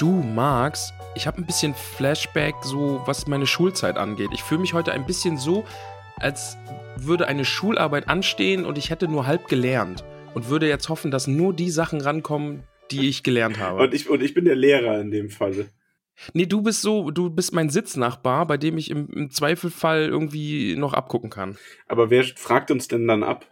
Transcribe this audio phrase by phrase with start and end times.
[0.00, 4.30] Du, Max, ich habe ein bisschen Flashback, so was meine Schulzeit angeht.
[4.32, 5.66] Ich fühle mich heute ein bisschen so,
[6.16, 6.56] als
[6.96, 11.26] würde eine Schularbeit anstehen und ich hätte nur halb gelernt und würde jetzt hoffen, dass
[11.26, 13.82] nur die Sachen rankommen, die ich gelernt habe.
[13.82, 15.68] Und ich, und ich bin der Lehrer in dem Falle.
[16.32, 20.76] Nee, du bist so, du bist mein Sitznachbar, bei dem ich im, im Zweifelfall irgendwie
[20.76, 21.58] noch abgucken kann.
[21.88, 23.44] Aber wer fragt uns denn dann ab?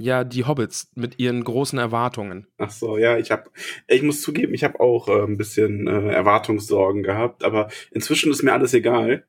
[0.00, 2.46] Ja, die Hobbits mit ihren großen Erwartungen.
[2.56, 3.50] Ach so, ja, ich habe,
[3.88, 8.44] ich muss zugeben, ich habe auch äh, ein bisschen äh, Erwartungssorgen gehabt, aber inzwischen ist
[8.44, 9.26] mir alles egal.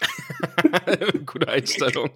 [1.26, 2.10] Gute Einstellung.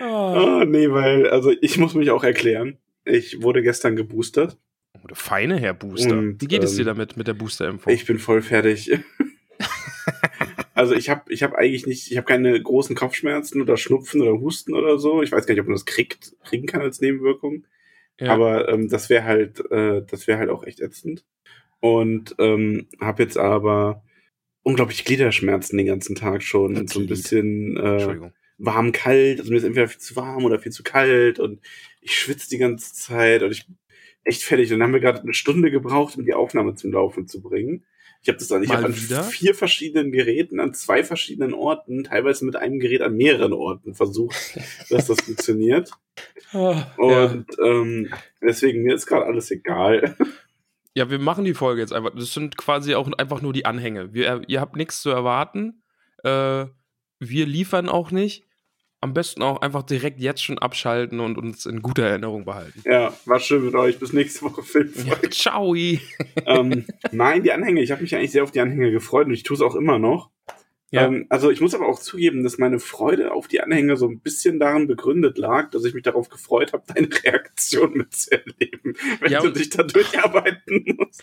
[0.00, 2.78] oh, nee, weil, also ich muss mich auch erklären.
[3.04, 4.56] Ich wurde gestern geboostert.
[5.02, 6.16] Oh, der feine Herr Booster.
[6.16, 7.92] Und, Wie geht es dir ähm, damit mit der Boosterimpfung?
[7.92, 8.96] Ich bin voll fertig.
[10.76, 14.38] Also ich habe ich hab eigentlich nicht, ich habe keine großen Kopfschmerzen oder Schnupfen oder
[14.38, 15.22] Husten oder so.
[15.22, 17.66] Ich weiß gar nicht, ob man das kriegt, kriegen kann als Nebenwirkung.
[18.20, 18.34] Ja.
[18.34, 21.24] Aber ähm, das wäre halt, äh, das wäre halt auch echt ätzend.
[21.80, 24.04] Und ähm, habe jetzt aber
[24.62, 26.76] unglaublich Gliederschmerzen den ganzen Tag schon.
[26.76, 29.40] Und so ein bisschen äh, warm, kalt.
[29.40, 31.60] Also mir ist entweder viel zu warm oder viel zu kalt und
[32.02, 33.78] ich schwitze die ganze Zeit und ich bin
[34.24, 34.70] echt fertig.
[34.72, 37.84] Und dann haben wir gerade eine Stunde gebraucht, um die Aufnahme zum Laufen zu bringen.
[38.22, 42.44] Ich habe das dann, ich habe an vier verschiedenen Geräten, an zwei verschiedenen Orten, teilweise
[42.44, 44.58] mit einem Gerät an mehreren Orten versucht,
[44.90, 45.90] dass das funktioniert.
[46.52, 46.92] ja.
[46.96, 50.16] Und ähm, deswegen, mir ist gerade alles egal.
[50.94, 52.12] ja, wir machen die Folge jetzt einfach.
[52.14, 54.12] Das sind quasi auch einfach nur die Anhänge.
[54.14, 55.82] Wir, ihr habt nichts zu erwarten.
[56.24, 56.66] Äh,
[57.18, 58.45] wir liefern auch nicht.
[59.06, 62.82] Am besten auch einfach direkt jetzt schon abschalten und uns in guter Erinnerung behalten.
[62.84, 64.00] Ja, war schön mit euch.
[64.00, 64.92] Bis nächste Woche, Film.
[65.06, 65.76] Ja, ciao.
[65.76, 67.82] ähm, nein, die Anhänge.
[67.82, 70.00] Ich habe mich eigentlich sehr auf die Anhänge gefreut und ich tue es auch immer
[70.00, 70.30] noch.
[70.90, 71.06] Ja.
[71.06, 74.18] Ähm, also ich muss aber auch zugeben, dass meine Freude auf die Anhänge so ein
[74.18, 79.40] bisschen daran begründet lag, dass ich mich darauf gefreut habe, deine Reaktion mitzuerleben, wenn Ja,
[79.40, 81.22] du dich da durcharbeiten musst.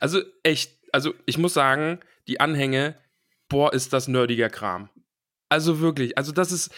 [0.00, 2.96] Also echt, also ich muss sagen, die Anhänge,
[3.48, 4.88] boah, ist das nerdiger Kram.
[5.48, 6.70] Also wirklich, also das ist,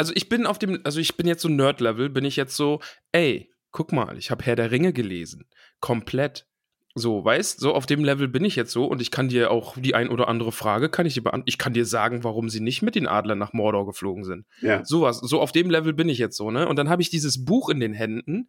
[0.00, 2.80] also ich bin auf dem, also ich bin jetzt so Nerd-Level, bin ich jetzt so,
[3.12, 5.44] ey, guck mal, ich habe Herr der Ringe gelesen.
[5.80, 6.46] Komplett.
[6.94, 9.76] So, weißt, so auf dem Level bin ich jetzt so und ich kann dir auch
[9.76, 11.50] die ein oder andere Frage, kann ich dir beantworten.
[11.50, 14.46] Ich kann dir sagen, warum sie nicht mit den Adlern nach Mordor geflogen sind.
[14.62, 14.86] Ja.
[14.86, 16.66] Sowas, so auf dem Level bin ich jetzt so, ne?
[16.66, 18.48] Und dann habe ich dieses Buch in den Händen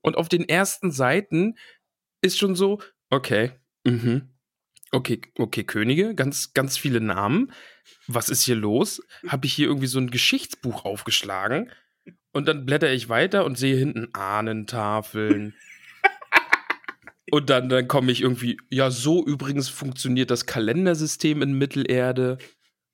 [0.00, 1.56] und auf den ersten Seiten
[2.22, 2.78] ist schon so,
[3.10, 3.50] okay,
[3.82, 4.30] mhm.
[4.94, 7.50] Okay, okay, Könige, ganz, ganz viele Namen.
[8.06, 9.02] Was ist hier los?
[9.26, 11.68] Habe ich hier irgendwie so ein Geschichtsbuch aufgeschlagen?
[12.32, 15.54] Und dann blätter ich weiter und sehe hinten Ahnentafeln.
[17.32, 22.38] und dann, dann komme ich irgendwie, ja, so übrigens funktioniert das Kalendersystem in Mittelerde.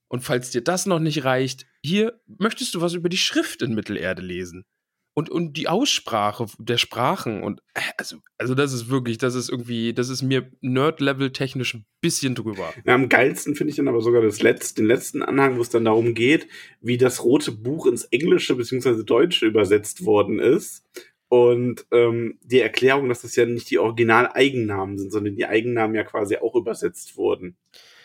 [0.08, 3.74] Und falls dir das noch nicht reicht, hier möchtest du was über die Schrift in
[3.74, 4.64] Mittelerde lesen.
[5.12, 9.48] Und, und die Aussprache der Sprachen und äh, also, also das ist wirklich, das ist
[9.50, 12.72] irgendwie, das ist mir Nerd-Level technisch ein bisschen drüber.
[12.87, 15.69] Ja, am geilsten finde ich dann aber sogar das letzte, den letzten Anhang, wo es
[15.69, 16.47] dann darum geht,
[16.81, 19.03] wie das rote Buch ins Englische bzw.
[19.03, 20.84] Deutsche übersetzt worden ist.
[21.28, 26.03] Und ähm, die Erklärung, dass das ja nicht die Original-Eigennamen sind, sondern die Eigennamen ja
[26.03, 27.56] quasi auch übersetzt wurden.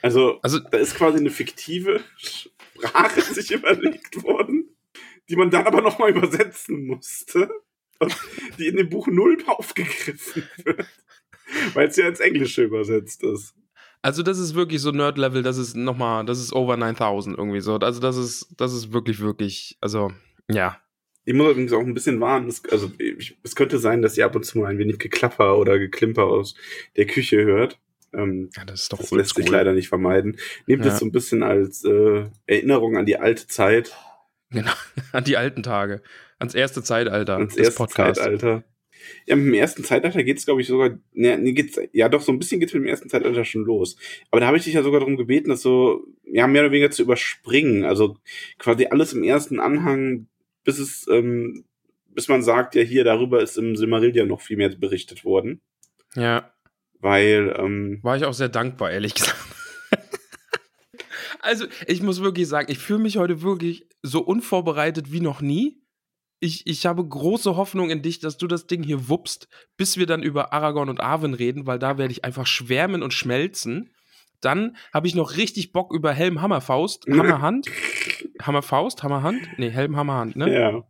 [0.02, 4.65] Also, Also- da ist quasi eine fiktive Sprache sich überlegt worden,
[5.30, 7.50] die man dann aber nochmal übersetzen musste.
[8.60, 10.86] Die in dem Buch null aufgegriffen wird.
[11.74, 13.54] Weil es ja ins Englische übersetzt ist.
[14.02, 17.76] Also das ist wirklich so Nerd-Level, das ist nochmal, das ist over 9000 irgendwie so.
[17.78, 20.12] Also das ist, das ist wirklich, wirklich, also
[20.50, 20.78] ja.
[21.24, 22.48] Ich muss übrigens auch ein bisschen warnen.
[22.48, 25.58] Es, also ich, es könnte sein, dass ihr ab und zu mal ein wenig Geklapper
[25.58, 26.54] oder Geklimper aus
[26.98, 27.80] der Küche hört.
[28.14, 30.38] Ähm, Ja, das ist doch das lässt sich leider nicht vermeiden.
[30.68, 30.92] Nehmt Ja.
[30.92, 33.96] es so ein bisschen als äh, Erinnerung an die alte Zeit,
[34.52, 34.72] Genau,
[35.12, 36.02] an die alten Tage,
[36.40, 38.24] ans erste Zeitalter ans des erste Podcasts.
[38.24, 38.64] Zeitalter.
[39.28, 40.98] Ja, mit dem ersten Zeitalter geht's, glaube ich, sogar.
[41.14, 43.98] Ne, nee, geht's, ja, doch, so ein bisschen geht's mit dem ersten Zeitalter schon los.
[44.32, 46.92] Aber da habe ich dich ja sogar darum gebeten, das so, ja, mehr oder weniger
[46.92, 47.84] zu überspringen.
[47.84, 48.18] Also
[48.58, 50.28] quasi alles im ersten Anhang,
[50.64, 51.66] bis es, ähm,
[52.08, 55.62] bis man sagt, ja, hier darüber ist im Silmarillion noch viel mehr berichtet worden.
[56.16, 56.52] Ja.
[57.00, 59.36] Weil, ähm, War ich auch sehr dankbar, ehrlich gesagt.
[61.42, 65.82] Also, ich muss wirklich sagen, ich fühle mich heute wirklich so unvorbereitet wie noch nie.
[66.40, 69.48] Ich, ich habe große Hoffnung in dich, dass du das Ding hier wuppst,
[69.78, 73.14] bis wir dann über Aragorn und Arwen reden, weil da werde ich einfach schwärmen und
[73.14, 73.92] schmelzen.
[74.42, 77.68] Dann habe ich noch richtig Bock über Helm Hammerfaust, Hammerhand.
[78.42, 79.42] Hammerfaust, Hammerhand?
[79.58, 80.54] Nee, Helm Hammerhand, ne?
[80.54, 80.84] ja.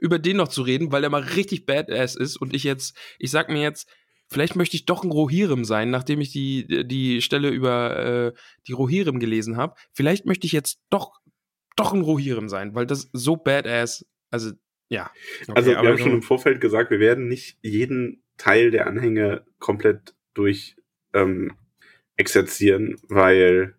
[0.00, 3.30] Über den noch zu reden, weil der mal richtig badass ist und ich jetzt, ich
[3.30, 3.88] sag mir jetzt,
[4.28, 8.32] vielleicht möchte ich doch ein Rohirrim sein, nachdem ich die, die Stelle über äh,
[8.66, 9.74] die Rohirrim gelesen habe.
[9.92, 11.20] Vielleicht möchte ich jetzt doch,
[11.76, 14.52] doch ein Rohirrim sein, weil das so badass, also
[14.88, 15.10] ja.
[15.42, 19.44] Okay, Also, wir haben schon im Vorfeld gesagt, wir werden nicht jeden Teil der Anhänge
[19.58, 20.76] komplett durch
[21.12, 21.56] ähm,
[22.16, 23.74] exerzieren, weil,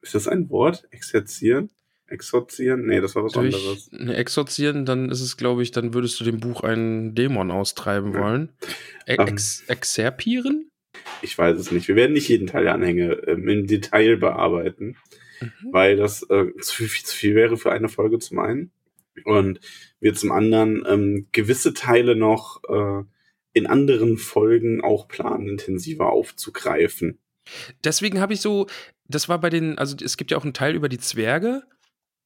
[0.00, 0.86] ist das ein Wort?
[0.90, 1.70] Exerzieren?
[2.14, 2.86] Exorzieren?
[2.86, 3.90] Nee, das war was durch anderes.
[3.92, 8.12] ne, exorzieren, dann ist es, glaube ich, dann würdest du dem Buch einen Dämon austreiben
[8.14, 8.20] Ja.
[8.20, 8.52] wollen.
[9.06, 9.26] E Ähm.
[9.28, 10.68] ex exerpieren?
[11.22, 11.88] Ich weiß es nicht.
[11.88, 14.96] Wir werden nicht jeden Teil der Anhänge ähm, im Detail bearbeiten,
[15.40, 15.72] Mhm.
[15.72, 18.70] weil das äh, zu, viel, zu viel wäre für eine Folge zum einen.
[19.24, 19.60] Und
[20.00, 23.04] wir zum anderen ähm, gewisse Teile noch äh,
[23.52, 27.18] in anderen Folgen auch planen, intensiver aufzugreifen.
[27.84, 28.66] Deswegen habe ich so,
[29.06, 31.62] das war bei den, also es gibt ja auch einen Teil über die Zwerge.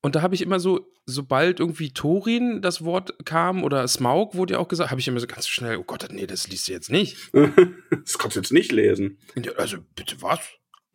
[0.00, 4.54] Und da habe ich immer so, sobald irgendwie Thorin das Wort kam oder Smaug wurde
[4.54, 6.72] ja auch gesagt, habe ich immer so ganz schnell, oh Gott, nee, das liest du
[6.72, 7.16] jetzt nicht.
[7.32, 9.18] das kannst du jetzt nicht lesen.
[9.56, 10.40] Also, bitte was?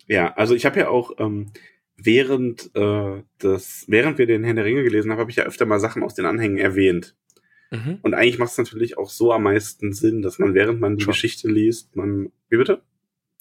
[0.07, 1.51] Ja, also ich habe ja auch ähm,
[1.97, 5.65] während äh, das, während wir den Herrn der Ringe gelesen haben, habe ich ja öfter
[5.65, 7.15] mal Sachen aus den Anhängen erwähnt.
[7.71, 7.99] Mhm.
[8.03, 11.03] Und eigentlich macht es natürlich auch so am meisten Sinn, dass man während man die
[11.03, 11.11] Schon.
[11.13, 12.83] Geschichte liest, man wie bitte?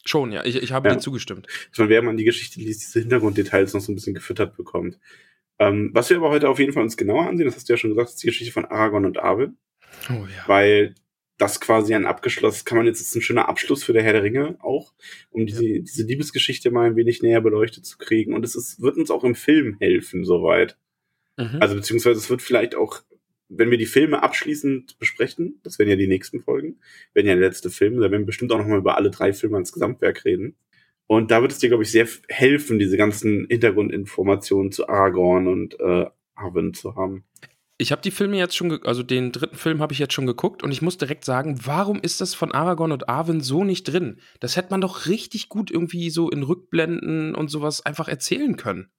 [0.04, 0.94] Schon, ja, ich, ich habe Ja.
[0.94, 1.46] dir zugestimmt.
[1.70, 4.98] dass man während man die Geschichte liest, diese Hintergrunddetails noch so ein bisschen gefüttert bekommt.
[5.58, 7.76] Ähm, was wir aber heute auf jeden Fall uns genauer ansehen, das hast du ja
[7.76, 9.58] schon gesagt, ist die Geschichte von Aragorn und Arwen,
[10.08, 10.44] Oh ja.
[10.46, 10.94] weil
[11.38, 14.22] das quasi ein abgeschlossen, kann man jetzt, ist ein schöner Abschluss für der Herr der
[14.22, 14.92] Ringe auch,
[15.30, 18.32] um diese, diese Liebesgeschichte mal ein wenig näher beleuchtet zu kriegen.
[18.32, 20.76] Und es ist, wird uns auch im Film helfen, soweit.
[21.36, 21.58] Mhm.
[21.60, 23.02] Also beziehungsweise es wird vielleicht auch,
[23.48, 26.78] wenn wir die Filme abschließend besprechen, das werden ja die nächsten Folgen,
[27.12, 29.56] werden ja der letzte Film, da werden wir bestimmt auch nochmal über alle drei Filme
[29.56, 30.54] als Gesamtwerk reden.
[31.06, 35.78] Und da wird es dir, glaube ich, sehr helfen, diese ganzen Hintergrundinformationen zu Aragorn und
[35.78, 37.24] äh, Arwen zu haben.
[37.78, 40.62] Ich habe die Filme jetzt schon, also den dritten Film habe ich jetzt schon geguckt
[40.62, 44.20] und ich muss direkt sagen, warum ist das von Aragorn und Arwen so nicht drin?
[44.40, 48.90] Das hätte man doch richtig gut irgendwie so in Rückblenden und sowas einfach erzählen können.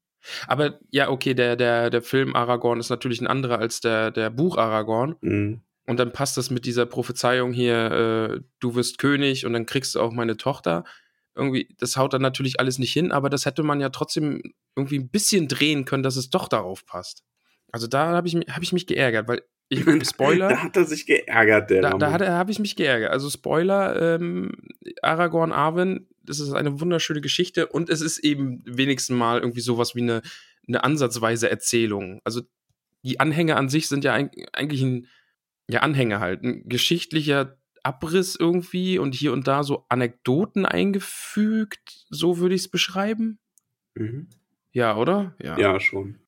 [0.48, 4.30] Aber ja, okay, der, der, der Film Aragorn ist natürlich ein anderer als der, der
[4.30, 5.16] Buch Aragorn.
[5.22, 5.62] Mhm.
[5.86, 9.96] Und dann passt das mit dieser Prophezeiung hier, äh, du wirst König und dann kriegst
[9.96, 10.86] du auch meine Tochter.
[11.35, 14.41] Irgendwie, das haut dann natürlich alles nicht hin, aber das hätte man ja trotzdem
[14.75, 17.24] irgendwie ein bisschen drehen können, dass es doch darauf passt.
[17.71, 21.06] Also da habe ich, hab ich mich geärgert, weil ich, Spoiler, Da hat er sich
[21.07, 23.12] geärgert, der da, da er- habe ich mich geärgert.
[23.12, 24.51] Also Spoiler, ähm,
[25.01, 29.95] Aragorn, Arwen, das ist eine wunderschöne Geschichte und es ist eben wenigstens mal irgendwie sowas
[29.95, 30.21] wie eine,
[30.68, 32.19] eine ansatzweise Erzählung.
[32.24, 32.41] Also
[33.01, 35.07] die Anhänge an sich sind ja eig- eigentlich ein,
[35.68, 42.38] ja Anhänge halt, ein geschichtlicher Abriss irgendwie und hier und da so Anekdoten eingefügt, so
[42.38, 43.39] würde ich es beschreiben.
[43.95, 44.30] Mhm.
[44.71, 45.35] Ja, oder?
[45.41, 46.19] Ja, schon.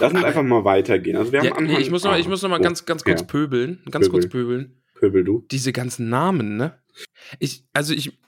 [0.00, 1.16] Lass uns einfach mal weitergehen.
[1.16, 2.62] Also wir haben Ja, nee, Anhang- ich muss noch, ich Ah, muss noch mal oh,
[2.62, 3.26] ganz, ganz kurz ja.
[3.26, 3.82] pöbeln.
[3.90, 4.64] Ganz kurz Pöbel.
[4.64, 4.82] pöbeln.
[4.94, 5.46] Pöbel, du.
[5.50, 6.78] diese ganzen Namen, ne?
[7.38, 8.18] Ich, also ich,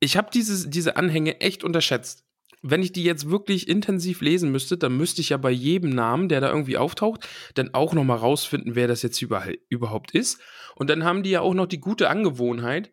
[0.00, 2.24] ich habe diese, diese Anhänge echt unterschätzt.
[2.62, 6.28] Wenn ich die jetzt wirklich intensiv lesen müsste, dann müsste ich ja bei jedem Namen,
[6.28, 10.40] der da irgendwie auftaucht, dann auch noch mal rausfinden, wer das jetzt überhaupt ist.
[10.76, 12.92] Und dann haben die ja auch noch die gute Angewohnheit,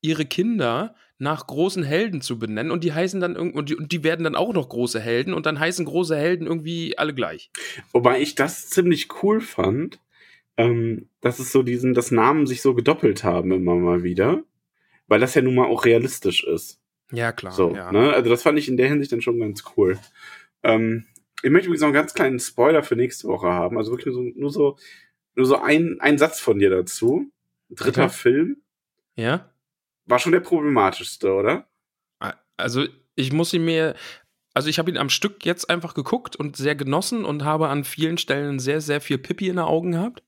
[0.00, 3.92] ihre Kinder nach großen Helden zu benennen und die heißen dann irgend und die, und
[3.92, 7.52] die werden dann auch noch große Helden und dann heißen große Helden irgendwie alle gleich.
[7.92, 10.00] Wobei ich das ziemlich cool fand,
[10.56, 14.42] ähm, dass es so diesen, dass Namen sich so gedoppelt haben immer mal wieder,
[15.06, 16.81] weil das ja nun mal auch realistisch ist.
[17.12, 17.52] Ja, klar.
[17.52, 17.92] So, ja.
[17.92, 18.12] ne?
[18.12, 19.98] Also das fand ich in der Hinsicht dann schon ganz cool.
[20.62, 21.06] Ähm,
[21.42, 23.78] ich möchte übrigens noch einen ganz kleinen Spoiler für nächste Woche haben.
[23.78, 24.78] Also wirklich nur so, nur so,
[25.34, 27.30] nur so ein, ein Satz von dir dazu.
[27.68, 28.12] Dritter Okay.
[28.12, 28.56] Film
[29.16, 29.50] ja?
[30.06, 31.68] war schon der problematischste, oder?
[32.56, 33.94] Also ich muss ihn mir,
[34.54, 37.84] also ich habe ihn am Stück jetzt einfach geguckt und sehr genossen und habe an
[37.84, 40.22] vielen Stellen sehr, sehr viel Pippi in den Augen gehabt.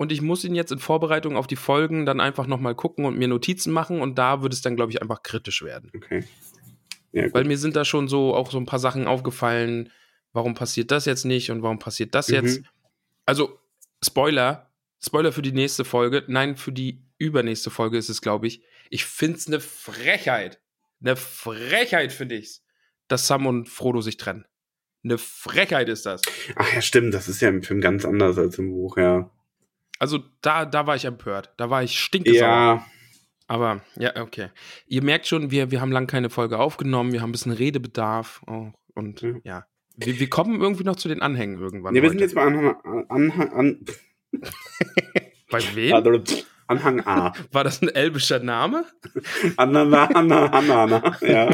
[0.00, 3.18] Und ich muss ihn jetzt in Vorbereitung auf die Folgen dann einfach nochmal gucken und
[3.18, 5.92] mir Notizen machen und da wird es dann, glaube ich, einfach kritisch werden.
[5.94, 6.24] Okay.
[7.12, 7.30] Ja.
[7.34, 9.92] Weil mir sind da schon so auch so ein paar Sachen aufgefallen,
[10.32, 12.34] warum passiert das jetzt nicht und warum passiert das Mhm.
[12.36, 12.62] jetzt.
[13.26, 13.58] Also,
[14.02, 14.70] Spoiler,
[15.04, 18.62] Spoiler für die nächste Folge, nein, für die übernächste Folge ist es, glaube ich.
[18.88, 20.62] Ich finde es eine Frechheit.
[21.02, 22.64] Eine Frechheit finde ich's,
[23.06, 24.46] dass Sam und Frodo sich trennen.
[25.04, 26.22] Eine Frechheit ist das.
[26.56, 29.30] Ach ja, stimmt, das ist ja im Film ganz anders als im Buch, ja.
[30.00, 31.52] Also da, da war ich empört.
[31.56, 32.40] Da war ich stinkesauer.
[32.40, 32.86] Ja,
[33.46, 34.48] Aber ja, okay.
[34.86, 38.42] Ihr merkt schon, wir, wir haben lang keine Folge aufgenommen, wir haben ein bisschen Redebedarf
[38.46, 38.72] auch.
[38.94, 39.40] Und Mhm.
[39.44, 39.66] ja.
[39.96, 41.92] Wir, wir kommen irgendwie noch zu den Anhängen irgendwann.
[41.94, 43.84] nee, wir sind jetzt bei Anhang, Anhang, an,
[45.50, 45.94] Bei wem?
[45.94, 46.24] an,
[46.68, 47.32] Anhang A.
[47.52, 48.84] War das ein elbischer Name?
[49.56, 51.50] Anana, Anna, Anana, ja.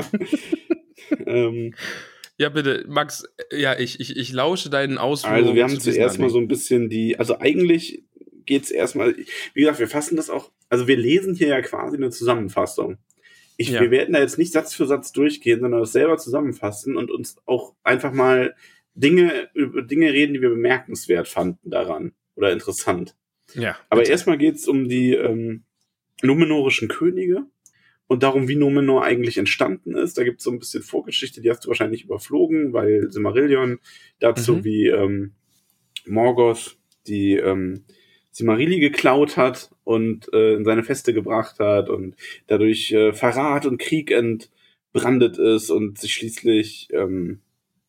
[1.26, 1.74] ähm,
[2.38, 5.42] Ja, bitte, Max, ja, ich, ich, ich lausche deinen Ausführungen.
[5.44, 8.04] also wir haben zuerst mal so ein bisschen die, also eigentlich
[8.46, 9.16] geht's erstmal,
[9.54, 12.98] wie gesagt, wir fassen das auch, also wir lesen hier ja quasi eine Zusammenfassung.
[13.56, 13.80] Ich, Ja.
[13.80, 17.36] Wir werden da jetzt nicht Satz für Satz durchgehen, sondern das selber zusammenfassen und uns
[17.46, 18.54] auch einfach mal
[18.94, 23.14] Dinge, über Dinge reden, die wir bemerkenswert fanden daran oder interessant.
[23.54, 24.12] Ja, Aber bitte.
[24.12, 25.64] erstmal geht's um die ähm,
[26.22, 27.44] numenorischen Könige
[28.08, 30.16] und darum, wie Numenor eigentlich entstanden ist.
[30.18, 33.78] Da gibt's so ein bisschen Vorgeschichte, die hast du wahrscheinlich überflogen, weil Silmarillion
[34.18, 34.64] dazu Mhm.
[34.64, 35.32] wie ähm,
[36.06, 36.76] Morgoth
[37.06, 37.84] die ähm,
[38.36, 42.16] Silmarilli geklaut hat und äh, in seine Feste gebracht hat und
[42.48, 47.40] dadurch äh, Verrat und Krieg entbrandet ist und sich schließlich ähm,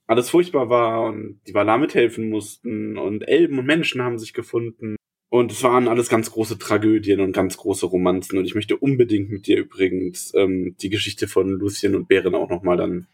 [0.05, 4.95] alles furchtbar war und die Valar mithelfen mussten und Elben und Menschen haben sich gefunden.
[5.27, 8.37] Und es waren alles ganz große Tragödien und ganz große Romanzen.
[8.37, 12.49] Und ich möchte unbedingt mit dir übrigens ähm, die Geschichte von Lucien und Beren auch
[12.49, 13.07] nochmal dann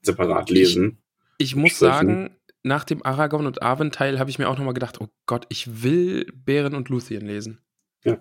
[0.00, 0.98] separat lesen.
[1.38, 2.08] Ich muss sprechen.
[2.08, 2.30] sagen,
[2.62, 6.26] nach dem Aragorn und Arwen-Teil habe ich mir auch nochmal gedacht, oh Gott, ich will
[6.32, 7.60] Bären und Luthien lesen.
[8.04, 8.18] Ja.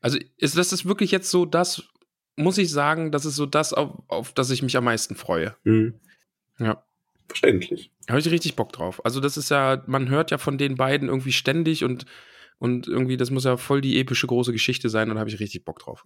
[0.00, 1.88] Also ist das ist wirklich jetzt so das,
[2.36, 5.56] muss ich sagen, das ist so das, auf, auf das ich mich am meisten freue.
[5.64, 5.94] Hm.
[6.58, 6.82] Ja.
[7.28, 7.90] Verständlich.
[8.06, 9.04] Da habe ich richtig Bock drauf.
[9.04, 12.06] Also das ist ja, man hört ja von den beiden irgendwie ständig und,
[12.58, 15.38] und irgendwie, das muss ja voll die epische große Geschichte sein und da habe ich
[15.38, 16.04] richtig Bock drauf.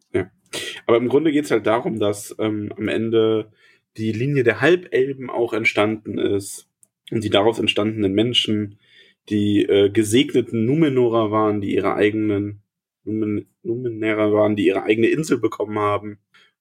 [0.87, 3.53] Aber im Grunde geht's halt darum, dass ähm, am Ende
[3.97, 6.67] die Linie der Halbelben auch entstanden ist
[7.13, 8.79] und die daraus entstandenen Menschen,
[9.29, 12.63] die äh, gesegneten Numenorer waren, die ihre eigenen
[13.05, 16.19] Numen Numenera waren, die ihre eigene Insel bekommen haben.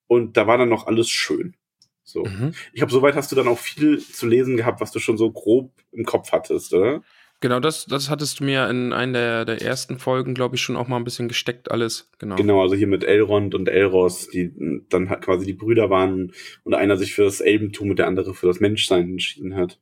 [0.08, 1.55] Und da war dann noch alles schön.
[2.03, 2.24] So.
[2.24, 2.53] Mhm.
[2.74, 5.31] Ich glaube, soweit hast du dann auch viel zu lesen gehabt, was du schon so
[5.31, 7.01] grob im Kopf hattest, oder?
[7.39, 10.75] Genau, das, das hattest du mir in einer der, der ersten Folgen, glaube ich, schon
[10.75, 12.12] auch mal ein bisschen gesteckt, alles.
[12.20, 12.36] Genau.
[12.36, 14.51] Genau, also hier mit Elrond und Elros, die
[14.89, 18.36] dann halt quasi die Brüder waren und einer sich für das Elbentum und der andere
[18.36, 19.79] für das Menschsein entschieden hat.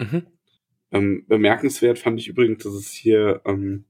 [0.00, 0.26] Mhm.
[0.92, 3.84] Ähm, bemerkenswert fand ich übrigens, dass es hier ähm,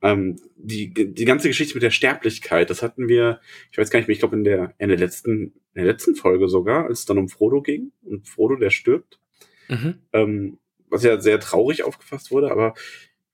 [0.00, 4.08] ähm, die, die ganze Geschichte mit der Sterblichkeit, das hatten wir, ich weiß gar nicht
[4.08, 7.04] mehr, ich glaube in der, in der letzten, in der letzten Folge sogar, als es
[7.04, 9.20] dann um Frodo ging und Frodo, der stirbt,
[9.68, 9.98] Mhm.
[10.14, 12.72] ähm, was ja sehr traurig aufgefasst wurde, aber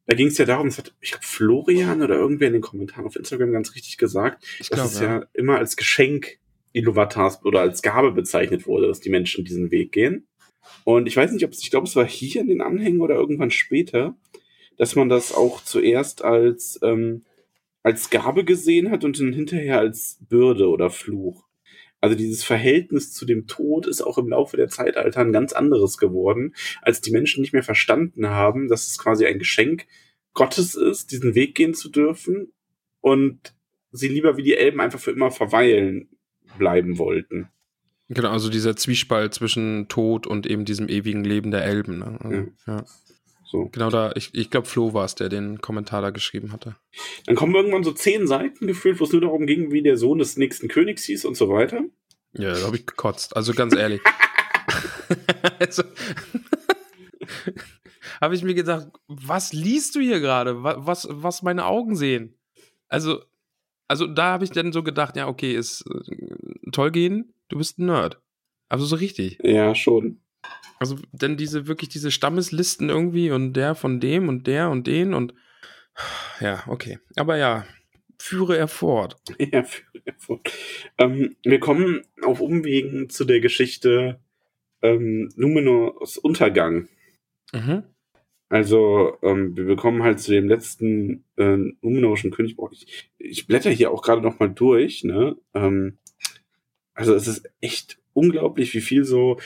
[0.06, 3.06] da ging es ja darum, das hat, ich glaube, Florian oder irgendwer in den Kommentaren
[3.06, 5.18] auf Instagram ganz richtig gesagt, Ich dass glaube, es ja.
[5.20, 6.38] ja immer als Geschenk
[6.72, 10.26] Iluvatars oder als Gabe bezeichnet wurde, dass die Menschen diesen Weg gehen.
[10.84, 13.14] Und ich weiß nicht, ob es, ich glaube, es war hier in den Anhängen oder
[13.14, 14.16] irgendwann später,
[14.76, 17.24] dass man das auch zuerst als, ähm,
[17.82, 21.44] als Gabe gesehen hat und dann hinterher als Bürde oder Fluch.
[22.00, 25.96] Also dieses Verhältnis zu dem Tod ist auch im Laufe der Zeitalter ein ganz anderes
[25.96, 29.86] geworden, als die Menschen nicht mehr verstanden haben, dass es quasi ein Geschenk
[30.34, 32.52] Gottes ist, diesen Weg gehen zu dürfen
[33.00, 33.54] und
[33.90, 36.10] sie lieber wie die Elben einfach für immer verweilen
[36.58, 37.48] bleiben wollten.
[38.08, 41.98] Genau, also dieser Zwiespalt zwischen Tod und eben diesem ewigen Leben der Elben.
[41.98, 42.18] Ne?
[42.22, 42.84] Also, ja.
[43.46, 43.68] So.
[43.72, 46.76] Genau da, ich, ich glaube, Flo war es, der den Kommentar da geschrieben hatte.
[47.26, 50.18] Dann kommen irgendwann so zehn Seiten gefühlt, wo es nur darum ging, wie der Sohn
[50.18, 51.82] des nächsten Königs hieß und so weiter.
[52.32, 53.36] Ja, da habe ich gekotzt.
[53.36, 54.00] Also ganz ehrlich.
[55.60, 55.84] also,
[58.20, 60.62] habe ich mir gedacht, was liest du hier gerade?
[60.62, 62.34] Wa- Was, was meine Augen sehen?
[62.88, 63.22] Also,
[63.88, 67.78] also da habe ich dann so gedacht, ja, okay, ist äh, toll gehen, du bist
[67.78, 68.20] ein Nerd.
[68.68, 69.38] Also so richtig.
[69.42, 70.20] Ja, schon.
[70.80, 75.14] Also denn diese wirklich diese Stammeslisten irgendwie und der von dem und der und den
[75.14, 75.34] und
[76.40, 76.98] ja, okay.
[77.14, 77.64] Aber ja,
[78.18, 79.16] führe er fort.
[79.38, 79.84] Ja, für,
[80.18, 80.40] für.
[80.98, 84.20] Ähm, wir kommen auf Umwegen zu der Geschichte
[84.82, 86.88] ähm, Numenors Untergang.
[87.52, 87.84] Mhm.
[88.48, 92.56] Also, ähm, wir bekommen halt zu dem letzten äh, Numenorischen König.
[92.56, 95.36] Boah, ich, ich blätter hier auch gerade noch mal durch, ne?
[95.54, 95.98] Ähm,
[96.94, 99.38] also, es ist echt unglaublich, wie viel so.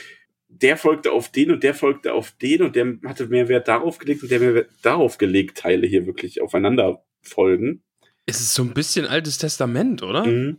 [0.47, 3.97] Der folgte auf den und der folgte auf den und der hatte mehr Wert darauf
[3.97, 7.83] gelegt und der mehr Wert darauf gelegt, Teile hier wirklich aufeinander folgen.
[8.25, 10.25] Es ist so ein bisschen altes Testament, oder?
[10.25, 10.57] Mhm.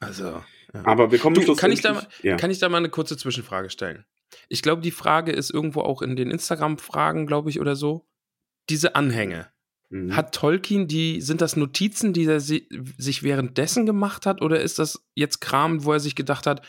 [0.00, 0.42] Also.
[0.82, 2.36] Aber wir kommen Du, kann ich, da, ja.
[2.36, 4.04] kann ich da mal eine kurze Zwischenfrage stellen?
[4.48, 8.06] Ich glaube, die Frage ist irgendwo auch in den Instagram-Fragen, glaube ich, oder so.
[8.68, 9.48] Diese Anhänge.
[9.90, 10.16] Mhm.
[10.16, 14.78] Hat Tolkien die, sind das Notizen, die er si sich währenddessen gemacht hat, oder ist
[14.78, 16.62] das jetzt Kram, wo er sich gedacht hat,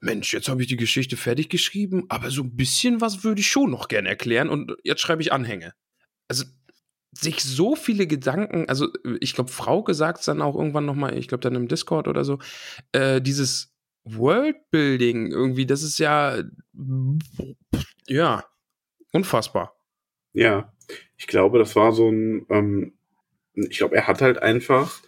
[0.00, 3.48] Mensch, jetzt habe ich die Geschichte fertig geschrieben, aber so ein bisschen was würde ich
[3.48, 5.74] schon noch gern erklären und jetzt schreibe ich Anhänge.
[6.28, 6.44] Also,
[7.12, 8.88] sich so viele Gedanken, also
[9.20, 12.24] ich glaube, Frauke sagt es dann auch irgendwann nochmal, ich glaube dann im Discord oder
[12.24, 12.38] so,
[12.92, 16.42] äh, dieses Worldbuilding irgendwie, das ist ja,
[18.08, 18.44] ja,
[19.12, 19.76] unfassbar.
[20.32, 20.72] Ja,
[21.16, 22.92] ich glaube, das war so ein, ähm,
[23.54, 25.02] ich glaube, er hat halt einfach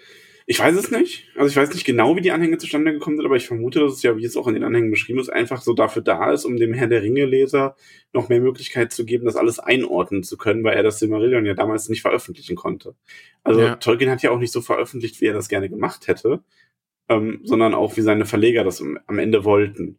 [0.47, 1.27] ich weiß es nicht.
[1.37, 3.95] Also ich weiß nicht genau, wie die Anhänge zustande gekommen sind, aber ich vermute, dass
[3.95, 6.45] es ja, wie es auch in den Anhängen beschrieben ist, einfach so dafür da ist,
[6.45, 7.77] um dem Herr der Ringe-Leser
[8.13, 11.55] noch mehr Möglichkeit zu geben, das alles einordnen zu können, weil er das Silmarillion ja
[11.55, 12.95] damals nicht veröffentlichen konnte.
[13.43, 13.77] Also ja.
[13.77, 16.43] Tolkien hat ja auch nicht so veröffentlicht, wie er das gerne gemacht hätte,
[17.09, 19.99] ähm, sondern auch, wie seine Verleger das am Ende wollten.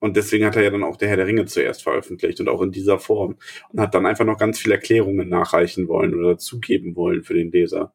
[0.00, 2.62] Und deswegen hat er ja dann auch der Herr der Ringe zuerst veröffentlicht und auch
[2.62, 3.36] in dieser Form.
[3.70, 7.50] Und hat dann einfach noch ganz viele Erklärungen nachreichen wollen oder zugeben wollen für den
[7.50, 7.92] Leser.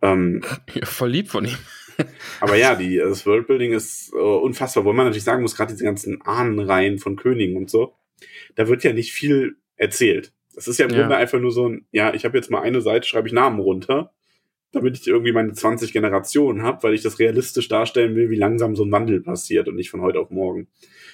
[0.00, 0.42] Ähm,
[0.74, 1.58] ja, voll lieb von ihm.
[2.40, 5.84] aber ja, die, das Worldbuilding ist äh, unfassbar, wo man natürlich sagen muss, gerade diese
[5.84, 7.94] ganzen Ahnenreihen von Königen und so,
[8.54, 10.32] da wird ja nicht viel erzählt.
[10.54, 11.00] Das ist ja im ja.
[11.00, 13.60] Grunde einfach nur so ein, ja, ich habe jetzt mal eine Seite, schreibe ich Namen
[13.60, 14.12] runter,
[14.74, 18.76] damit ich irgendwie meine 20 Generationen habe, weil ich das realistisch darstellen will, wie langsam
[18.76, 20.68] so ein Wandel passiert und nicht von heute auf morgen.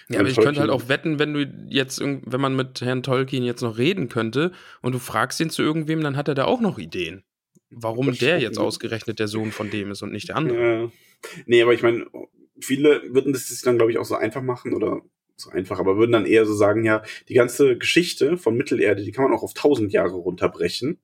[0.08, 3.02] Ja, aber ich Tolkien könnte halt auch wetten, wenn du jetzt, wenn man mit Herrn
[3.02, 4.52] Tolkien jetzt noch reden könnte
[4.82, 7.22] und du fragst ihn zu irgendwem, dann hat er da auch noch Ideen
[7.70, 10.82] warum der jetzt ausgerechnet der Sohn von dem ist und nicht der andere.
[10.82, 10.90] Ja.
[11.46, 12.06] Nee, aber ich meine,
[12.60, 15.02] viele würden das sich dann, glaube ich, auch so einfach machen oder
[15.36, 19.12] so einfach, aber würden dann eher so sagen, ja, die ganze Geschichte von Mittelerde, die
[19.12, 20.98] kann man auch auf tausend Jahre runterbrechen.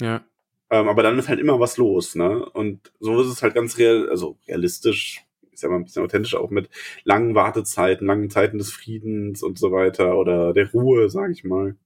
[0.00, 0.24] Ja.
[0.70, 2.48] Ähm, aber dann ist halt immer was los, ne?
[2.50, 6.40] Und so ist es halt ganz real, also realistisch, ist ja mal ein bisschen authentischer,
[6.40, 6.68] auch mit
[7.04, 11.76] langen Wartezeiten, langen Zeiten des Friedens und so weiter oder der Ruhe, sage ich mal.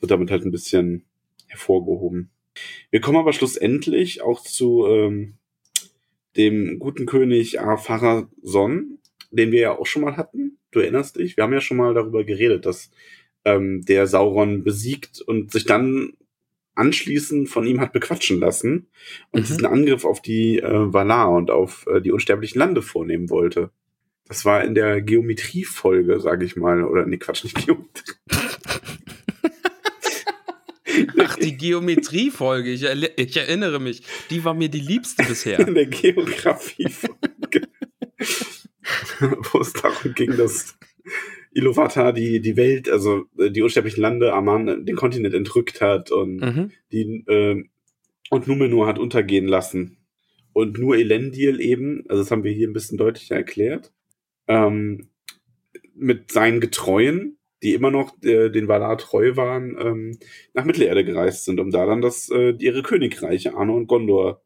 [0.00, 1.04] Wird damit halt ein bisschen
[1.46, 2.30] hervorgehoben.
[2.90, 5.34] Wir kommen aber schlussendlich auch zu ähm,
[6.36, 7.58] dem guten König
[8.42, 8.98] Son,
[9.30, 10.58] den wir ja auch schon mal hatten.
[10.70, 11.36] Du erinnerst dich?
[11.36, 12.90] Wir haben ja schon mal darüber geredet, dass
[13.44, 16.12] ähm, der Sauron besiegt und sich dann
[16.76, 18.88] anschließend von ihm hat bequatschen lassen
[19.30, 19.46] und mhm.
[19.46, 23.70] diesen Angriff auf die äh, Valar und auf äh, die unsterblichen Lande vornehmen wollte.
[24.28, 28.12] Das war in der Geometrie-Folge, sage ich mal, oder nee, Quatsch, nicht Geometrie.
[31.18, 32.84] Ach, die Geometrie-Folge, ich,
[33.16, 34.02] ich, erinnere mich.
[34.30, 35.60] Die war mir die liebste bisher.
[35.60, 37.68] In der Geografie-Folge.
[39.52, 40.76] Wo es darum ging, dass
[41.56, 46.36] Iluvatar die, die Welt, also äh, die unsterblichen Lande, Aman, den Kontinent entrückt hat und
[46.36, 46.72] mhm.
[46.92, 47.64] die äh,
[48.28, 49.98] und Numenor hat untergehen lassen.
[50.52, 53.92] Und nur Elendil eben, also das haben wir hier ein bisschen deutlicher erklärt,
[54.48, 55.08] ähm,
[55.94, 60.18] mit seinen Getreuen die immer noch äh, den Valar treu waren, ähm,
[60.52, 64.42] nach Mittelerde gereist sind, um da dann das, äh, ihre Königreiche, Arnor und Gondor,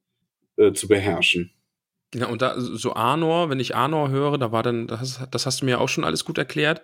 [0.56, 1.52] äh, zu beherrschen.
[2.12, 5.60] Genau, und da so Arnor, wenn ich Arnor höre, da war dann, das, das hast
[5.60, 6.82] du mir auch schon alles gut erklärt,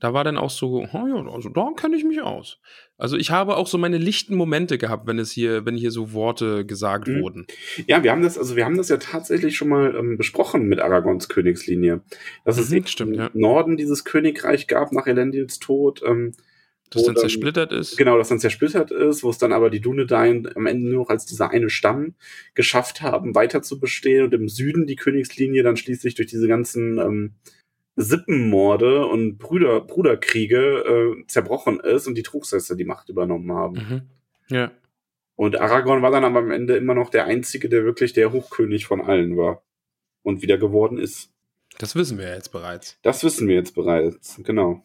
[0.00, 2.58] da war dann auch so, oh ja, also da kenne ich mich aus.
[2.96, 6.12] Also ich habe auch so meine lichten Momente gehabt, wenn es hier, wenn hier so
[6.12, 7.20] Worte gesagt mhm.
[7.20, 7.46] wurden.
[7.86, 10.80] Ja, wir haben das, also wir haben das ja tatsächlich schon mal ähm, besprochen mit
[10.80, 12.02] Aragons Königslinie.
[12.44, 13.30] Dass mhm, es stimmt, im ja.
[13.34, 16.02] Norden dieses Königreich gab nach Elendils Tod.
[16.06, 16.32] Ähm,
[16.90, 17.96] das dann, zersplittert ist.
[17.96, 21.10] Genau, das dann zersplittert ist, wo es dann aber die Dunedain am Ende nur noch
[21.10, 22.14] als dieser eine Stamm
[22.54, 26.98] geschafft haben, weiter zu bestehen und im Süden die Königslinie dann schließlich durch diese ganzen
[26.98, 27.34] ähm,
[27.96, 33.74] Sippenmorde und Brüder, Bruderkriege äh, zerbrochen ist und die Truchsesser die Macht übernommen haben.
[33.74, 34.54] Mhm.
[34.54, 34.72] Ja.
[35.36, 38.86] Und Aragorn war dann aber am Ende immer noch der Einzige, der wirklich der Hochkönig
[38.86, 39.62] von allen war.
[40.22, 41.32] Und wieder geworden ist.
[41.78, 42.98] Das wissen wir jetzt bereits.
[43.02, 44.82] Das wissen wir jetzt bereits, genau.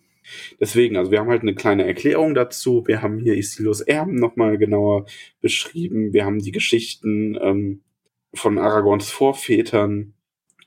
[0.59, 2.83] Deswegen, also wir haben halt eine kleine Erklärung dazu.
[2.85, 5.05] Wir haben hier Isilos Erben nochmal genauer
[5.41, 6.13] beschrieben.
[6.13, 7.81] Wir haben die Geschichten ähm,
[8.33, 10.13] von Aragorns Vorvätern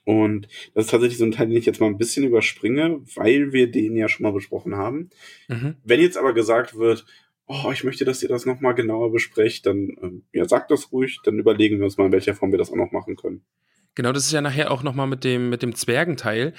[0.05, 3.53] und das ist tatsächlich so ein Teil, den ich jetzt mal ein bisschen überspringe, weil
[3.53, 5.09] wir den ja schon mal besprochen haben.
[5.47, 5.75] Mhm.
[5.83, 7.05] Wenn jetzt aber gesagt wird,
[7.47, 11.19] oh, ich möchte, dass ihr das nochmal genauer besprecht, dann ähm, ja, sagt das ruhig,
[11.23, 13.43] dann überlegen wir uns mal, in welcher Form wir das auch noch machen können.
[13.95, 16.53] Genau, das ist ja nachher auch nochmal mit dem, mit dem Zwergenteil.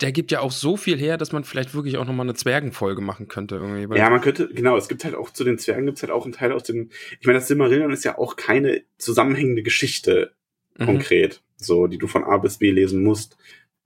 [0.00, 3.02] Der gibt ja auch so viel her, dass man vielleicht wirklich auch nochmal eine Zwergenfolge
[3.02, 3.56] machen könnte.
[3.56, 3.98] Irgendwie.
[3.98, 6.24] Ja, man könnte, genau, es gibt halt auch zu den Zwergen gibt es halt auch
[6.24, 10.32] einen Teil aus dem, ich meine, das Silmarillion ist ja auch keine zusammenhängende Geschichte
[10.78, 10.86] mhm.
[10.86, 13.36] konkret so, die du von A bis B lesen musst.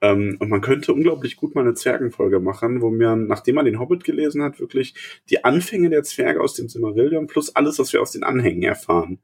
[0.00, 3.78] Ähm, und man könnte unglaublich gut mal eine Zwergenfolge machen, wo man, nachdem man den
[3.78, 4.94] Hobbit gelesen hat, wirklich
[5.30, 9.20] die Anfänge der Zwerge aus dem Silmarillion plus alles, was wir aus den Anhängen erfahren,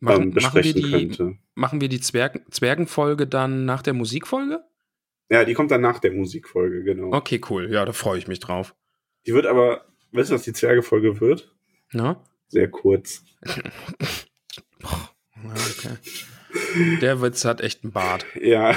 [0.00, 1.38] machen, ähm, besprechen machen die, könnte.
[1.54, 4.60] Machen wir die Zwerg Zwergenfolge dann nach der Musikfolge?
[5.28, 7.12] Ja, die kommt dann nach der Musikfolge, genau.
[7.12, 7.70] Okay, cool.
[7.70, 8.74] Ja, da freue ich mich drauf.
[9.26, 11.54] Die wird aber, weißt du, was die Zwergefolge wird?
[11.92, 12.22] Na?
[12.48, 13.24] Sehr kurz.
[14.82, 15.96] okay.
[17.00, 18.24] Der Witz hat echt einen Bart.
[18.40, 18.74] Ja.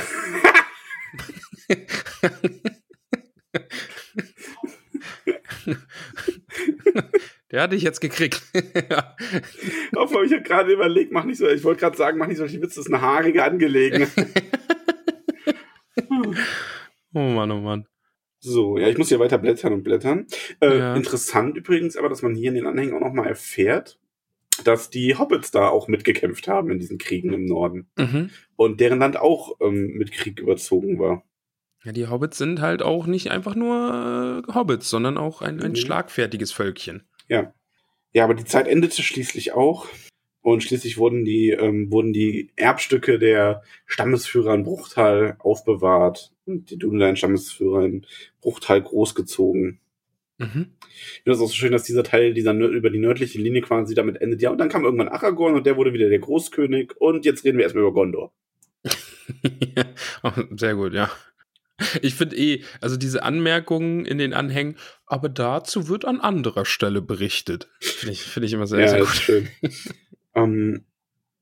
[7.49, 8.41] Er hat dich jetzt gekriegt.
[9.95, 12.57] Obwohl ich habe gerade überlegt, mach nicht so, ich wollte gerade sagen, mach nicht solche
[12.61, 14.09] Witze, das ist eine haarige Angelegenheit.
[17.13, 17.87] oh Mann, oh Mann.
[18.39, 20.27] So, ja, ich muss hier weiter blättern und blättern.
[20.59, 20.95] Äh, Ja.
[20.95, 23.99] Interessant übrigens aber, dass man hier in den Anhängen auch nochmal erfährt,
[24.63, 27.87] dass die Hobbits da auch mitgekämpft haben in diesen Kriegen im Norden.
[27.97, 28.29] Mhm.
[28.55, 31.23] Und deren Land auch ähm, mit Krieg überzogen war.
[31.83, 35.71] Ja, die Hobbits sind halt auch nicht einfach nur äh, Hobbits, sondern auch ein, ein
[35.71, 35.75] Mhm.
[35.75, 37.03] schlagfertiges Völkchen.
[37.27, 37.53] Ja.
[38.13, 39.87] Ja, aber die Zeit endete schließlich auch.
[40.41, 46.31] Und schließlich wurden die, ähm, wurden die Erbstücke der Stammesführer in Bruchtal aufbewahrt.
[46.45, 48.05] Und die Dunedain-Stammesführer in
[48.41, 49.79] Bruchtal großgezogen.
[50.37, 50.75] Mhm.
[51.23, 54.21] Das ist auch so schön, dass dieser Teil dieser über die nördliche Linie quasi damit
[54.21, 54.41] endet.
[54.41, 56.93] Ja, und dann kam irgendwann Aragorn und der wurde wieder der Großkönig.
[56.97, 58.33] Und jetzt reden wir erstmal über Gondor.
[60.21, 61.09] Oh, Sehr gut, ja.
[62.01, 67.01] Ich finde eh, also diese Anmerkungen in den Anhängen, aber dazu wird an anderer Stelle
[67.01, 67.69] berichtet.
[67.79, 69.09] Finde ich, finde ich immer sehr, ja, sehr gut.
[69.09, 69.47] schön.
[70.35, 70.85] ähm,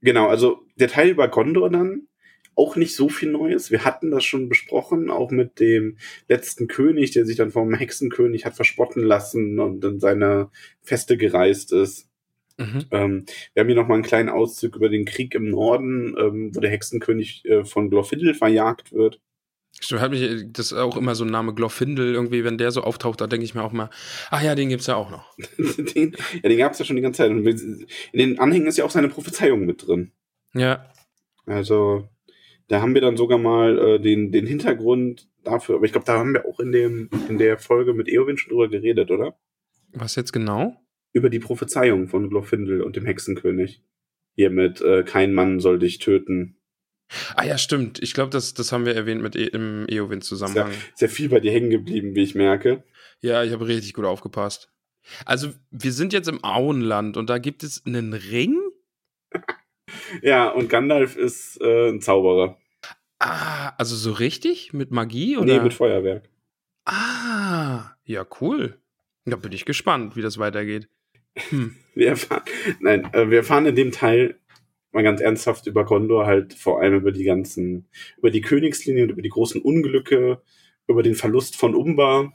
[0.01, 2.07] genau, also der Teil über Gondor dann
[2.55, 3.71] auch nicht so viel Neues.
[3.71, 8.45] Wir hatten das schon besprochen, auch mit dem letzten König, der sich dann vom Hexenkönig
[8.45, 10.49] hat verspotten lassen und in seine
[10.81, 12.09] Feste gereist ist.
[12.57, 12.85] Mhm.
[12.91, 16.59] Ähm, wir haben hier nochmal einen kleinen Auszug über den Krieg im Norden, ähm, wo
[16.59, 19.19] der Hexenkönig äh, von Glorfindel verjagt wird.
[19.79, 22.83] Stimmt, hat mich, das ist auch immer so ein Name Glorfindel, irgendwie, wenn der so
[22.83, 23.89] auftaucht, da denke ich mir auch mal,
[24.29, 25.35] ach ja, den gibt's ja auch noch.
[25.95, 27.31] den, ja, den gab es ja schon die ganze Zeit.
[27.31, 30.11] Und in den Anhängen ist ja auch seine Prophezeiung mit drin.
[30.53, 30.85] Ja,
[31.47, 32.07] Also,
[32.67, 36.17] da haben wir dann sogar mal äh, den, den Hintergrund dafür, aber ich glaube, da
[36.17, 39.35] haben wir auch in, dem, in der Folge mit Eowyn schon drüber geredet, oder?
[39.93, 40.75] was jetzt genau?
[41.13, 43.81] Über die Prophezeiung von Glorfindel und dem Hexenkönig.
[44.35, 46.57] Hier mit äh, Kein Mann soll dich töten.
[47.35, 48.01] Ah ja, stimmt.
[48.01, 50.71] Ich glaube, das, das haben wir erwähnt mit e im Eowyn-Zusammenhang.
[50.95, 52.83] Sehr viel bei dir hängen geblieben, wie ich merke.
[53.19, 54.71] Ja, ich habe richtig gut aufgepasst.
[55.25, 58.57] Also, wir sind jetzt im Auenland und da gibt es einen Ring.
[60.21, 62.57] Ja, und Gandalf ist äh, ein Zauberer.
[63.19, 64.73] Ah, also so richtig?
[64.73, 65.37] Mit Magie?
[65.37, 65.57] Oder?
[65.57, 66.29] Nee, mit Feuerwerk.
[66.85, 68.77] ah, ja, cool.
[69.25, 70.89] Da bin ich gespannt, wie das weitergeht.
[71.35, 71.75] Hm.
[71.95, 72.43] Wir erfahren,
[72.79, 74.39] nein, äh, wir erfahren in dem Teil
[74.91, 79.11] mal ganz ernsthaft über Gondor halt vor allem über die ganzen, über die Königslinie und
[79.11, 80.41] über die großen Unglücke,
[80.87, 82.33] über den Verlust von Umbar,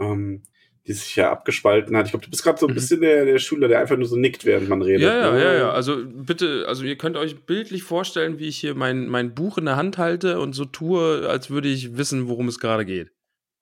[0.00, 0.42] ähm,
[0.88, 2.06] die sich ja abgespalten hat.
[2.06, 2.74] Ich glaube, du bist gerade so ein Mhm.
[2.74, 5.02] bisschen der, der Schüler, der einfach nur so nickt, während man redet.
[5.02, 5.44] Ja, ja, ne?
[5.44, 5.70] ja, ja.
[5.70, 9.66] Also bitte, also ihr könnt euch bildlich vorstellen, wie ich hier mein, mein Buch in
[9.66, 13.12] der Hand halte und so tue, als würde ich wissen, worum es gerade geht.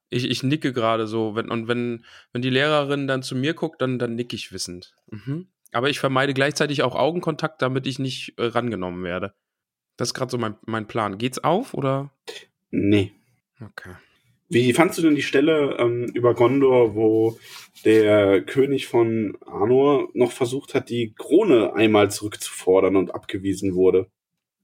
[0.08, 3.82] Ich, ich nicke gerade so, wenn, und wenn, wenn die Lehrerin dann zu mir guckt,
[3.82, 4.94] dann, dann nicke ich wissend.
[5.10, 5.48] Mhm.
[5.72, 9.34] Aber ich vermeide gleichzeitig auch Augenkontakt, damit ich nicht äh, rangenommen werde.
[9.96, 11.18] Das ist gerade so mein, mein Plan.
[11.18, 12.12] Geht's auf oder?
[12.70, 13.12] Nee.
[13.60, 13.94] Okay.
[14.48, 17.38] Wie fandst du denn die Stelle ähm, über Gondor, wo
[17.84, 24.06] der König von Arnor noch versucht hat, die Krone einmal zurückzufordern und abgewiesen wurde?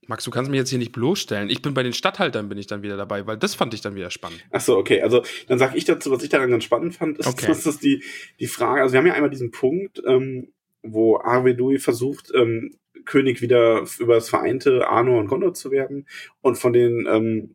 [0.09, 1.49] Max, du kannst mich jetzt hier nicht bloßstellen.
[1.49, 3.95] Ich bin bei den Stadthaltern bin ich dann wieder dabei, weil das fand ich dann
[3.95, 4.45] wieder spannend.
[4.51, 5.01] Ach so, okay.
[5.01, 7.47] Also dann sag ich dazu, was ich daran ganz spannend fand, ist, Okay.
[7.47, 8.03] dass das die,
[8.41, 13.43] die Frage, also wir haben ja einmal diesen Punkt, ähm, wo Arvedui versucht, ähm, König
[13.43, 16.07] wieder über das vereinte Arnor und Gondor zu werden
[16.41, 17.55] und von den ähm,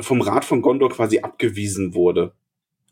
[0.00, 2.32] vom Rat von Gondor quasi abgewiesen wurde.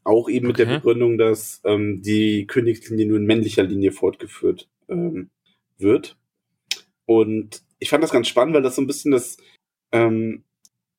[0.05, 0.77] Auch eben mit der Okay.
[0.77, 5.31] Begründung, dass ähm, die Königslinie nur in männlicher Linie fortgeführt ähm,
[5.79, 6.17] wird.
[7.07, 9.37] Und ich fand das ganz spannend, weil das so ein bisschen das,
[9.93, 10.45] ähm,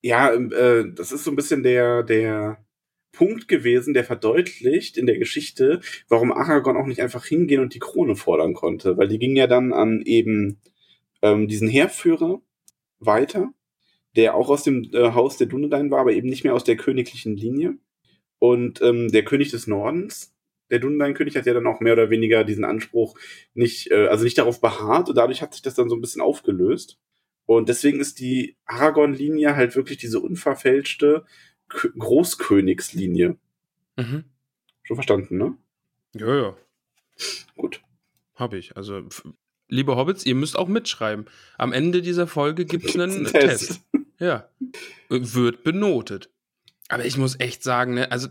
[0.01, 2.63] ja, äh, das ist so ein bisschen der, der
[3.11, 7.79] Punkt gewesen, der verdeutlicht in der Geschichte, warum Aragorn auch nicht einfach hingehen und die
[7.79, 8.97] Krone fordern konnte.
[8.97, 10.59] Weil die ging ja dann an eben
[11.21, 12.41] ähm, diesen Heerführer
[12.99, 13.53] weiter,
[14.15, 16.77] der auch aus dem äh, Haus der Dunedain war, aber eben nicht mehr aus der
[16.77, 17.77] königlichen Linie.
[18.39, 20.33] Und ähm, der König des Nordens,
[20.69, 23.17] der Dunedain-König, hat ja dann auch mehr oder weniger diesen Anspruch
[23.53, 26.21] nicht, äh, also nicht darauf beharrt und dadurch hat sich das dann so ein bisschen
[26.21, 26.99] aufgelöst.
[27.45, 31.25] Und deswegen ist die Aragorn-Linie halt wirklich diese unverfälschte
[31.69, 33.37] Kö Großkönigslinie.
[33.95, 34.25] Mhm.
[34.83, 35.57] Schon verstanden, ne?
[36.13, 36.57] Ja, ja.
[37.55, 37.81] Gut.
[38.35, 38.75] Habe ich.
[38.77, 39.01] Also,
[39.67, 41.25] liebe Hobbits, ihr müsst auch mitschreiben.
[41.57, 43.67] Am Ende dieser Folge gibt es einen Ein Test.
[43.67, 43.81] Test.
[44.19, 44.49] Ja.
[45.09, 46.29] Wird benotet.
[46.89, 48.29] Aber ich muss echt sagen, ne, also,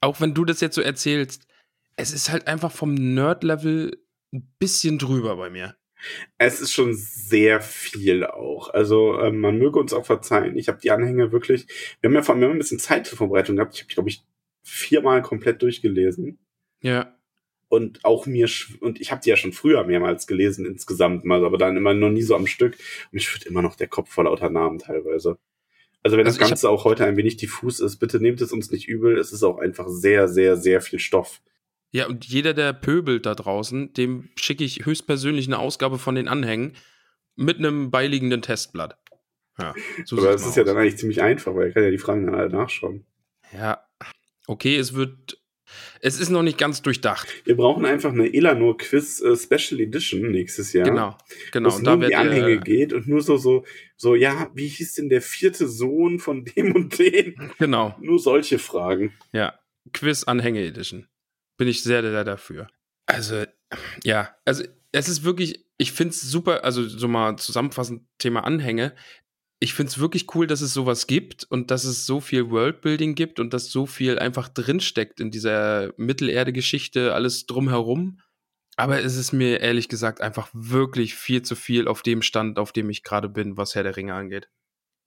[0.00, 1.46] auch wenn du das jetzt so erzählst,
[1.96, 3.96] es ist halt einfach vom Nerd-Level
[4.32, 5.76] ein bisschen drüber bei mir.
[6.36, 8.68] Es ist schon sehr viel auch.
[8.74, 10.56] Also ähm, man möge uns auch verzeihen.
[10.58, 11.66] Ich habe die Anhänge wirklich.
[12.00, 13.74] Wir haben ja vor allem ein bisschen Zeit zur Vorbereitung gehabt.
[13.74, 14.22] Ich habe, glaube ich,
[14.62, 16.38] viermal komplett durchgelesen.
[16.82, 17.13] Ja.
[17.74, 18.48] Und auch mir,
[18.80, 22.10] und ich habe die ja schon früher mehrmals gelesen insgesamt mal, aber dann immer noch
[22.10, 22.74] nie so am Stück.
[22.74, 25.38] Und mir schwirrt immer noch der Kopf vor lauter Namen teilweise.
[26.02, 28.70] Also wenn Also das Ganze auch heute ein wenig diffus ist, bitte nehmt es uns
[28.70, 29.18] nicht übel.
[29.18, 31.40] Es ist auch einfach sehr, sehr, sehr viel Stoff.
[31.92, 36.28] Ja, und jeder, der pöbelt da draußen, dem schicke ich höchstpersönlich eine Ausgabe von den
[36.28, 36.72] Anhängen
[37.36, 38.98] mit einem beiliegenden Testblatt.
[39.58, 41.98] Ja, so Aber das ist ja dann eigentlich ziemlich einfach, weil er kann ja die
[41.98, 43.06] Fragen dann alle nachschauen.
[43.52, 43.86] Ja,
[44.46, 45.38] okay, es wird
[46.00, 47.28] es ist noch nicht ganz durchdacht.
[47.44, 50.88] Wir brauchen einfach eine Elanor Quiz äh, Special Edition nächstes Jahr.
[50.88, 51.16] Genau,
[51.52, 51.70] genau.
[51.70, 53.64] Wo es nur um die Anhänge geht und nur so, so,
[53.96, 57.52] so, ja, wie hieß denn der vierte Sohn von dem und dem?
[57.58, 57.96] Genau.
[58.00, 59.12] Nur solche Fragen.
[59.32, 59.58] Ja,
[59.92, 61.06] Quiz Anhänge Edition.
[61.56, 62.68] Bin ich sehr, sehr dafür.
[63.06, 63.44] Also,
[64.02, 68.94] ja, also es ist wirklich, ich finde es super, also so mal zusammenfassend Thema Anhänge
[69.64, 73.14] ich finde es wirklich cool, dass es sowas gibt und dass es so viel Worldbuilding
[73.14, 78.20] gibt und dass so viel einfach drinsteckt in dieser Mittelerde-Geschichte, alles drumherum.
[78.76, 82.72] Aber es ist mir ehrlich gesagt einfach wirklich viel zu viel auf dem Stand, auf
[82.72, 84.50] dem ich gerade bin, was Herr der Ringe angeht.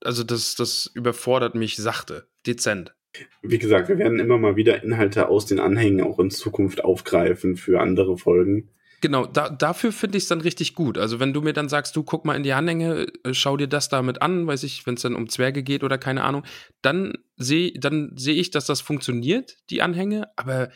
[0.04, 2.96] Also das, das überfordert mich sachte, dezent.
[3.44, 7.58] Wie gesagt, wir werden immer mal wieder Inhalte aus den Anhängen auch in Zukunft aufgreifen
[7.58, 8.72] für andere Folgen.
[9.00, 10.98] Genau, da, dafür finde ich es dann richtig gut.
[10.98, 13.68] Also wenn du mir dann sagst, du guck mal in die Anhänge, äh, schau dir
[13.68, 16.44] das damit an, weiß ich, wenn es dann um Zwerge geht oder keine Ahnung,
[16.82, 20.70] dann sehe dann seh ich, dass das funktioniert, die Anhänge, aber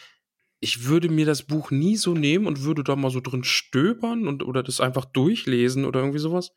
[0.59, 4.27] ich würde mir das Buch nie so nehmen und würde da mal so drin stöbern
[4.27, 6.51] und oder das einfach durchlesen oder irgendwie sowas.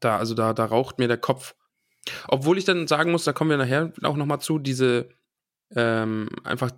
[0.00, 1.54] Da, also da, da raucht mir der Kopf.
[2.28, 5.08] Obwohl ich dann sagen muss, da kommen wir nachher auch nochmal zu, diese
[5.74, 6.70] ähm, einfach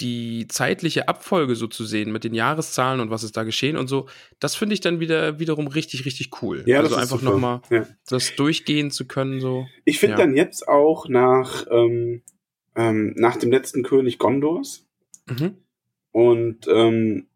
[0.00, 3.88] die zeitliche Abfolge so zu sehen mit den Jahreszahlen und was ist da geschehen und
[3.88, 4.06] so,
[4.38, 6.62] das finde ich dann wieder wiederum richtig, richtig cool.
[6.66, 7.86] Ja, also einfach nochmal ja.
[8.08, 9.40] das durchgehen zu können.
[9.40, 9.66] so.
[9.84, 10.24] Ich finde ja.
[10.24, 12.22] dann jetzt auch nach, ähm,
[12.76, 14.86] ähm, nach dem letzten König Gondors
[15.26, 15.56] mhm.
[16.12, 17.26] und ähm,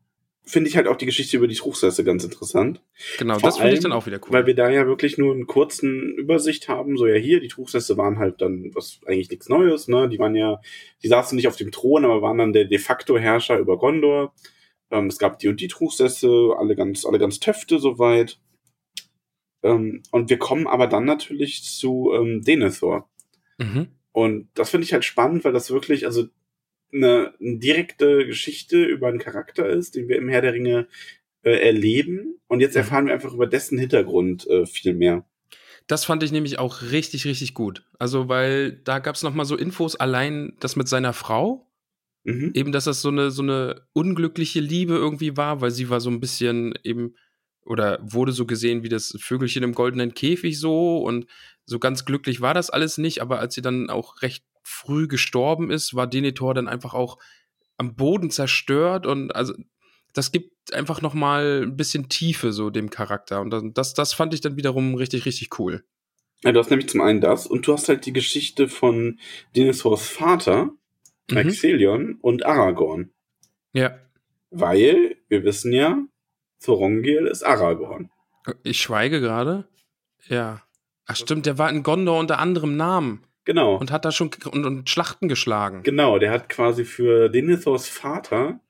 [0.44, 2.83] finde ich halt auch die Geschichte über die Truchsesse ganz interessant.
[3.18, 4.33] Genau, Vor das finde ich dann auch wieder cool.
[4.33, 7.96] Weil wir da ja wirklich nur einen kurzen Übersicht haben, so ja hier, die Truchsesse
[7.96, 10.09] waren halt dann was eigentlich nichts Neues, ne?
[10.09, 10.61] Die waren ja,
[11.02, 14.35] die saßen nicht auf dem Thron, aber waren dann der de facto Herrscher über Gondor.
[14.90, 18.38] Ähm, es gab die und die Truchsesse, alle ganz, alle ganz Töfte soweit.
[19.62, 23.09] Ähm, und wir kommen aber dann natürlich zu ähm, Denethor.
[23.59, 23.88] Mhm.
[24.11, 26.24] Und das finde ich halt spannend, weil das wirklich, also
[26.92, 30.88] eine, eine direkte Geschichte über einen Charakter ist, den wir im Herr der Ringe
[31.42, 32.40] äh, erleben.
[32.48, 35.24] Und jetzt erfahren wir einfach über dessen Hintergrund äh, viel mehr.
[35.87, 37.85] Das fand ich nämlich auch richtig, richtig gut.
[37.98, 41.68] Also, weil da gab es nochmal so Infos, allein das mit seiner Frau.
[42.24, 42.52] Mhm.
[42.55, 46.11] Eben, dass das so eine, so eine unglückliche Liebe irgendwie war, weil sie war so
[46.11, 47.16] ein bisschen eben
[47.64, 51.26] oder wurde so gesehen wie das Vögelchen im goldenen Käfig so und
[51.64, 55.70] so ganz glücklich war das alles nicht, aber als sie dann auch recht früh gestorben
[55.70, 57.18] ist, war Denethor dann einfach auch
[57.77, 59.55] am Boden zerstört und also
[60.12, 64.35] das gibt einfach noch mal ein bisschen Tiefe so dem Charakter und das, das fand
[64.35, 65.85] ich dann wiederum richtig, richtig cool.
[66.44, 69.18] Ja, du hast nämlich zum einen das und du hast halt die Geschichte von
[69.55, 70.70] Denethors Vater,
[71.31, 72.18] mhm.
[72.20, 73.12] Und Aragorn.
[73.72, 73.98] Ja.
[74.51, 76.05] Weil, wir wissen ja,
[76.62, 78.11] Thorongil ist Aragorn.
[78.64, 79.68] Ich schweige gerade.
[80.29, 80.62] Ja.
[81.07, 83.25] Ach stimmt, der war in Gondor unter anderem Namen.
[83.44, 83.76] Genau.
[83.76, 85.83] Und hat da schon und, und Schlachten geschlagen.
[85.83, 88.61] Genau, der hat quasi für Denethors Vater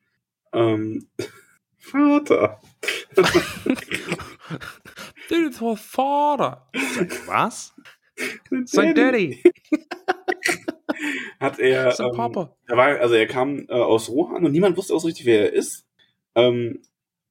[0.53, 1.07] ähm,
[1.79, 2.61] Vater.
[5.31, 6.69] Denethors Vater.
[7.27, 7.75] Was?
[8.65, 9.43] Sein Daddy.
[11.41, 11.91] hat er.
[11.93, 12.57] Sein ähm, Papa.
[12.67, 15.41] Er war, also er kam äh, aus Rohan und niemand wusste auch so richtig, wer
[15.41, 15.87] er ist.
[16.35, 16.83] Ähm,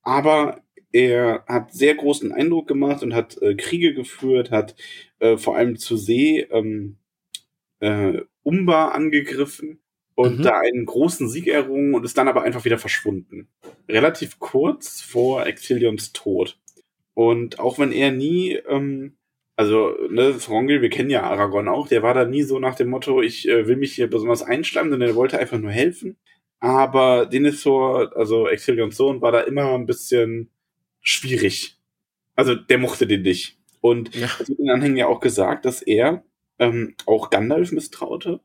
[0.01, 4.75] aber er hat sehr großen Eindruck gemacht und hat äh, Kriege geführt, hat
[5.19, 6.97] äh, vor allem zu See ähm,
[7.81, 9.79] äh, Umba angegriffen
[10.15, 10.43] und mhm.
[10.43, 13.49] da einen großen Sieg errungen und ist dann aber einfach wieder verschwunden.
[13.89, 16.59] Relativ kurz vor Exilions Tod.
[17.13, 19.17] Und auch wenn er nie, ähm,
[19.55, 22.89] also, ne, Frongil, wir kennen ja Aragorn auch, der war da nie so nach dem
[22.89, 26.17] Motto, ich äh, will mich hier besonders einschleimen, sondern er wollte einfach nur helfen.
[26.59, 30.49] Aber Denethor, also Exilions Sohn, war da immer ein bisschen
[31.01, 31.77] schwierig.
[32.35, 33.57] Also, der mochte den nicht.
[33.81, 34.27] Und ja.
[34.27, 36.23] es wird in den Anhängen ja auch gesagt, dass er
[36.61, 38.39] ähm, auch Gandalf misstraute,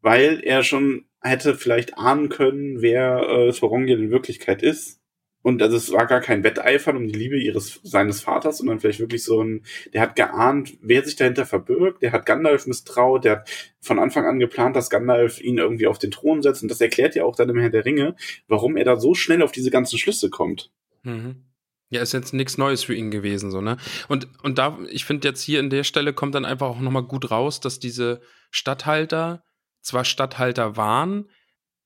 [0.00, 5.00] weil er schon hätte vielleicht ahnen können, wer äh, Thorongil in Wirklichkeit ist.
[5.42, 9.00] Und also es war gar kein Wetteifern um die Liebe ihres seines Vaters, sondern vielleicht
[9.00, 13.32] wirklich so ein, der hat geahnt, wer sich dahinter verbirgt, der hat Gandalf misstraut, der
[13.32, 16.62] hat von Anfang an geplant, dass Gandalf ihn irgendwie auf den Thron setzt.
[16.62, 18.14] Und das erklärt ja auch dann im Herr der Ringe,
[18.46, 20.70] warum er da so schnell auf diese ganzen Schlüsse kommt.
[21.02, 21.47] Mhm.
[21.90, 23.78] Ja, ist jetzt nichts Neues für ihn gewesen, so, ne?
[24.08, 27.04] Und, und da, ich finde jetzt hier in der Stelle kommt dann einfach auch nochmal
[27.04, 28.20] gut raus, dass diese
[28.50, 29.42] Statthalter
[29.80, 31.30] zwar Statthalter waren,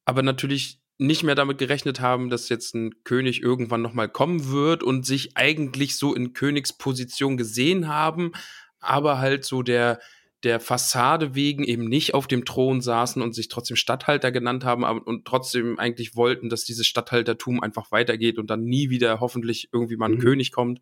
[0.05, 4.83] aber natürlich nicht mehr damit gerechnet haben, dass jetzt ein König irgendwann nochmal kommen wird
[4.83, 8.33] und sich eigentlich so in Königsposition gesehen haben,
[8.81, 10.01] aber halt so der,
[10.45, 14.83] der Fassade wegen eben nicht auf dem Thron saßen und sich trotzdem Statthalter genannt haben
[14.83, 19.97] und trotzdem eigentlich wollten, dass dieses Statthaltertum einfach weitergeht und dann nie wieder hoffentlich irgendwie
[19.97, 20.21] mal ein mhm.
[20.21, 20.81] König kommt.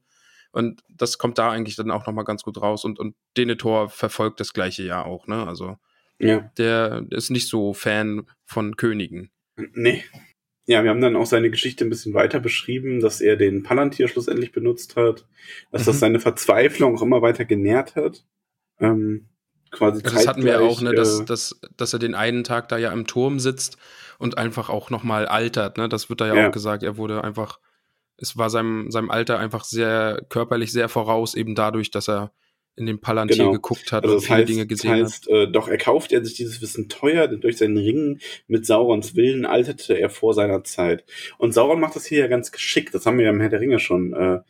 [0.53, 2.85] Und das kommt da eigentlich dann auch nochmal ganz gut raus.
[2.85, 5.47] Und, und Denethor verfolgt das gleiche Jahr auch, ne?
[5.47, 5.77] Also
[6.19, 6.51] ja.
[6.59, 9.31] der ist nicht so Fan von Königen.
[9.75, 10.05] Nee.
[10.67, 14.09] Ja, wir haben dann auch seine Geschichte ein bisschen weiter beschrieben, dass er den Palantir
[14.09, 15.27] schlussendlich benutzt hat,
[15.71, 15.87] dass mhm.
[15.87, 18.25] das seine Verzweiflung auch immer weiter genährt hat.
[18.79, 19.30] Ähm,
[19.71, 22.79] quasi das hatten wir auch, ne, dass, äh, dass, dass er den einen Tag da
[22.79, 23.77] ja im Turm sitzt
[24.19, 25.89] und einfach auch nochmal altert, ne?
[25.89, 27.59] Das wird da ja, ja, auch gesagt, er wurde einfach
[28.21, 32.33] es war seinem, seinem Alter einfach sehr körperlich sehr voraus, eben dadurch, dass er
[32.77, 33.53] in dem Palantir genau.
[33.53, 35.33] geguckt hat also und viele heißt, Dinge gesehen das heißt, hat.
[35.33, 39.45] Äh, doch erkauft er sich dieses Wissen teuer, denn durch seinen Ringen mit Saurons Willen
[39.45, 41.05] alterte er vor seiner Zeit.
[41.39, 43.61] Und Sauron macht das hier ja ganz geschickt, das haben wir ja im Herr der
[43.61, 44.41] Ringe schon äh,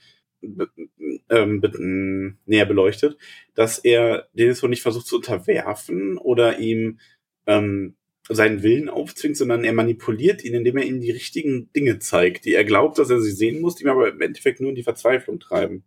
[0.42, 3.16] ähm, be näher beleuchtet,
[3.54, 6.98] dass er den so nicht versucht zu unterwerfen oder ihm
[7.46, 7.96] ähm,
[8.28, 12.54] seinen Willen aufzwingt, sondern er manipuliert ihn, indem er ihm die richtigen Dinge zeigt, die
[12.54, 14.82] er glaubt, dass er sie sehen muss, die ihm aber im Endeffekt nur in die
[14.82, 15.84] Verzweiflung treiben.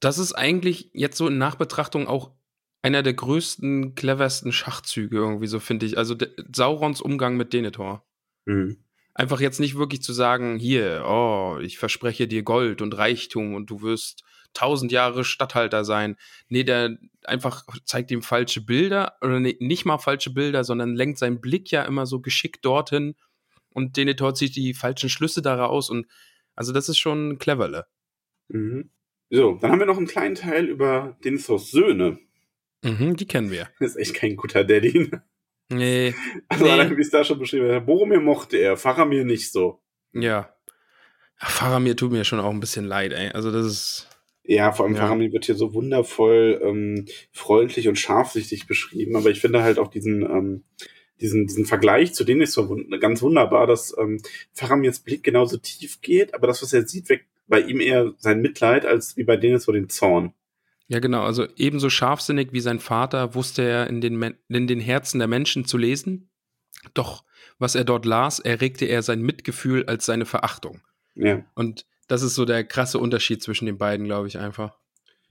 [0.00, 2.32] Das ist eigentlich jetzt so in Nachbetrachtung auch
[2.82, 5.98] einer der größten, cleversten Schachzüge irgendwie, so finde ich.
[5.98, 6.16] Also
[6.52, 8.04] Saurons Umgang mit Denethor.
[8.46, 8.78] Mhm.
[9.14, 13.68] Einfach jetzt nicht wirklich zu sagen, hier, oh, ich verspreche dir Gold und Reichtum und
[13.68, 16.16] du wirst tausend Jahre Statthalter sein.
[16.48, 21.18] Nee, der einfach zeigt ihm falsche Bilder oder nee, nicht mal falsche Bilder, sondern lenkt
[21.18, 23.14] seinen Blick ja immer so geschickt dorthin
[23.70, 26.06] und Denethor zieht die falschen Schlüsse daraus und
[26.54, 27.86] also das ist schon cleverle.
[28.48, 28.90] Mhm.
[29.30, 32.18] So, dann haben wir noch einen kleinen Teil über Denethors Söhne.
[32.84, 33.68] Mhm, die kennen wir.
[33.80, 35.10] Das ist echt kein guter Daddy.
[35.76, 36.14] Nee.
[36.48, 36.96] Also, nee.
[36.96, 37.86] wie es da schon beschrieben wird.
[37.86, 39.80] Boromir mochte er, Faramir nicht so.
[40.12, 40.54] Ja.
[41.36, 43.30] Faramir tut mir schon auch ein bisschen leid, ey.
[43.30, 44.08] Also, das ist.
[44.44, 45.02] Ja, vor allem ja.
[45.02, 49.88] Faramir wird hier so wundervoll ähm, freundlich und scharfsichtig beschrieben, aber ich finde halt auch
[49.88, 50.64] diesen, ähm,
[51.20, 54.20] diesen, diesen Vergleich zu denen ist so wund ganz wunderbar, dass ähm,
[54.52, 58.40] Faramirs Blick genauso tief geht, aber das, was er sieht, weckt bei ihm eher sein
[58.40, 60.34] Mitleid, als wie bei denen so den Zorn.
[60.88, 61.22] Ja, genau.
[61.22, 65.64] Also ebenso scharfsinnig wie sein Vater wusste er in den, in den Herzen der Menschen
[65.64, 66.30] zu lesen.
[66.94, 67.24] Doch
[67.58, 70.80] was er dort las, erregte er sein Mitgefühl als seine Verachtung.
[71.14, 71.44] Ja.
[71.54, 74.78] Und das ist so der krasse Unterschied zwischen den beiden, glaube ich, einfach.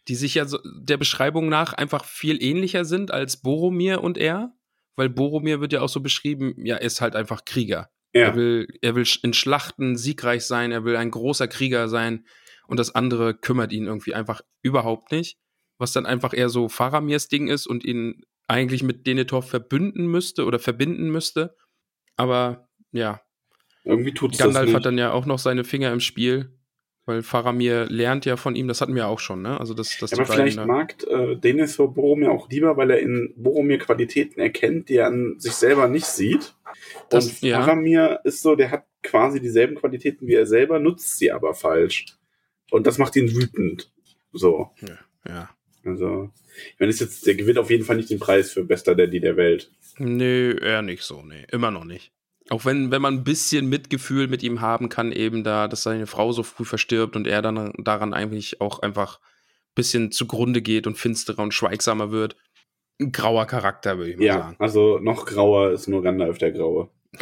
[0.07, 4.53] Die sich ja so der Beschreibung nach einfach viel ähnlicher sind als Boromir und er,
[4.95, 7.91] weil Boromir wird ja auch so beschrieben, ja, er ist halt einfach Krieger.
[8.13, 8.27] Ja.
[8.27, 12.25] Er, will, er will in Schlachten siegreich sein, er will ein großer Krieger sein
[12.71, 15.38] und das andere kümmert ihn irgendwie einfach überhaupt nicht.
[15.77, 20.45] Was dann einfach eher so Faramirs Ding ist und ihn eigentlich mit Denethor verbünden müsste
[20.45, 21.55] oder verbinden müsste.
[22.15, 23.21] Aber ja.
[23.84, 26.57] Irgendwie tut es Gandalf hat dann ja auch noch seine Finger im Spiel
[27.05, 29.60] weil Faramir lernt ja von ihm, das hatten wir auch schon, ne?
[29.60, 33.34] Also das, das ja, aber vielleicht mag äh, Denethor Boromir auch lieber, weil er in
[33.36, 36.53] Boromir Qualitäten erkennt, die er an sich selber nicht sieht.
[37.10, 37.62] Das, Und ja.
[37.62, 42.05] Faramir ist so, der hat quasi dieselben Qualitäten wie er selber, nutzt sie aber falsch.
[42.71, 43.91] Und das macht ihn wütend.
[44.31, 44.71] So.
[44.81, 44.97] Ja.
[45.27, 45.49] ja.
[45.84, 46.31] Also,
[46.73, 49.38] ich meine, jetzt, der gewinnt auf jeden Fall nicht den Preis für bester Daddy der
[49.38, 49.71] Welt.
[49.97, 51.45] Nö, eher nicht so, nee.
[51.51, 52.12] Immer noch nicht.
[52.49, 56.07] Auch wenn, wenn man ein bisschen Mitgefühl mit ihm haben kann, eben da, dass seine
[56.07, 60.88] Frau so früh verstirbt und er dann daran eigentlich auch einfach ein bisschen zugrunde geht
[60.88, 62.36] und finsterer und schweigsamer wird.
[62.99, 64.55] Ein grauer Charakter, würde ich mal ja, sagen.
[64.60, 66.89] Ja, also noch grauer ist nur Gandalf der Graue.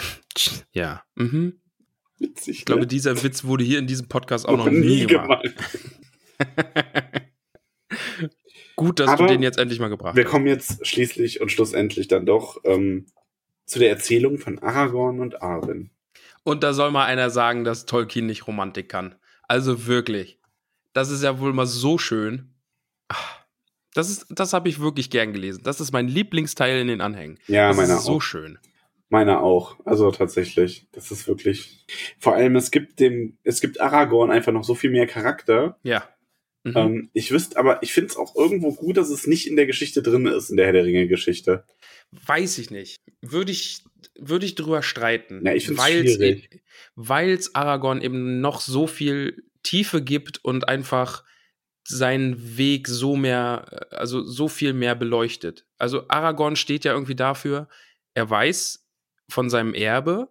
[0.71, 1.03] Ja.
[1.15, 1.59] Mhm.
[2.19, 2.60] Witzig.
[2.60, 2.88] Ich glaube, ne?
[2.88, 5.53] dieser Witz wurde hier in diesem Podcast auch noch, noch nie gemacht.
[8.75, 10.27] Gut, dass Aber du den jetzt endlich mal gebracht wir hast.
[10.27, 13.08] Wir kommen jetzt schließlich und schlussendlich dann doch ähm,
[13.65, 15.91] zu der Erzählung von Aragorn und Arwen.
[16.43, 19.15] Und da soll mal einer sagen, dass Tolkien nicht Romantik kann.
[19.47, 20.39] Also wirklich.
[20.93, 22.53] Das ist ja wohl mal so schön.
[23.93, 25.62] Das, das habe ich wirklich gern gelesen.
[25.63, 27.38] Das ist mein Lieblingsteil in den Anhängen.
[27.47, 28.60] Ja, das meiner ist so schön.
[29.09, 29.77] Meiner auch.
[29.85, 30.87] Also tatsächlich.
[30.91, 31.85] Das ist wirklich.
[32.19, 35.77] Vor allem, es gibt dem, es gibt Aragorn einfach noch so viel mehr Charakter.
[35.83, 36.07] Ja.
[36.63, 36.73] Mhm.
[36.75, 39.65] Ähm, ich wüsste, aber ich finde es auch irgendwo gut, dass es nicht in der
[39.65, 41.63] Geschichte drin ist, in der Herr der Ringe-Geschichte.
[42.11, 42.97] Weiß ich nicht.
[43.21, 43.83] Würde ich,
[44.17, 45.45] würde ich drüber streiten.
[45.45, 46.41] Ja, ich finde.
[46.95, 51.23] Weil es Aragorn eben noch so viel Tiefe gibt und einfach
[51.87, 55.65] seinen Weg so mehr, also so viel mehr beleuchtet.
[55.77, 57.67] Also Aragorn steht ja irgendwie dafür,
[58.13, 58.85] er weiß
[59.30, 60.30] von seinem Erbe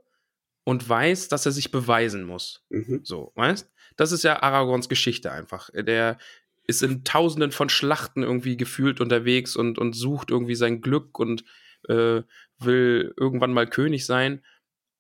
[0.65, 2.65] und weiß, dass er sich beweisen muss.
[2.69, 3.01] Mhm.
[3.03, 3.71] So, weißt?
[3.97, 5.71] Das ist ja Aragorns Geschichte einfach.
[5.75, 6.19] Der
[6.67, 11.45] ist in tausenden von Schlachten irgendwie gefühlt unterwegs und, und sucht irgendwie sein Glück und
[11.89, 12.23] äh,
[12.59, 14.45] will irgendwann mal König sein.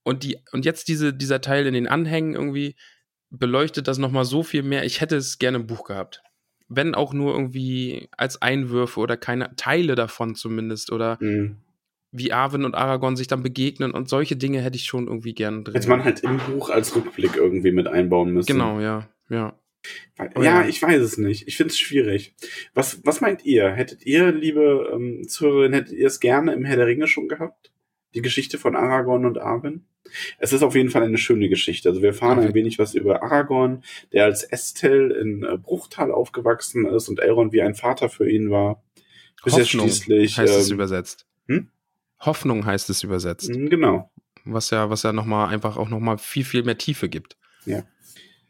[0.04, 2.76] Und, die, und jetzt diese, dieser Teil in den Anhängen irgendwie
[3.30, 4.84] beleuchtet das nochmal so viel mehr.
[4.84, 6.22] Ich hätte es gerne im Buch gehabt.
[6.70, 11.56] wenn auch nur irgendwie als Einwürfe oder keine Teile davon zumindest oder Mhm.
[12.10, 15.64] Wie Arwen und Aragorn sich dann begegnen und solche Dinge hätte ich schon irgendwie gern
[15.64, 15.74] drin.
[15.74, 18.46] Hätte man halt im Buch als Rückblick irgendwie mit einbauen müssen.
[18.46, 19.58] Genau, ja, ja.
[20.18, 20.66] Ja, ja.
[20.66, 21.46] ich weiß es nicht.
[21.46, 22.34] Ich finde es schwierig.
[22.74, 23.70] Was, was meint ihr?
[23.70, 27.70] Hättet ihr, liebe ähm, Zuhörerin, hättet ihr es gerne im Herr der Ringe schon gehabt?
[28.14, 29.86] Die Geschichte von Aragorn und Arwen?
[30.38, 31.90] Es ist auf jeden Fall eine schöne Geschichte.
[31.90, 32.48] Also wir erfahren Okay.
[32.48, 37.52] ein wenig was über Aragorn, der als Estel in äh, Bruchtal aufgewachsen ist und Elrond
[37.52, 38.82] wie ein Vater für ihn war.
[39.44, 40.38] Bis er Hoffnung schließlich.
[40.38, 41.26] heißt es ähm, übersetzt.
[41.46, 41.68] hm?
[42.20, 43.50] Hoffnung heißt es übersetzt.
[43.52, 44.10] Genau.
[44.44, 47.36] Was ja, was ja nochmal einfach auch nochmal viel, viel mehr Tiefe gibt.
[47.64, 47.82] Ja.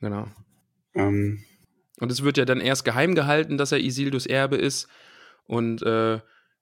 [0.01, 0.29] Genau.
[0.95, 1.43] Ähm,
[2.01, 4.89] Und es wird ja dann erst geheim gehalten, dass er Isildurs Erbe ist.
[5.45, 6.21] Und äh,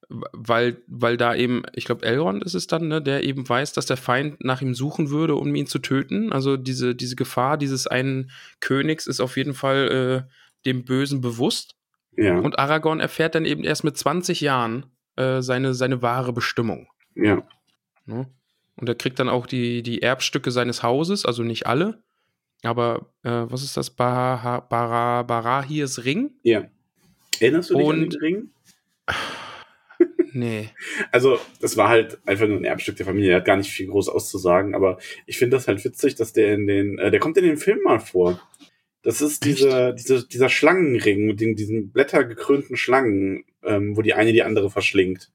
[0.08, 3.86] weil, weil da eben, ich glaube, Elrond ist es dann, ne, der eben weiß, dass
[3.86, 6.32] der Feind nach ihm suchen würde, um ihn zu töten.
[6.32, 8.30] Also diese, diese Gefahr dieses einen
[8.60, 10.32] Königs ist auf jeden Fall äh,
[10.64, 11.74] dem Bösen bewusst.
[12.16, 12.38] ja.
[12.38, 14.86] Und Aragorn erfährt dann eben erst mit 20 Jahren
[15.16, 16.88] äh, seine, seine wahre Bestimmung.
[17.16, 17.42] Ja.
[18.06, 18.26] Ne?
[18.76, 22.02] Und er kriegt dann auch die, die Erbstücke seines Hauses, also nicht alle.
[22.62, 23.90] Aber äh, was ist das?
[23.90, 26.30] Bara, Bara, Barahirs Ring?
[26.42, 26.64] Ja.
[27.40, 28.50] Erinnerst du dich an Und- den Ring?
[30.32, 30.68] Nee.
[31.12, 33.30] Also, das war halt einfach nur ein Erbstück der Familie.
[33.30, 36.52] Er hat gar nicht viel groß auszusagen, aber ich finde das halt witzig, dass der
[36.54, 38.40] in den, äh, der kommt in den Film mal vor.
[39.02, 44.32] Das ist dieser, dieser, dieser Schlangenring mit den, diesen blättergekrönten Schlangen, ähm, wo die eine
[44.32, 45.30] die andere verschlingt.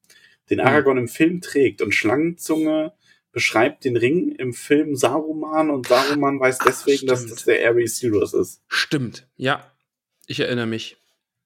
[0.51, 0.67] Den Hm.
[0.67, 2.93] Aragorn im Film trägt und Schlangenzunge
[3.31, 7.37] beschreibt den Ring im Film Saruman und Saruman weiß deswegen, dass stimmt.
[7.37, 8.61] das der Erbe Isildurs ist.
[8.67, 9.27] Stimmt.
[9.37, 9.71] Ja.
[10.27, 10.97] Ich erinnere mich.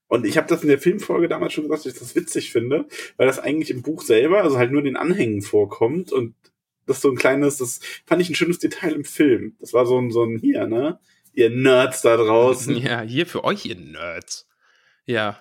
[0.08, 2.86] Und ich habe das in der Filmfolge damals schon gesagt, dass ich das witzig finde,
[3.16, 6.34] weil das eigentlich im Buch selber, also halt nur in den Anhängen vorkommt und
[6.86, 9.56] das so ein kleines, das fand ich ein schönes Detail im Film.
[9.58, 11.00] Das war so ein, so ein hier, ne?
[11.32, 12.76] Ihr Nerds da draußen.
[12.82, 14.48] Ja, hier für euch, ihr Nerds.
[15.04, 15.40] Ja.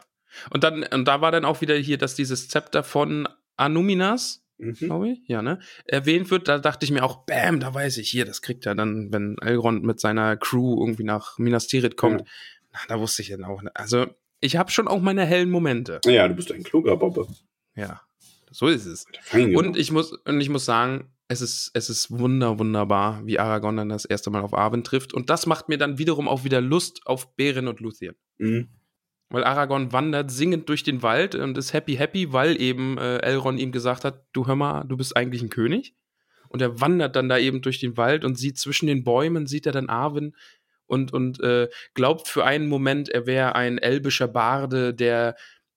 [0.49, 4.73] Und dann, und da war dann auch wieder hier, dass dieses Zepter von Anuminas, Mhm.
[4.75, 6.47] glaube ich, ja, ne, erwähnt wird.
[6.47, 9.37] Da dachte ich mir auch, bam, da weiß ich, hier, das kriegt er dann, wenn
[9.41, 12.21] Elrond mit seiner Crew irgendwie nach Minas Tirith kommt.
[12.21, 12.27] Ja.
[12.71, 13.71] Na, da wusste ich dann auch, ne?
[13.73, 14.05] also
[14.39, 15.99] ich habe schon auch meine hellen Momente.
[16.05, 17.27] Ja, du bist ein kluger Bobbe.
[17.75, 18.01] Ja,
[18.51, 19.05] so ist es.
[19.33, 23.77] Und ich muss, und ich muss sagen, es ist, es ist wunder, wunderbar, wie Aragorn
[23.77, 25.13] dann das erste Mal auf Arwen trifft.
[25.13, 28.15] Und das macht mir dann wiederum auch wieder Lust auf Beren und Luthien.
[28.37, 28.69] Mhm.
[29.29, 33.59] Weil Aragorn wandert singend durch den Wald und ist happy, happy, weil eben äh, Elrond
[33.59, 35.95] ihm gesagt hat, du hör mal, du bist eigentlich ein König.
[36.49, 39.65] Und er wandert dann da eben durch den Wald und sieht zwischen den Bäumen, sieht
[39.65, 40.35] er dann Arwen
[40.85, 45.35] und, und äh, glaubt für einen Moment, er wäre ein elbischer Barde, der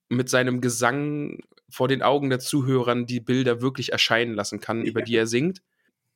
[0.09, 1.41] mit seinem Gesang
[1.71, 5.07] vor den Augen der Zuhörern die Bilder wirklich erscheinen lassen kann, über Ja.
[5.07, 5.63] die er singt.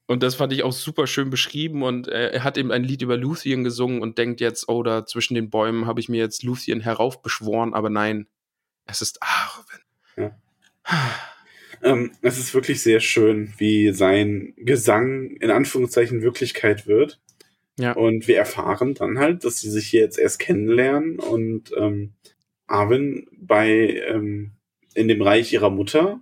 [0.07, 1.82] Und das fand ich auch super schön beschrieben.
[1.82, 5.07] Und äh, er hat eben ein Lied über Luthien gesungen und denkt jetzt, oh, da
[5.07, 8.26] zwischen den Bäumen habe ich mir jetzt Luthien heraufbeschworen, aber nein,
[8.86, 9.80] es ist Arwen.
[10.16, 10.38] Ja.
[11.82, 17.20] Ähm, es ist wirklich sehr schön, wie sein Gesang in Anführungszeichen Wirklichkeit wird.
[17.78, 17.92] Ja.
[17.92, 22.12] Und wir erfahren dann halt, dass sie sich hier jetzt erst kennenlernen und ähm,
[22.66, 24.53] Arwen bei ähm,
[24.94, 26.20] in dem Reich ihrer Mutter,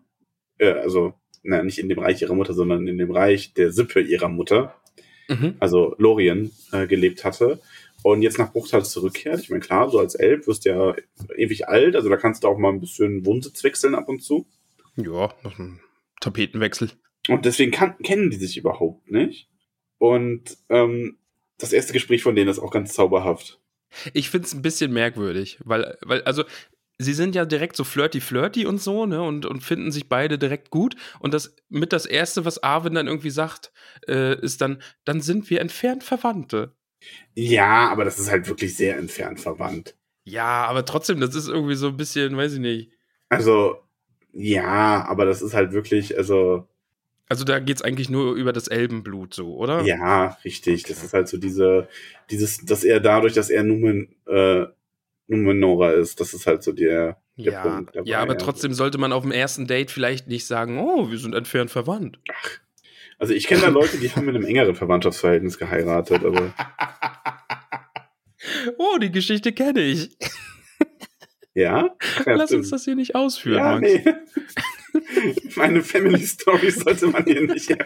[0.58, 4.00] äh, also na, nicht in dem Reich ihrer Mutter, sondern in dem Reich der Sippe
[4.00, 4.74] ihrer Mutter,
[5.28, 5.54] Mhm.
[5.60, 7.60] also Lorien, äh, gelebt hatte
[8.02, 9.40] und jetzt nach Bruchtal zurückkehrt.
[9.40, 10.94] Ich meine, klar, so als Elb wirst du ja
[11.36, 14.46] ewig alt, also da kannst du auch mal ein bisschen Wohnsitz wechseln ab und zu.
[14.96, 15.80] Ja, noch ein
[16.20, 16.90] Tapetenwechsel.
[17.28, 19.48] Und deswegen kann, kennen die sich überhaupt nicht.
[19.98, 21.18] Und ähm,
[21.58, 23.60] das erste Gespräch von denen ist auch ganz zauberhaft.
[24.14, 26.44] Ich finde es ein bisschen merkwürdig, weil, weil, also,
[27.00, 30.70] sie sind ja direkt so flirty-flirty und so, ne, und, und finden sich beide direkt
[30.70, 30.96] gut.
[31.20, 33.72] Und das mit das Erste, was Arwen dann irgendwie sagt,
[34.08, 36.74] äh, ist dann, dann sind wir entfernt Verwandte.
[37.34, 39.96] Ja, aber das ist halt wirklich sehr entfernt verwandt.
[40.24, 42.92] Ja, aber trotzdem, das ist irgendwie so ein bisschen, weiß ich nicht.
[43.28, 43.78] Also,
[44.32, 46.68] ja, aber das ist halt wirklich, also,
[47.28, 49.82] Also da geht es eigentlich nur über das Elbenblut so, oder?
[49.84, 50.82] ja, richtig.
[50.84, 51.06] Das Okay.
[51.06, 51.88] ist halt so diese,
[52.30, 54.66] dieses, dass er dadurch, dass er Numen, äh,
[55.30, 58.08] Numenora ist, das ist halt so der, der Ja, Punkt dabei.
[58.10, 61.34] ja, aber trotzdem sollte man auf dem ersten Date vielleicht nicht sagen, oh, wir sind
[61.34, 62.18] entfernt verwandt.
[63.18, 66.38] Also ich kenne da Leute, die haben in einem engeren Verwandtschaftsverhältnis geheiratet, also,
[68.78, 70.10] oh, die Geschichte kenne ich.
[71.54, 71.94] ja.
[72.24, 73.82] Lass uns das hier nicht ausführen, Ja, Max.
[73.82, 74.04] nee.
[75.56, 77.76] Meine Family Story sollte man hier nicht.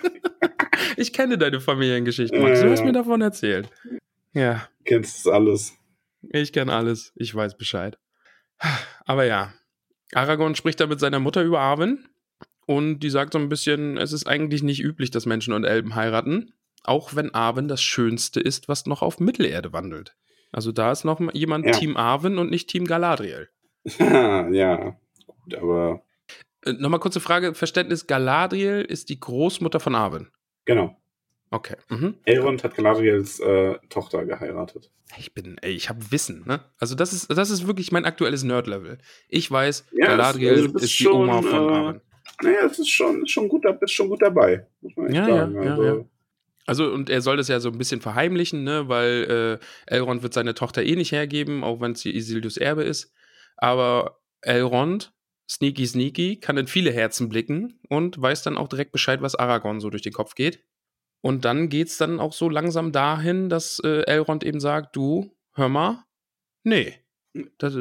[0.96, 2.60] Ich kenne deine Familiengeschichte, Max.
[2.60, 3.68] Du hast mir davon erzählt.
[4.32, 5.74] Ja, Kennst das alles.
[6.32, 7.12] Ich kenne alles.
[7.16, 7.98] Ich weiß Bescheid.
[9.04, 9.52] Aber ja,
[10.12, 12.08] Aragorn spricht da mit seiner Mutter über Arwen
[12.66, 15.94] und die sagt so ein bisschen, es ist eigentlich nicht üblich, dass Menschen und Elben
[15.94, 20.16] heiraten, auch wenn Arwen das Schönste ist, was noch auf Mittelerde wandelt.
[20.52, 21.72] Also da ist noch jemand Ja.
[21.72, 23.48] Team Arwen und nicht Team Galadriel.
[23.98, 24.96] ja,
[25.26, 26.02] gut, aber
[26.64, 30.30] Äh, Nochmal kurze Frage, Verständnis, Galadriel ist die Großmutter von Arwen.
[30.64, 30.96] genau.
[31.54, 31.76] Okay.
[31.88, 32.16] Mhm.
[32.24, 34.90] Elrond hat Galadriels äh, Tochter geheiratet.
[35.16, 36.64] Ich bin, ey, ich habe Wissen, ne?
[36.78, 38.98] Also das ist, das ist wirklich mein aktuelles Nerd-Level.
[39.28, 42.00] Ich weiß, Ja, Galadriel bist ist die schon, Oma von äh, Arwen.
[42.42, 45.26] Naja, es ist schon, ist schon gut, bist schon gut dabei, muss man echt Ja,
[45.26, 45.54] sagen.
[45.54, 46.04] ja, ja, also, ja.
[46.66, 48.88] Also, und er soll das ja so ein bisschen verheimlichen, ne?
[48.88, 53.12] Weil äh, Elrond wird seine Tochter eh nicht hergeben, auch wenn sie Isildurs Erbe ist.
[53.56, 55.12] Aber Elrond,
[55.48, 59.78] sneaky, sneaky, kann in viele Herzen blicken und weiß dann auch direkt Bescheid, was Aragorn
[59.78, 60.64] so durch den Kopf geht.
[61.24, 65.70] Und dann geht's dann auch so langsam dahin, dass äh, Elrond eben sagt, du, hör
[65.70, 66.04] mal,
[66.64, 66.96] nee,
[67.56, 67.78] das,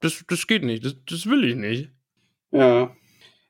[0.00, 1.90] das, das geht nicht, das, das will ich nicht.
[2.50, 2.96] Ja.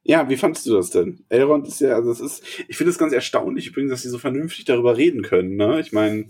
[0.02, 1.24] Ja, wie fandest du das denn?
[1.28, 4.18] Elrond ist ja, also es ist, ich finde es ganz erstaunlich übrigens, dass sie so
[4.18, 5.78] vernünftig darüber reden können, ne?
[5.78, 6.26] Ich meine,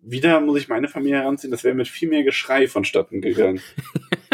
[0.00, 3.60] wieder muss ich meine Familie heranziehen, das wäre mit viel mehr Geschrei vonstatten gegangen.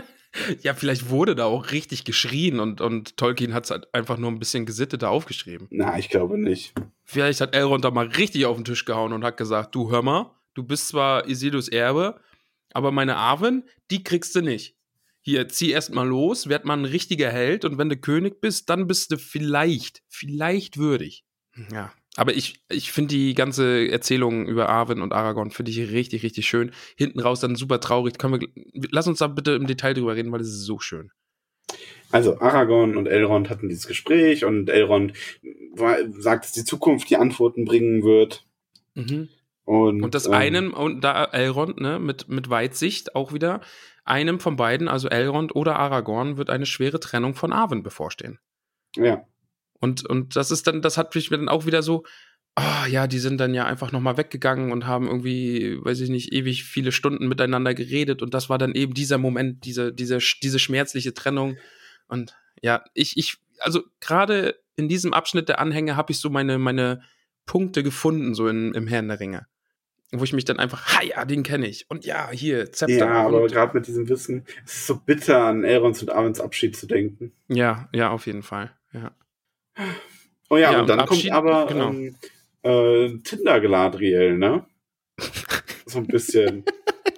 [0.62, 4.30] Ja, vielleicht wurde da auch richtig geschrien und, und Tolkien hat es halt einfach nur
[4.30, 5.68] ein bisschen gesitteter aufgeschrieben.
[5.70, 6.74] Na, ich glaube nicht.
[7.04, 10.02] Vielleicht hat Elrond da mal richtig auf den Tisch gehauen und hat gesagt, du hör
[10.02, 12.20] mal, du bist zwar Isildurs Erbe,
[12.72, 14.76] aber meine Arwen, die kriegst du nicht.
[15.20, 18.68] Hier, zieh erst mal los, werd mal ein richtiger Held und wenn du König bist,
[18.68, 21.24] dann bist du vielleicht, vielleicht würdig.
[21.72, 26.22] Ja, aber ich, ich finde die ganze Erzählung über Arwen und Aragorn finde ich richtig,
[26.22, 26.70] richtig schön.
[26.96, 28.18] Hinten raus dann super traurig.
[28.18, 28.48] Können wir,
[28.90, 31.10] lass uns da bitte im Detail drüber reden, weil es ist so schön.
[32.12, 35.14] Also Aragorn und Elrond hatten dieses Gespräch und Elrond
[35.74, 38.46] war, sagt, dass die Zukunft die Antworten bringen wird.
[38.94, 39.28] Mhm.
[39.64, 43.60] Und, Und das ähm, einem, und da Elrond, ne, mit, mit Weitsicht auch wieder,
[44.04, 48.38] einem von beiden, also Elrond oder Aragorn, wird eine schwere Trennung von Arwen bevorstehen.
[48.94, 49.26] Ja.
[49.84, 52.04] Und, und das ist dann, das hat mich dann auch wieder so,
[52.54, 56.32] ah ja, die sind dann ja einfach nochmal weggegangen und haben irgendwie, weiß ich nicht,
[56.32, 60.58] ewig viele Stunden miteinander geredet und das war dann eben dieser Moment, diese, diese, diese
[60.58, 61.58] schmerzliche Trennung.
[62.08, 66.58] Und ja, ich, ich, also gerade in diesem Abschnitt der Anhänge habe ich so meine,
[66.58, 67.02] meine
[67.44, 69.46] Punkte gefunden, so in, im Herrn der Ringe.
[70.12, 71.90] Wo ich mich dann einfach, ha ja, den kenne ich.
[71.90, 72.94] Und ja, hier, Zepter.
[72.94, 76.74] Ja, aber gerade mit diesem Wissen, es ist so bitter, an Elrons und Arwens Abschied
[76.74, 77.32] zu denken.
[77.48, 78.72] ja, ja, auf jeden Fall.
[78.92, 79.12] Ja.
[80.50, 81.90] Oh ja, Ja, und dann Abschied- kommt aber genau.
[81.90, 82.16] ähm,
[82.62, 84.66] äh, Tinder Galadriel, ne?
[85.86, 86.64] So ein bisschen.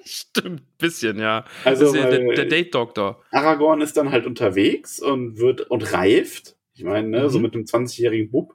[0.05, 1.45] Stimmt, bisschen, ja.
[1.65, 3.23] Also, ja der, der Date-Doktor.
[3.31, 6.57] Aragorn ist dann halt unterwegs und wird und reift.
[6.75, 7.43] Ich meine, ne, so Mhm.
[7.45, 8.55] mit einem 20-jährigen Bub,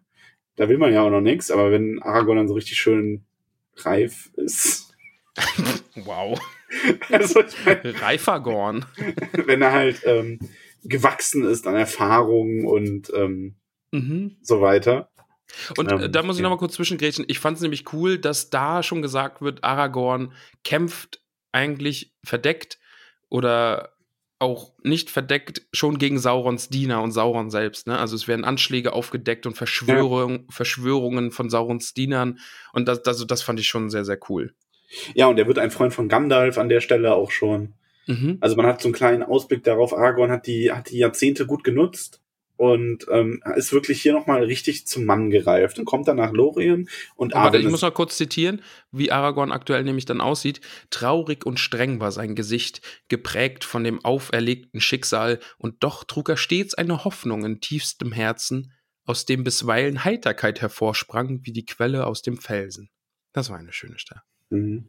[0.57, 3.25] da will man ja auch noch nichts, aber wenn Aragorn dann so richtig schön
[3.77, 4.93] reif ist,
[5.95, 6.39] Wow.
[7.09, 8.85] also ich meine, Reifagorn.
[9.45, 10.39] wenn er halt ähm,
[10.83, 13.55] gewachsen ist an Erfahrung und ähm,
[13.91, 14.37] Mhm.
[14.41, 15.09] so weiter.
[15.77, 16.43] Und Ähm, äh, da muss ich ja.
[16.43, 17.25] noch mal kurz zwischengrätschen.
[17.27, 20.33] Ich fand es nämlich cool, dass da schon gesagt wird, Aragorn
[20.63, 21.21] kämpft
[21.51, 22.79] eigentlich verdeckt
[23.29, 23.93] oder
[24.39, 27.85] auch nicht verdeckt schon gegen Saurons Diener und Sauron selbst.
[27.85, 27.99] Ne?
[27.99, 32.39] Also es werden Anschläge aufgedeckt und Verschwörung, Verschwörungen von Saurons Dienern.
[32.73, 34.53] Und das, das, das fand ich schon sehr, sehr cool.
[35.13, 37.73] Ja, und er wird ein Freund von Gandalf an der Stelle auch schon.
[38.07, 38.37] Mhm.
[38.41, 41.63] Also man hat so einen kleinen Ausblick darauf, Aragorn hat die, hat die Jahrzehnte gut
[41.63, 42.21] genutzt
[42.61, 46.89] und ähm, ist wirklich hier nochmal richtig zum Mann gereift und kommt dann nach Lorien
[47.15, 50.61] und Warte, Arwen ich muss noch kurz zitieren, wie Aragorn aktuell nämlich dann aussieht.
[50.91, 56.37] Traurig und streng war sein Gesicht, geprägt von dem auferlegten Schicksal, und doch trug er
[56.37, 58.71] stets eine Hoffnung in tiefstem Herzen,
[59.05, 62.91] aus dem bisweilen Heiterkeit hervorsprang, wie die Quelle aus dem Felsen.
[63.33, 64.21] Das war eine schöne Stelle.
[64.51, 64.87] Mhm.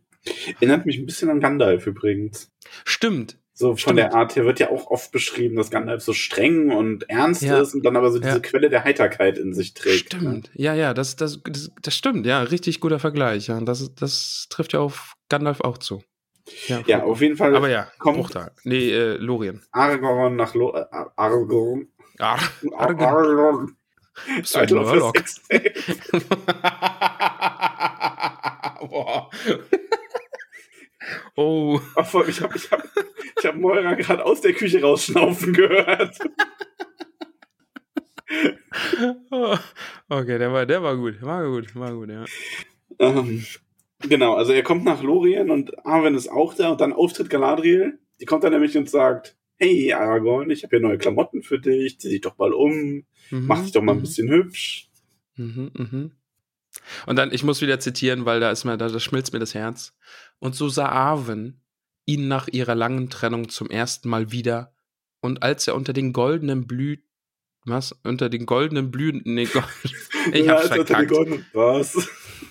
[0.60, 2.52] Erinnert mich ein bisschen an Gandalf übrigens.
[2.84, 3.38] Stimmt.
[3.54, 3.98] So von Stimmt.
[3.98, 7.60] der Art her wird ja auch oft beschrieben, dass Gandalf so streng und ernst Ja.
[7.60, 8.38] ist und dann aber so diese Ja.
[8.40, 10.14] Quelle der Heiterkeit in sich trägt.
[10.14, 10.50] Stimmt.
[10.54, 12.24] Ja, ja, das, das, das, das stimmt.
[12.24, 13.48] Ja, richtig guter Vergleich.
[13.48, 16.02] Ja, das, das trifft ja auf Gandalf auch zu.
[16.66, 18.52] Ja, voll auf jeden Fall Aber ja, kommt- Bruchtal.
[18.64, 19.62] Nee, äh, Lorien.
[19.70, 20.84] Aragorn nach Lo äh,
[21.16, 21.88] Aragorn.
[22.18, 22.38] Ar
[22.78, 23.04] Argen.
[23.04, 23.76] Aragorn.
[24.38, 24.68] Bist du ein.
[28.88, 29.30] Boah.
[31.36, 31.80] Oh.
[31.96, 32.82] Ach, Ich habe ich hab,
[33.38, 36.18] ich hab Moira gerade aus der Küche rausschnaufen gehört.
[40.08, 41.20] Okay, der war, der war gut.
[41.20, 42.24] War gut, war gut, ja.
[42.98, 43.44] Ähm,
[44.00, 47.98] genau, also er kommt nach Lorien und Arwen ist auch da und dann auftritt Galadriel.
[48.20, 52.00] Die kommt dann nämlich und sagt, hey Aragorn, ich habe hier neue Klamotten für dich,
[52.00, 54.90] zieh dich doch mal um, Mhm, mach dich doch mal ein mhm, bisschen hübsch.
[55.36, 56.12] Mhm, mhm.
[57.06, 59.54] Und dann, ich muss wieder zitieren, weil da ist mir, da, da schmilzt mir das
[59.54, 59.94] Herz.
[60.42, 61.62] Und so sah Arwen
[62.04, 64.74] ihn nach ihrer langen Trennung zum ersten Mal wieder.
[65.20, 67.08] Und als er unter den goldenen Blüten,
[67.64, 67.92] was?
[68.02, 69.68] Unter den goldenen Blüten, nee, Gott,
[70.32, 71.12] ich Ja, hab's den verkackt.
[71.52, 72.08] Was?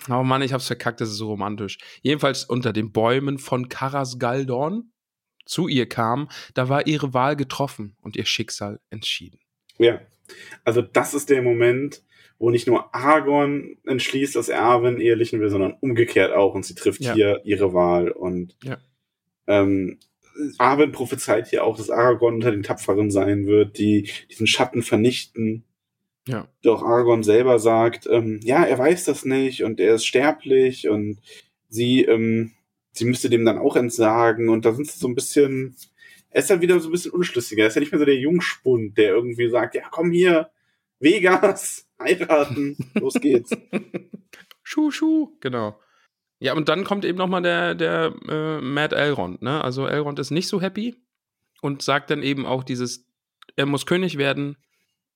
[0.09, 1.79] Oh Mann, ich hab's verkackt, das ist so romantisch.
[2.01, 4.93] Jedenfalls unter den Bäumen von Karas Galdorn
[5.45, 9.41] zu ihr kam, da war ihre Wahl getroffen und ihr Schicksal entschieden.
[9.77, 9.99] Ja.
[10.63, 12.01] Also das ist der Moment,
[12.41, 16.73] wo nicht nur Aragorn entschließt, dass er Arwen ehelichen will, sondern umgekehrt auch und sie
[16.73, 17.13] trifft Ja.
[17.13, 18.77] hier ihre Wahl und Ja.
[19.47, 19.99] ähm,
[20.57, 25.65] Arwen prophezeit hier auch, dass Aragorn unter den Tapferen sein wird, die diesen Schatten vernichten.
[26.27, 26.47] Ja.
[26.63, 31.19] Doch Aragorn selber sagt, ähm, ja, er weiß das nicht und er ist sterblich und
[31.69, 32.51] sie, ähm,
[32.91, 35.75] sie müsste dem dann auch entsagen und da sind sie so ein bisschen,
[36.31, 37.63] er ist dann wieder so ein bisschen unschlüssiger.
[37.63, 40.49] Er ist ja nicht mehr so der Jungspund, der irgendwie sagt, ja, komm hier,
[40.99, 43.52] Vegas, heiraten, los geht's.
[44.64, 45.80] Schuh, schuh, genau.
[46.39, 49.64] Ja, und dann kommt eben nochmal der, der äh, Mad Elrond, ne?
[49.64, 50.95] Also Elrond ist nicht so happy
[51.62, 53.06] und sagt dann eben auch dieses,
[53.56, 54.58] er muss König werden,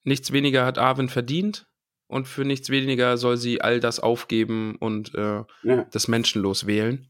[0.04, 1.68] nichts weniger hat Arwen verdient
[2.08, 5.86] und für nichts weniger soll sie all das aufgeben und äh, Ja.
[5.92, 7.08] das Menschenlos wählen.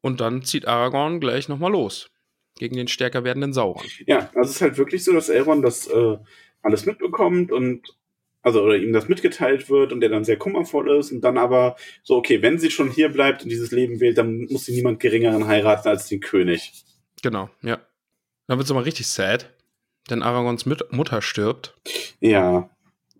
[0.00, 2.10] Und dann zieht Aragorn gleich nochmal los
[2.58, 3.84] gegen den stärker werdenden Sauron.
[4.06, 6.16] Ja, also es ist halt wirklich so, dass Elrond das äh,
[6.62, 7.82] alles mitbekommt und
[8.42, 11.76] also oder ihm das mitgeteilt wird und der dann sehr kummervoll ist und dann aber
[12.02, 15.00] so, okay, wenn sie schon hier bleibt und dieses Leben wählt, dann muss sie niemand
[15.00, 16.84] geringeren heiraten als den König.
[17.22, 17.78] Genau, ja.
[18.46, 19.52] Dann wird es mal richtig sad,
[20.08, 21.76] denn Aragorns Müt Mutter stirbt.
[22.20, 22.70] Ja.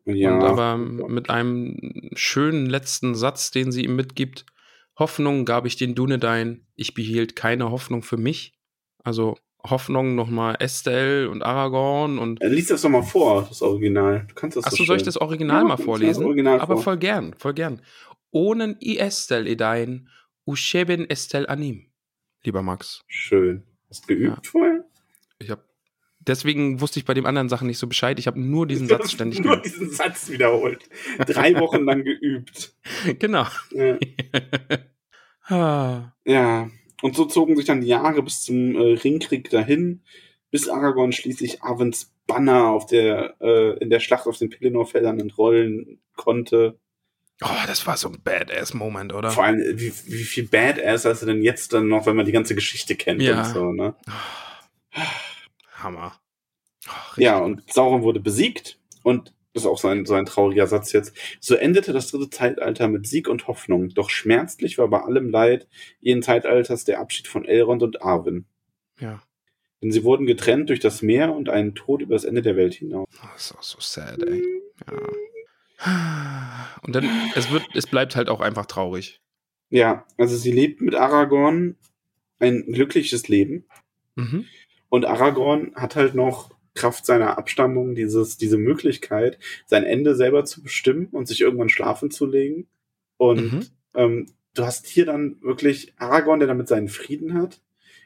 [0.07, 0.35] Ja.
[0.35, 4.47] Und aber mit einem schönen letzten Satz, den sie ihm mitgibt:
[4.99, 8.55] Hoffnung gab ich den Dunedain, ich behielt keine Hoffnung für mich.
[9.05, 9.37] Also
[9.69, 12.41] Hoffnung nochmal Estelle und Aragorn und.
[12.43, 14.27] Lies das doch mal vor, das Original.
[14.29, 16.25] Du kannst das Achso, so soll ich das Original Ja, mal vorlesen?
[16.25, 16.85] Original aber vor.
[16.85, 17.83] voll gern, voll gern.
[18.31, 20.09] Ohnen i Estelle edain,
[20.47, 21.87] usheben Estelle anim.
[22.45, 23.03] Lieber Max.
[23.07, 23.65] Schön.
[23.89, 24.85] Hast du geübt vorher?
[25.39, 25.65] Ich hab.
[26.21, 28.19] Deswegen wusste ich bei den anderen Sachen nicht so Bescheid.
[28.19, 30.89] Ich habe nur diesen Satz ständig nur diesen Satz wiederholt.
[31.27, 32.75] Drei Wochen lang geübt.
[33.19, 33.47] Genau.
[33.73, 33.99] Ja.
[35.57, 36.13] ah.
[36.25, 36.71] Ja,
[37.03, 40.03] und so zogen sich dann die Jahre bis zum äh, Ringkrieg dahin,
[40.51, 46.01] bis Aragorn schließlich Arwens Banner auf der, äh, in der Schlacht auf den Pelennor-Feldern entrollen
[46.17, 46.79] konnte.
[47.43, 49.31] Oh, das war so ein Badass-Moment, oder?
[49.31, 52.27] Vor allem, äh, wie, wie viel Badass hast du denn jetzt dann noch, wenn man
[52.27, 53.39] die ganze Geschichte kennt Ja.
[53.47, 53.95] und so, ne?
[55.79, 56.21] Hammer.
[56.87, 60.67] Oh, Ja, und Sauron wurde besiegt und das ist auch so ein, so ein trauriger
[60.67, 61.15] Satz jetzt.
[61.41, 63.89] So endete das dritte Zeitalter mit Sieg und Hoffnung.
[63.91, 65.67] Doch schmerzlich war bei allem Leid
[66.01, 68.47] jeden Zeitalters der Abschied von Elrond und Arwen.
[69.01, 69.23] Ja.
[69.83, 72.75] Denn sie wurden getrennt durch das Meer und einen Tod über das Ende der Welt
[72.75, 73.09] hinaus.
[73.23, 74.45] Oh, das ist auch so sad, ey.
[74.91, 76.69] Ja.
[76.83, 79.21] Und dann, es wird, es bleibt halt auch einfach traurig.
[79.71, 81.77] Ja, also sie lebt mit Aragorn
[82.39, 83.65] ein glückliches Leben.
[84.17, 84.47] Mhm.
[84.91, 90.63] Und Aragorn hat halt noch Kraft seiner Abstammung dieses, diese Möglichkeit, sein Ende selber zu
[90.63, 92.69] bestimmen und sich irgendwann schlafen zu legen.
[93.17, 93.61] Und Mhm.
[93.95, 97.61] ähm, du hast hier dann wirklich Aragorn, der damit seinen Frieden hat,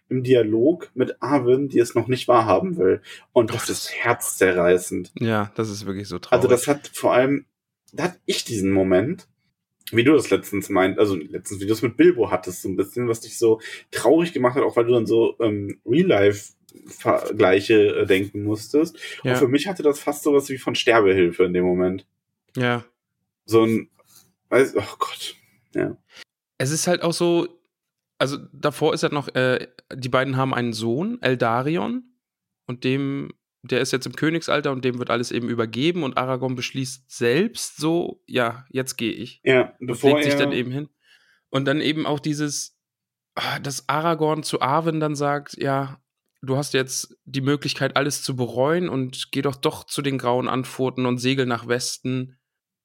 [0.09, 3.01] im Dialog mit Arwen, die es noch nicht wahrhaben will.
[3.33, 5.12] Und das, das- ist herzerreißend.
[5.21, 6.37] Ja, das ist wirklich so traurig.
[6.45, 7.47] Also das hat vor allem,
[7.93, 9.29] da hatte ich diesen Moment,
[9.91, 12.76] wie du das letztens meint, also letztens, wie du es mit Bilbo hattest, so ein
[12.76, 13.61] bisschen, was dich so
[13.91, 18.99] traurig gemacht hat, auch weil du dann so ähm, Real-Life-Vergleiche äh, denken musstest.
[19.22, 19.32] ja.
[19.32, 22.07] Und für mich hatte das fast sowas wie von Sterbehilfe in dem Moment.
[22.57, 22.85] ja.
[23.47, 23.91] So ein,
[24.49, 25.37] weiß, oh Gott.
[25.74, 25.99] Ja.
[26.57, 27.47] Es ist halt auch so,
[28.16, 32.05] also davor ist halt noch, äh, die beiden haben einen Sohn, Eldarion,
[32.66, 33.32] und dem,
[33.71, 37.79] der ist jetzt im Königsalter und dem wird alles eben übergeben und Aragorn beschließt selbst
[37.79, 39.41] so, ja, jetzt gehe ich.
[39.43, 40.89] Ja, Und bevor legt sich dann eben hin.
[41.49, 42.79] Und dann eben auch dieses,
[43.35, 45.99] ah, dass Aragorn zu Arwen dann sagt, ja,
[46.43, 50.49] du hast jetzt die Möglichkeit, alles zu bereuen und geh doch doch zu den grauen
[50.49, 52.39] Anfurten und segel nach Westen.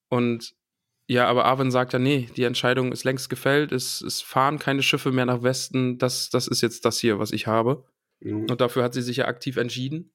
[0.08, 0.56] Und
[1.08, 4.84] ja, aber Arwen sagt ja, nee, die Entscheidung ist längst gefällt, es, es fahren keine
[4.84, 7.84] Schiffe mehr nach Westen, das, das ist jetzt das hier, was ich habe.
[8.22, 8.36] Ja.
[8.36, 10.14] Und dafür hat sie sich ja aktiv entschieden.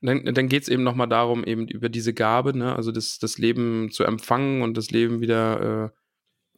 [0.00, 3.38] Dann, dann geht es eben nochmal darum, eben über diese Gabe, ne, also das, das
[3.38, 5.92] Leben zu empfangen und das Leben wieder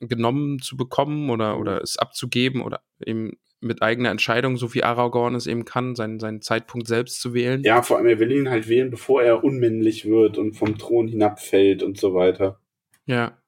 [0.00, 4.82] äh, genommen zu bekommen oder, oder es abzugeben oder eben mit eigener Entscheidung, so wie
[4.82, 7.62] Aragorn es eben kann, seinen, seinen Zeitpunkt selbst zu wählen.
[7.62, 11.08] ja, vor allem, er will ihn halt wählen, bevor er unmännlich wird und vom Thron
[11.08, 12.60] hinabfällt und so weiter.
[13.06, 13.38] Ja.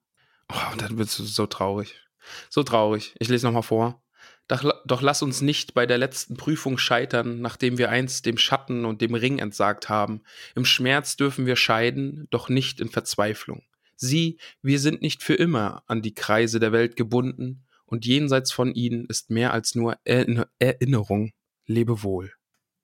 [0.51, 2.01] Oh, und dann wird es so traurig.
[2.49, 3.15] So traurig.
[3.19, 4.03] Ich lese nochmal vor.
[4.49, 8.87] Doch, doch lass uns nicht bei der letzten Prüfung scheitern, nachdem wir einst dem Schatten
[8.87, 10.23] und dem Ring entsagt haben.
[10.55, 13.63] Im Schmerz dürfen wir scheiden, doch nicht in Verzweiflung.
[13.97, 18.75] Sieh, wir sind nicht für immer an die Kreise der Welt gebunden, und jenseits von
[18.75, 21.33] ihnen ist mehr als nur Erinner Erinnerung.
[21.67, 22.33] Lebe wohl.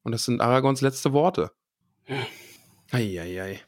[0.02, 1.50] Und das sind Aragons letzte Worte.
[2.94, 3.60] Eieiei.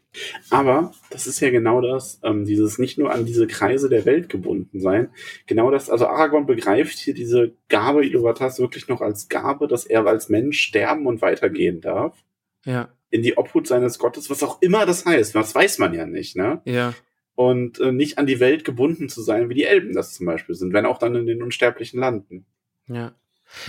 [0.50, 4.28] Aber das ist ja genau das, ähm, dieses nicht nur an diese Kreise der Welt
[4.28, 5.10] gebunden sein.
[5.46, 10.06] Genau das, also Aragorn begreift hier diese Gabe Iluvatars wirklich noch als Gabe, dass er
[10.06, 12.24] als Mensch sterben und weitergehen darf.
[12.64, 15.34] Ja, In die Obhut seines Gottes, was auch immer das heißt.
[15.34, 16.62] Das weiß man ja nicht, ne?
[16.64, 16.94] ja,
[17.34, 20.54] Und äh, nicht an die Welt gebunden zu sein, wie die Elben das zum Beispiel
[20.54, 22.46] sind, wenn auch dann in den unsterblichen Landen.
[22.88, 23.14] ja.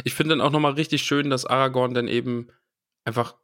[0.03, 2.47] Ich finde dann auch nochmal richtig schön, dass Aragorn dann eben
[3.05, 3.35] einfach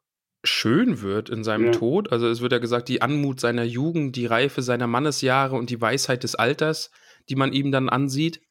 [0.43, 1.71] schön wird in seinem Ja.
[1.71, 2.11] Tod.
[2.11, 5.79] Also es wird ja gesagt, die Anmut seiner Jugend, die Reife seiner Mannesjahre und die
[5.79, 6.91] Weisheit des Alters,
[7.29, 8.41] die man ihm dann ansieht.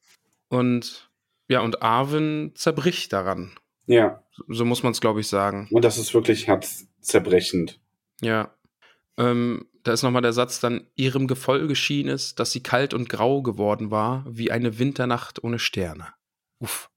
[0.49, 1.11] Und
[1.49, 3.53] ja, und Arwen zerbricht daran.
[3.87, 5.69] Ja, So muss man es, glaube ich, sagen.
[5.71, 7.81] und das ist wirklich herzzerbrechend.
[8.21, 8.55] Ja.
[9.19, 13.09] Ähm, da ist nochmal der Satz dann, ihrem Gefolge schien es, dass sie kalt und
[13.09, 16.07] grau geworden war, wie eine Winternacht ohne Sterne.
[16.61, 16.89] Uff.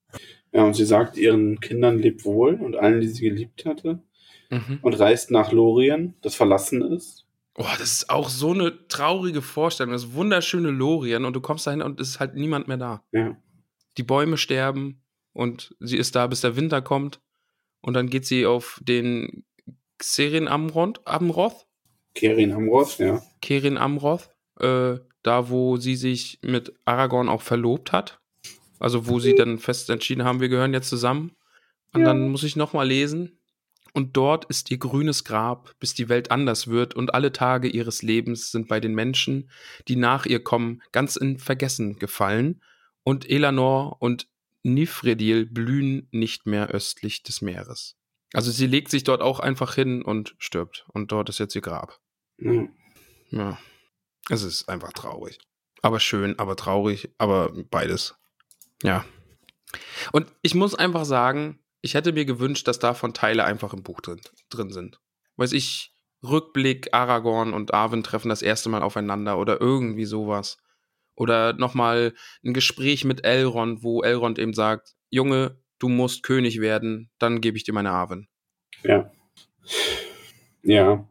[0.54, 4.04] Ja, und sie sagt ihren Kindern lebt wohl und allen, die sie geliebt hatte,
[4.50, 4.80] Mhm.
[4.82, 7.26] und reist nach Lorien, das verlassen ist.
[7.58, 9.94] Oh, das ist auch so eine traurige Vorstellung.
[9.94, 13.04] Das wunderschöne Lorien und du kommst dahin und es ist halt niemand mehr da.
[13.12, 13.38] Ja,
[13.98, 15.02] Die Bäume sterben
[15.34, 17.22] und sie ist da, bis der Winter kommt.
[17.82, 19.46] Und dann geht sie auf den
[20.00, 21.66] Xerin Amroth, Amroth,
[22.14, 23.22] Kerin Amroth, ja.
[23.42, 24.30] Kerin Amroth,
[24.60, 28.20] äh, da wo sie sich mit Aragorn auch verlobt hat.
[28.80, 31.32] Also wo sie dann fest entschieden haben, wir gehören jetzt zusammen.
[31.94, 32.08] Und Ja.
[32.08, 33.40] dann muss ich noch mal lesen.
[33.96, 38.02] Und dort ist ihr grünes Grab, bis die Welt anders wird und alle Tage ihres
[38.02, 39.50] Lebens sind bei den Menschen,
[39.88, 42.62] die nach ihr kommen, ganz in Vergessen gefallen.
[43.04, 44.28] Und Elanor und
[44.64, 47.96] Nifredil blühen nicht mehr östlich des Meeres.
[48.34, 50.86] Also sie legt sich dort auch einfach hin und stirbt.
[50.92, 51.98] Und dort ist jetzt ihr Grab.
[52.38, 52.68] ja.
[53.30, 53.58] Ja.
[54.30, 55.40] Es ist einfach traurig.
[55.82, 58.16] Aber schön, aber traurig, aber beides.
[58.84, 59.06] Ja.
[60.12, 64.02] Und ich muss einfach sagen, ich hätte mir gewünscht, dass davon Teile einfach im Buch
[64.02, 64.20] drin,
[64.50, 65.00] drin sind.
[65.38, 70.58] Weiß ich, Rückblick, Aragorn und Arwen treffen das erste Mal aufeinander oder irgendwie sowas.
[71.16, 77.12] Oder nochmal ein Gespräch mit Elrond, wo Elrond eben sagt, Junge, du musst König werden,
[77.20, 78.28] dann gebe ich dir meine Arwen.
[78.84, 79.12] Ja.
[80.64, 81.08] Ja,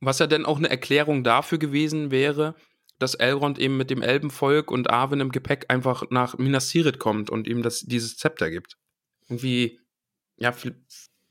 [0.00, 2.54] Was ja denn auch eine Erklärung dafür gewesen wäre,
[3.00, 7.28] dass Elrond eben mit dem Elbenvolk und Arwen im Gepäck einfach nach Minas Tirith kommt
[7.28, 8.78] und ihm das, dieses Zepter gibt.
[9.28, 9.80] Irgendwie,
[10.42, 10.52] ja,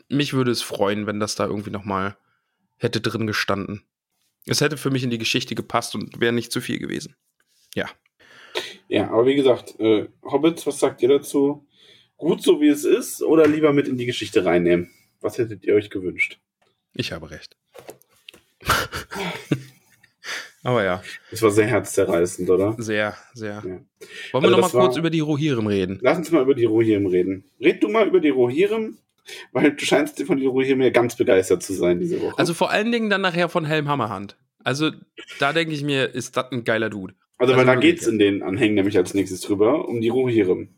[0.08, 2.16] mich würde es freuen, wenn das da irgendwie nochmal
[2.78, 3.84] hätte drin gestanden.
[4.46, 7.16] Es hätte für mich in die Geschichte gepasst und wäre nicht zu viel gewesen.
[7.76, 7.90] Ja.
[8.88, 11.68] ja, aber wie gesagt, äh, Hobbits, was sagt ihr dazu?
[12.16, 14.90] Gut so wie es ist oder lieber mit in die Geschichte reinnehmen?
[15.20, 16.40] Was hättet ihr euch gewünscht?
[16.94, 17.58] Ich habe recht.
[20.64, 21.02] Aber ja,
[21.32, 22.76] Das war sehr herzzerreißend, oder?
[22.78, 23.54] sehr, sehr.
[23.56, 23.64] Ja.
[23.64, 23.84] Wollen
[24.32, 26.00] wir Also noch mal das war- kurz über die Rohirrim reden?
[26.02, 27.46] Lass uns mal über die Rohirrim reden.
[27.60, 28.98] Red du mal über die Rohirrim,
[29.52, 32.38] weil du scheinst dir von den Rohirrim ja ganz begeistert zu sein diese Woche.
[32.38, 34.38] Also vor allen Dingen dann nachher von Helm Hammerhand.
[34.64, 34.92] Also
[35.40, 37.16] da denke ich mir, ist das ein geiler Dude.
[37.40, 40.10] Also, weil Also da wirklich, geht's in den Anhängen nämlich als nächstes drüber, um die
[40.10, 40.70] Rohirrim.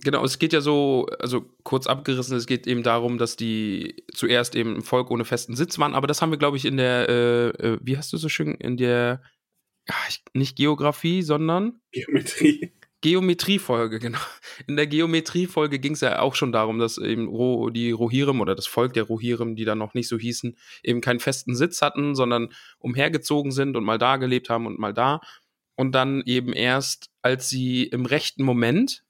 [0.00, 4.54] Genau, es geht ja so, also kurz abgerissen, es geht eben darum, dass die zuerst
[4.54, 7.08] eben ein Volk ohne festen Sitz waren, aber das haben wir, glaube ich, in der,
[7.08, 9.22] äh, äh, wie hast du so schön, in der,
[9.88, 12.72] ja, ich, nicht Geografie, sondern Geometrie.
[13.00, 14.18] Geometriefolge, genau.
[14.66, 18.56] In der Geometriefolge ging es ja auch schon darum, dass eben Ro die Rohirrim oder
[18.56, 22.16] das Volk der Rohirrim, die dann noch nicht so hießen, eben keinen festen Sitz hatten,
[22.16, 25.20] sondern umhergezogen sind und mal da gelebt haben und mal da.
[25.76, 29.04] Und dann eben erst, als sie im rechten Moment,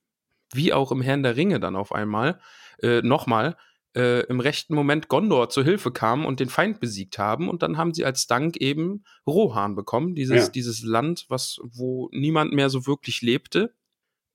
[0.53, 2.40] wie auch im Herrn der Ringe dann auf einmal,
[2.82, 3.57] äh, nochmal,
[3.96, 7.49] äh, im rechten Moment Gondor zur Hilfe kamen und den Feind besiegt haben.
[7.49, 10.49] Und dann haben sie als Dank eben Rohan bekommen, dieses, Ja.
[10.49, 13.74] dieses Land, was, wo niemand mehr so wirklich lebte.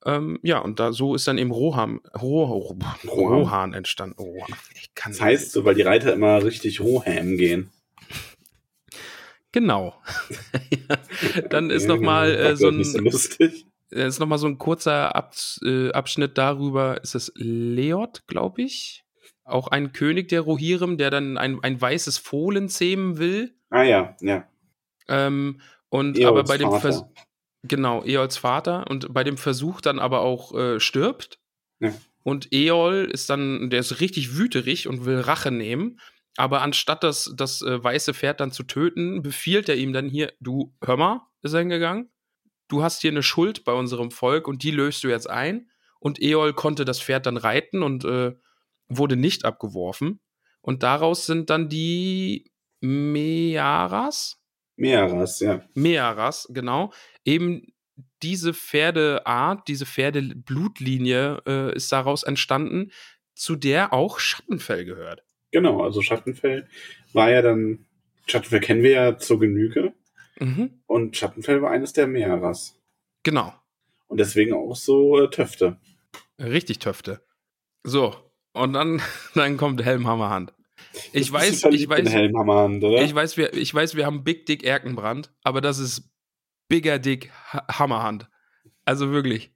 [0.04, 3.38] Ähm, ja, und da so ist dann eben Rohan, Ro, Ro, Rohan.
[3.40, 4.16] Rohan entstanden.
[4.18, 4.36] Oh,
[5.06, 7.70] Das heißt so, weil die Reiter immer richtig Roham gehen.
[9.52, 9.94] Genau.
[10.70, 10.96] ja,
[11.48, 13.66] dann ist Ja, nochmal äh, so Das ist ein, lustig.
[13.94, 17.02] Äh, ist noch mal so ein kurzer Ab äh, Abschnitt darüber.
[17.02, 19.04] Ist es Leot, glaube ich?
[19.44, 23.54] Auch ein König der Rohirrim, der dann ein, ein weißes Fohlen zähmen will.
[23.70, 24.48] Ah ja, ja.
[25.08, 26.80] Ähm, und Eols aber bei dem Vater.
[26.80, 27.04] Vers
[27.62, 31.38] genau, Eols Vater und bei dem Versuch dann aber auch äh, stirbt.
[31.80, 31.92] Ja.
[32.22, 36.00] Und Eol ist dann, der ist richtig wüterig und will Rache nehmen.
[36.36, 40.32] Aber anstatt das, das äh, weiße Pferd dann zu töten, befiehlt er ihm dann hier,
[40.40, 42.10] du, hör mal, ist er hingegangen,
[42.74, 45.70] du hast hier eine Schuld bei unserem Volk und die löst du jetzt ein.
[46.00, 48.32] Und Eol konnte das Pferd dann reiten und äh,
[48.88, 50.20] wurde nicht abgeworfen.
[50.60, 52.50] Und daraus sind dann die
[52.80, 54.42] Mearas,
[54.76, 55.62] Meeras, ja.
[55.74, 56.92] Mearas, genau,
[57.24, 57.72] eben
[58.22, 62.90] diese Pferdeart, diese Pferdeblutlinie äh, ist daraus entstanden,
[63.34, 65.22] zu der auch Schattenfell gehört.
[65.52, 66.66] Genau, also Schattenfell
[67.12, 67.86] war ja dann
[68.26, 69.92] Schattenfell kennen wir ja zur Genüge.
[70.40, 70.82] Mhm.
[70.86, 72.80] Und Schattenfell war eines der Mehrers.
[73.22, 73.52] Genau.
[74.08, 75.78] Und deswegen auch so äh, Töfte.
[76.38, 77.24] Richtig Töfte.
[77.84, 78.14] So,
[78.52, 79.00] und dann,
[79.34, 80.52] dann kommt Helmhammerhand.
[81.12, 83.02] Ich weiß, ich weiß, Helmhammerhand, oder?
[83.02, 86.10] ich weiß, wir, ich weiß, wir haben Big Dick Erkenbrand, aber das ist
[86.68, 88.28] Bigger Dick Ha- Hammerhand.
[88.84, 89.52] Also wirklich.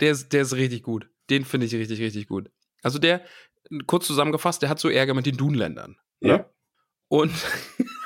[0.00, 1.08] Der ist, der ist richtig gut.
[1.30, 2.50] Den finde ich richtig, richtig gut.
[2.82, 3.22] Also der,
[3.86, 5.96] kurz zusammengefasst, der hat so Ärger mit den Dunländern.
[6.20, 6.48] ja.
[7.08, 7.32] Und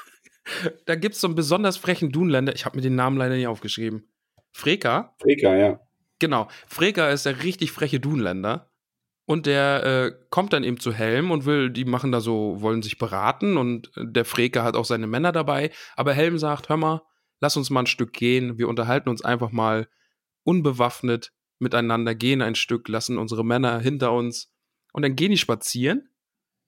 [0.86, 2.54] da gibt es so einen besonders frechen Dunländer.
[2.54, 4.08] Ich habe mir den Namen leider nicht aufgeschrieben.
[4.52, 5.80] Freka, Freka, ja.
[6.18, 6.48] genau.
[6.66, 8.70] Freka ist der richtig freche Dunländer.
[9.26, 12.80] Und der äh, kommt dann eben zu Helm und will, die machen da so, wollen
[12.80, 15.70] sich beraten und der Freka hat auch seine Männer dabei.
[15.96, 17.02] Aber Helm sagt, hör mal,
[17.38, 18.56] lass uns mal ein Stück gehen.
[18.56, 19.86] Wir unterhalten uns einfach mal
[20.44, 24.50] unbewaffnet miteinander, gehen ein Stück, lassen unsere Männer hinter uns.
[24.94, 26.08] Und dann gehen die spazieren.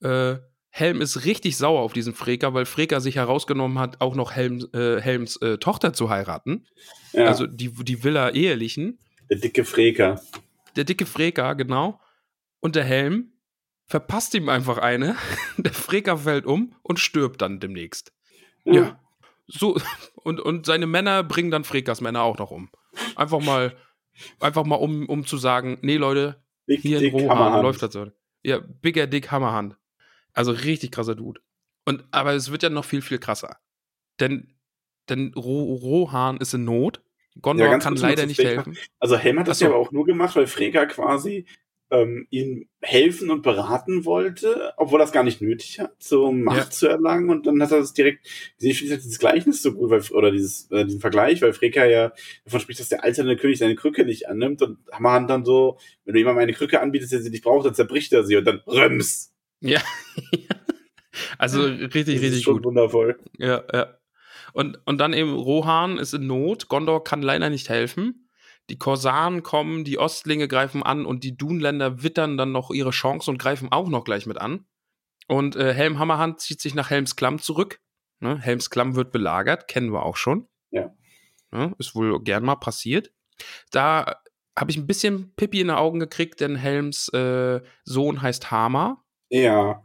[0.01, 0.35] Äh,
[0.73, 4.65] Helm ist richtig sauer auf diesen Freka, weil Freka sich herausgenommen hat, auch noch Helm,
[4.73, 6.65] äh, Helms äh, Tochter zu heiraten.
[7.11, 7.25] ja.
[7.25, 8.97] Also die, die Villa ehelichen.
[9.29, 10.21] der dicke Freka.
[10.77, 11.99] Der dicke Freka, genau.
[12.61, 13.33] Und der Helm
[13.85, 15.17] verpasst ihm einfach eine.
[15.57, 18.13] Der Freka fällt um und stirbt dann demnächst.
[18.63, 18.97] Ja.
[19.47, 19.77] So,
[20.15, 22.69] und, und seine Männer bringen dann Frekas Männer auch noch um.
[23.17, 23.75] Einfach mal,
[24.39, 28.07] einfach mal um, um zu sagen, nee, Leute, Big hier in Rohan läuft das so.
[28.43, 29.75] Ja, Bigger Dick Hammerhand.
[30.33, 31.41] Also richtig krasser Dude.
[31.85, 33.57] Und, aber es wird ja noch viel, viel krasser.
[34.19, 34.53] Denn,
[35.09, 37.01] denn Ro Rohan ist in Not.
[37.41, 38.77] Gondor Ja, kann leider nicht helfen.
[38.99, 39.65] Also Helm hat das so.
[39.65, 41.45] ja aber auch nur gemacht, weil Freka quasi
[41.89, 46.69] ähm, ihm helfen und beraten wollte, obwohl das gar nicht nötig hat, so Macht Ja.
[46.69, 47.29] zu erlangen.
[47.29, 48.25] Und dann hat er das direkt,
[48.59, 52.13] ich finde dieses Gleichnis so gut, weil, oder dieses, äh, diesen Vergleich, weil Freka ja
[52.45, 56.13] davon spricht, dass der alternde König seine Krücke nicht annimmt und Hammerhand dann so, wenn
[56.13, 58.61] du jemandem eine Krücke anbietest, der sie nicht braucht, dann zerbricht er sie und dann
[58.67, 59.33] röms.
[59.61, 59.81] Ja.
[61.37, 62.65] also richtig, Das ist richtig schon gut.
[62.65, 63.19] wundervoll.
[63.37, 63.97] Ja, ja.
[64.53, 66.67] Und, und dann eben Rohan ist in Not.
[66.67, 68.27] Gondor kann leider nicht helfen.
[68.69, 73.31] Die Korsaren kommen, die Ostlinge greifen an und die Dunländer wittern dann noch ihre Chance
[73.31, 74.65] und greifen auch noch gleich mit an.
[75.27, 77.79] Und äh, Helm Hammerhand zieht sich nach Helms Klamm zurück.
[78.19, 78.37] Ne?
[78.37, 80.47] Helms Klamm wird belagert, kennen wir auch schon.
[80.69, 80.93] Ja.
[81.51, 81.73] Ne?
[81.79, 83.11] Ist wohl gern mal passiert.
[83.71, 84.21] Da
[84.57, 89.03] habe ich ein bisschen Pippi in den Augen gekriegt, denn Helms äh, Sohn heißt Hama
[89.31, 89.81] Ja,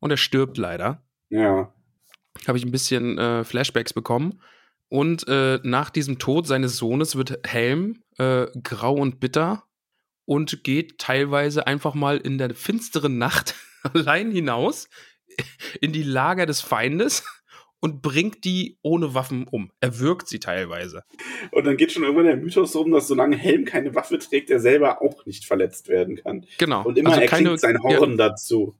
[0.00, 1.72] und er stirbt leider ja.
[2.46, 4.40] habe ich ein bisschen äh, Flashbacks bekommen.
[4.88, 9.64] Und äh, nach diesem Tod seines Sohnes wird Helm äh, grau und bitter
[10.24, 14.88] und geht teilweise einfach mal in der finsteren Nacht allein hinaus
[15.80, 17.22] in die Lager des Feindes
[17.80, 19.70] und bringt die ohne Waffen um.
[19.80, 21.04] Er wirkt sie teilweise.
[21.52, 24.60] Und dann geht schon irgendwann der Mythos rum, dass solange Helm keine Waffe trägt, er
[24.60, 26.44] selber auch nicht verletzt werden kann.
[26.58, 26.84] Genau.
[26.84, 28.74] Und immer Also er keine- sein ja, Horn dazu.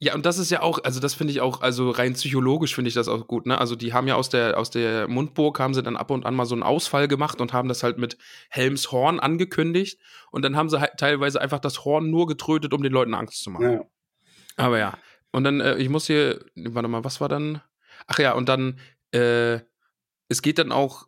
[0.00, 2.88] Ja, und das ist ja auch, also das finde ich auch, also rein psychologisch finde
[2.88, 3.58] ich das auch gut, ne?
[3.58, 6.34] Also die haben ja aus der, aus der Mundburg haben sie dann ab und an
[6.34, 8.18] mal so einen Ausfall gemacht und haben das halt mit
[8.50, 10.00] Helms Horn angekündigt
[10.32, 13.44] und dann haben sie halt teilweise einfach das Horn nur getrötet, um den Leuten Angst
[13.44, 13.72] zu machen.
[13.74, 13.84] Ja.
[14.56, 14.98] Aber ja.
[15.30, 17.62] Und dann, äh, ich muss hier, warte mal, was war dann?
[18.06, 18.78] Ach ja, und dann,
[19.12, 19.60] äh,
[20.28, 21.06] es geht dann auch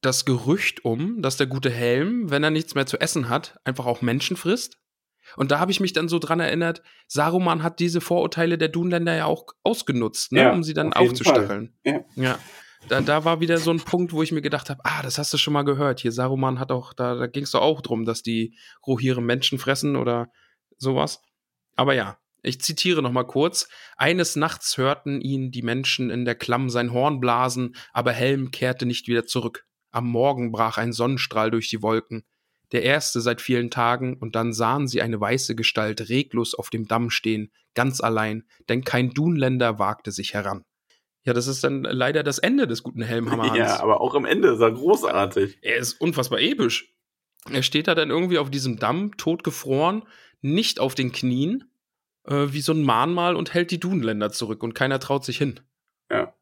[0.00, 3.86] das Gerücht um, dass der gute Helm, wenn er nichts mehr zu essen hat, einfach
[3.86, 4.78] auch Menschen frisst.
[5.36, 9.14] Und da habe ich mich dann so dran erinnert, Saruman hat diese Vorurteile der Dunländer
[9.14, 11.74] ja auch ausgenutzt, ne, Ja, um sie dann auf aufzustacheln.
[11.82, 12.04] Fall.
[12.16, 12.38] Ja.
[12.88, 15.32] Da, da war wieder so ein Punkt, wo ich mir gedacht habe, ah, das hast
[15.32, 16.00] du schon mal gehört.
[16.00, 19.58] Hier, Saruman hat auch, da, da ging es doch auch drum, dass die Rohirre Menschen
[19.58, 20.30] fressen oder
[20.76, 21.22] sowas.
[21.76, 23.68] Aber ja, ich zitiere noch mal kurz.
[23.96, 28.86] Eines Nachts hörten ihn die Menschen in der Klamm sein Horn blasen, aber Helm kehrte
[28.86, 29.66] nicht wieder zurück.
[29.90, 32.24] Am Morgen brach ein Sonnenstrahl durch die Wolken.
[32.72, 36.88] Der erste seit vielen Tagen, und dann sahen sie eine weiße Gestalt reglos auf dem
[36.88, 40.64] Damm stehen, ganz allein, denn kein Dunländer wagte sich heran.
[41.24, 43.56] Ja, das ist dann leider das Ende des guten Helmhammerhans.
[43.58, 45.58] ja, aber auch am Ende ist er großartig.
[45.62, 46.92] Er ist unfassbar episch.
[47.50, 50.02] Er steht da dann irgendwie auf diesem Damm, totgefroren,
[50.40, 51.64] nicht auf den Knien,
[52.26, 55.60] äh, wie so ein Mahnmal und hält die Dunländer zurück und keiner traut sich hin.
[56.10, 56.34] Ja.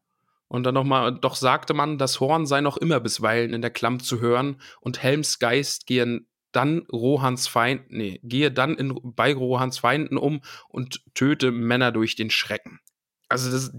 [0.47, 3.99] Und dann nochmal, doch sagte man, das Horn sei noch immer bisweilen in der Klamm
[3.99, 9.79] zu hören und Helms Geist gehen dann Rohans Feind, nee, gehe dann in, bei Rohans
[9.79, 12.79] Feinden um und töte Männer durch den Schrecken.
[13.27, 13.73] Also das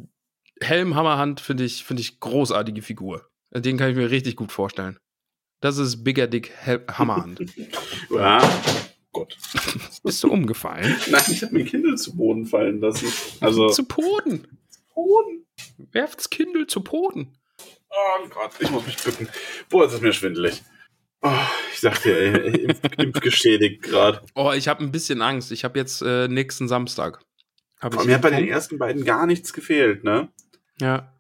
[0.61, 3.29] Helm Hammerhand finde ich, finde ich großartige Figur.
[3.51, 4.99] Den kann ich mir richtig gut vorstellen.
[5.61, 7.41] Das ist Bigger Dick Hel Hammerhand.
[8.11, 8.43] Ja.
[9.15, 9.39] Gott.
[10.03, 10.95] Bist du umgefallen?
[11.11, 13.11] Nein, ich habe mein Kindle zu Boden fallen lassen.
[13.41, 13.69] Also.
[13.71, 14.47] Zu Poden.
[14.95, 15.47] Boden.
[15.93, 17.39] Werft's Kindle zu Poden.
[17.89, 19.29] Oh Gott, ich muss mich bücken.
[19.71, 20.63] Boah, ist das mir schwindelig.
[21.23, 21.31] Oh,
[21.73, 24.21] ich sag dir, impf, impfgeschädigt gerade.
[24.35, 25.53] Oh, ich habe ein bisschen Angst.
[25.53, 27.21] Ich habe jetzt äh, nächsten Samstag.
[27.81, 30.29] Hab ich Mir hat bei den ersten beiden gar nichts gefehlt, ne?
[30.81, 31.13] Ja.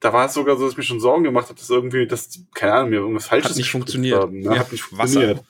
[0.00, 2.30] da war es sogar so, dass ich mir schon Sorgen gemacht habe, dass irgendwie, dass,
[2.54, 4.20] keine Ahnung, mir irgendwas Falsches Hat nicht funktioniert.
[4.20, 4.54] Haben, ne?
[4.54, 5.36] Ja, Hat nicht Wasser.
[5.36, 5.44] funktioniert.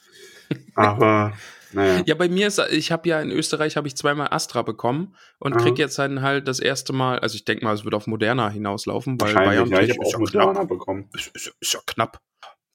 [0.74, 1.32] Aber,
[1.72, 2.02] naja.
[2.06, 5.54] Ja, bei mir ist, ich habe ja in Österreich habe ich zweimal Astra bekommen und
[5.54, 5.62] Aha.
[5.62, 8.48] krieg jetzt dann halt das erste Mal, also ich denke mal, es wird auf Moderna
[8.50, 10.68] hinauslaufen, weil Wahrscheinlich, ja, ich habe ist auch ja Moderna knapp.
[10.68, 11.08] bekommen.
[11.14, 12.20] Ist, ist, ist ja knapp.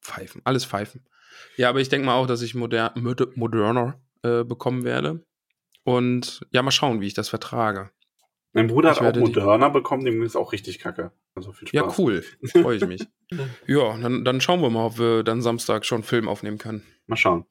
[0.02, 1.06] Pfeifen, alles Pfeifen.
[1.58, 5.26] Ja, aber ich denke mal auch, dass ich Moder Moder Moderna äh, bekommen werde.
[5.84, 7.92] Und ja, mal schauen, wie ich das vertrage.
[8.54, 11.12] Mein Bruder Ich hat auch Moderna bekommen, dem ist auch richtig kacke.
[11.36, 12.00] Also viel Ja, Spaß.
[12.00, 12.24] cool.
[12.46, 13.06] Freue ich mich.
[13.68, 16.84] ja, dann, dann schauen wir mal, ob wir dann Samstag schon Film aufnehmen können.
[17.08, 17.46] Mal schauen.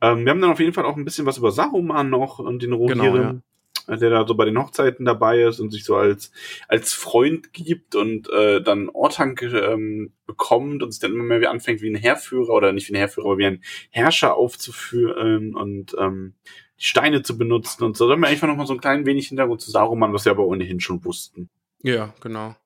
[0.00, 2.62] Ähm, wir haben dann auf jeden Fall auch ein bisschen was über Saruman noch und
[2.62, 3.42] den Rohirrim,
[3.86, 6.32] äh, der da so bei den Hochzeiten dabei ist und sich so als,
[6.68, 11.46] als Freund gibt und äh, dann Ortank ähm, bekommt und sich dann immer mehr wie
[11.46, 15.94] anfängt, wie ein Heerführer oder nicht wie ein Heerführer, aber wie ein Herrscher aufzuführen und
[15.98, 16.34] ähm,
[16.78, 18.06] die Steine zu benutzen und so.
[18.06, 20.32] Da haben wir einfach noch mal so ein klein wenig Hintergrund zu Saruman, was wir
[20.32, 21.50] aber ohnehin schon wussten.
[21.82, 22.56] Ja, genau.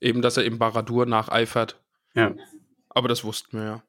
[0.00, 1.80] Eben, dass er eben Baradur nacheifert.
[2.14, 2.34] Ja.
[2.90, 3.82] Aber das wussten wir ja.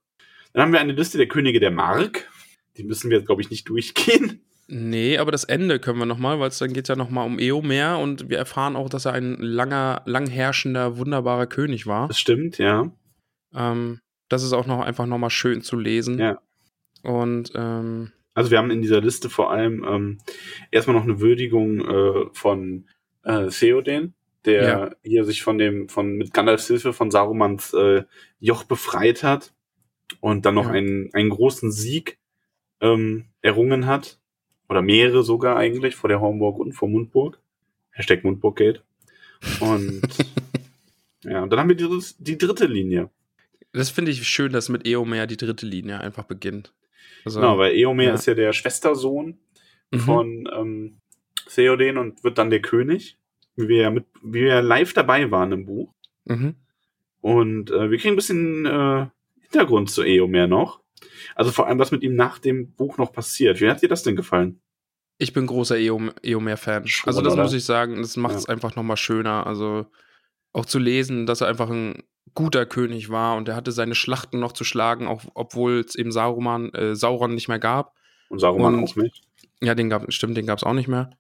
[0.54, 2.30] Dann haben wir eine Liste der Könige der Mark.
[2.78, 4.42] Die müssen wir jetzt, glaube ich, nicht durchgehen.
[4.68, 8.00] Nee, aber das Ende können wir nochmal, weil es dann geht ja nochmal um Eomer
[8.00, 12.08] und wir erfahren auch, dass er ein langer, lang herrschender, wunderbarer König war.
[12.08, 12.90] Das stimmt, ja.
[13.54, 14.00] Ähm,
[14.30, 16.18] das ist auch noch einfach nochmal schön zu lesen.
[16.18, 16.40] Ja.
[17.04, 20.18] Und ähm, Also wir haben in dieser Liste vor allem ähm,
[20.72, 22.88] erstmal noch eine Würdigung äh, von
[23.24, 24.14] äh, Theoden,
[24.46, 24.92] der Ja.
[25.04, 28.04] hier sich von dem, von mit Gandalfs Hilfe von Sarumans äh,
[28.40, 29.54] Joch befreit hat
[30.22, 30.72] und dann noch Ja.
[30.72, 32.18] einen, einen großen Sieg
[32.84, 34.20] ähm, errungen hat.
[34.70, 37.40] Oder mehrere sogar eigentlich, vor der Hornburg und vor Mundburg.
[37.92, 38.82] Hashtag Mundburggate.
[39.60, 40.02] Und
[41.24, 43.10] ja, und dann haben wir die, dritt- die dritte Linie.
[43.72, 46.74] das finde ich schön, dass mit Eomer die dritte Linie einfach beginnt.
[47.26, 48.14] Also, Genau, weil Eomer ja.
[48.14, 49.38] ist ja der Schwestersohn
[49.92, 50.00] mhm.
[50.00, 50.98] von ähm,
[51.54, 53.18] Theoden und wird dann der König,
[53.56, 55.94] wie wir ja mit, wie wir live dabei waren im Buch.
[56.26, 56.56] Mhm.
[57.22, 59.08] Und äh, wir kriegen ein bisschen äh,
[59.42, 60.82] Hintergrund zu Eomer noch.
[61.36, 63.60] Also vor allem, was mit ihm nach dem Buch noch passiert.
[63.62, 64.62] Wie hat dir das denn gefallen?
[65.18, 66.84] Ich bin großer Eom- Eomer-Fan.
[67.06, 67.43] Also das oder?
[67.43, 69.45] muss ich sagen, das macht es einfach nochmal schöner.
[69.47, 69.86] Also
[70.54, 72.04] auch zu lesen, dass er einfach ein
[72.36, 76.12] guter König war und er hatte seine Schlachten noch zu schlagen, auch obwohl es eben
[76.12, 77.95] Sauron, äh, Sauron nicht mehr gab.
[78.30, 79.24] Und Saruman Und- auch nicht.
[79.62, 81.12] Ja, den gab stimmt, den gab es auch nicht mehr.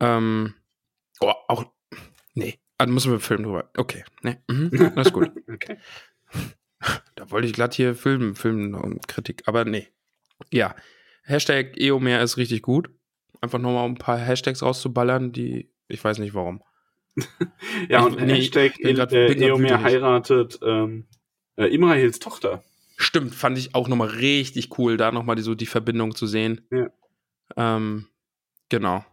[0.00, 0.54] Ähm,
[1.20, 1.64] oh, auch,
[2.34, 3.70] nee, da müssen wir einen Film drüber.
[3.76, 5.30] Okay, nee, mhm, alles gut.
[5.52, 5.76] Okay.
[7.14, 9.88] Da wollte ich glatt hier filmen, filmen und Kritik, aber nee.
[10.52, 10.74] Ja,
[11.22, 12.90] Hashtag Eomer ist richtig gut.
[13.40, 16.62] Einfach nochmal ein paar Hashtags rauszuballern, die, ich weiß nicht warum.
[17.88, 21.06] Ja, Ich- und nee, Hashtag äh, Eomer heiratet ähm,
[21.56, 22.62] äh, Imrahils Tochter.
[22.98, 26.66] Stimmt, fand ich auch nochmal richtig cool, da nochmal die, so die Verbindung zu sehen.
[26.70, 26.90] Ja.
[27.56, 28.08] Ähm,
[28.68, 29.04] genau.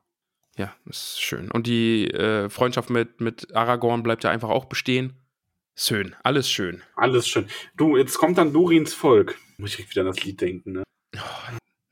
[0.58, 1.50] Ja, ist schön.
[1.50, 5.14] Und die äh, Freundschaft mit, mit Aragorn bleibt ja einfach auch bestehen.
[5.76, 6.84] Schön, alles schön.
[6.96, 7.48] Alles schön.
[7.76, 9.38] Du, jetzt kommt dann Durins Volk.
[9.58, 10.84] Muss ich wieder an das Lied denken, ne?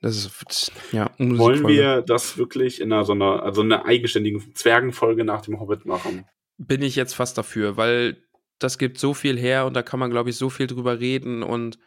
[0.01, 5.23] Das ist, ja, Wollen wir das wirklich in einer so einer, also einer eigenständigen Zwergenfolge
[5.23, 6.25] nach dem Hobbit machen?
[6.67, 8.23] bin ich jetzt fast dafür, weil
[8.59, 11.43] das gibt so viel her und da kann man, glaube ich, so viel drüber reden
[11.43, 11.79] und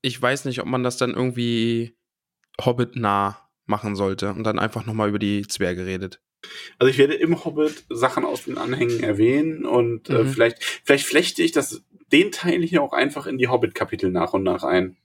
[0.00, 1.96] ich weiß nicht, ob man das dann irgendwie
[2.64, 6.20] Hobbit-nah machen sollte und dann einfach nochmal über die Zwerge redet.
[6.78, 10.28] Also ich werde im Hobbit Sachen aus den Anhängen erwähnen und äh, Mhm.
[10.28, 14.42] vielleicht, vielleicht flechte ich das, den Teil hier auch einfach in die Hobbit-Kapitel nach und
[14.42, 14.96] nach ein.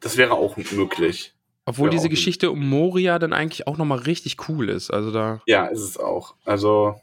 [0.00, 1.34] Das wäre auch möglich.
[1.66, 2.08] Obwohl diese.
[2.08, 4.90] Geschichte um Moria dann eigentlich auch nochmal richtig cool ist.
[4.90, 6.34] Also da, Ja, ist es auch.
[6.44, 6.96] Also,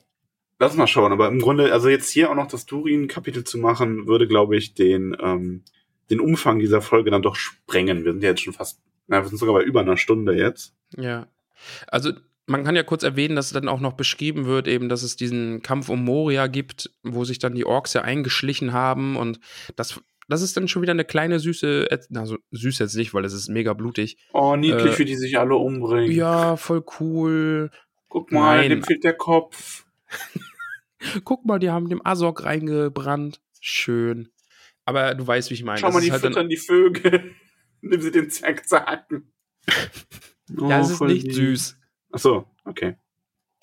[0.59, 1.11] lass mal schauen.
[1.13, 4.73] Aber im Grunde, also jetzt hier auch noch das Durin-Kapitel zu machen, würde, glaube ich,
[4.73, 5.63] den, ähm,
[6.09, 8.03] den Umfang dieser Folge dann doch sprengen.
[8.03, 10.73] Wir sind ja jetzt schon fast, na, wir sind sogar bei über einer Stunde jetzt.
[10.97, 11.27] ja.
[11.87, 12.11] Also
[12.47, 15.61] man kann ja kurz erwähnen, dass dann auch noch beschrieben wird, eben, dass es diesen
[15.61, 19.39] Kampf um Moria gibt, wo sich dann die Orks ja eingeschlichen haben und
[19.75, 23.33] das, das ist dann schon wieder eine kleine süße, also süß jetzt nicht, weil es
[23.33, 26.11] ist mega blutig, Oh, niedlich, Äh, wie die sich alle umbringen.
[26.11, 27.69] Ja, voll cool.
[28.09, 28.69] Guck mal, Nein.
[28.69, 29.85] dem fehlt der Kopf.
[31.25, 33.41] Guck mal, die haben dem Azog reingebrannt.
[33.59, 34.29] Schön.
[34.85, 35.79] Aber du weißt, wie ich meine.
[35.79, 37.35] Schau Das mal, die halt füttern die Vögel.
[37.81, 39.31] Nimm sie den Zwergzaken.
[40.49, 41.33] Ja, es ist nicht lieb.
[41.33, 41.76] süß.
[42.11, 42.95] Ach so, okay.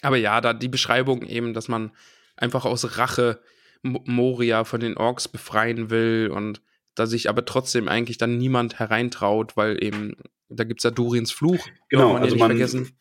[0.02, 1.92] Aber ja, da die Beschreibung eben, dass man
[2.36, 3.40] einfach aus Rache
[3.82, 6.62] Moria von den Orks befreien will und
[6.94, 10.16] da sich aber trotzdem eigentlich dann niemand hereintraut, weil eben,
[10.48, 11.66] da gibt es ja Durins Fluch.
[11.88, 12.96] Genau, man also man vergessen.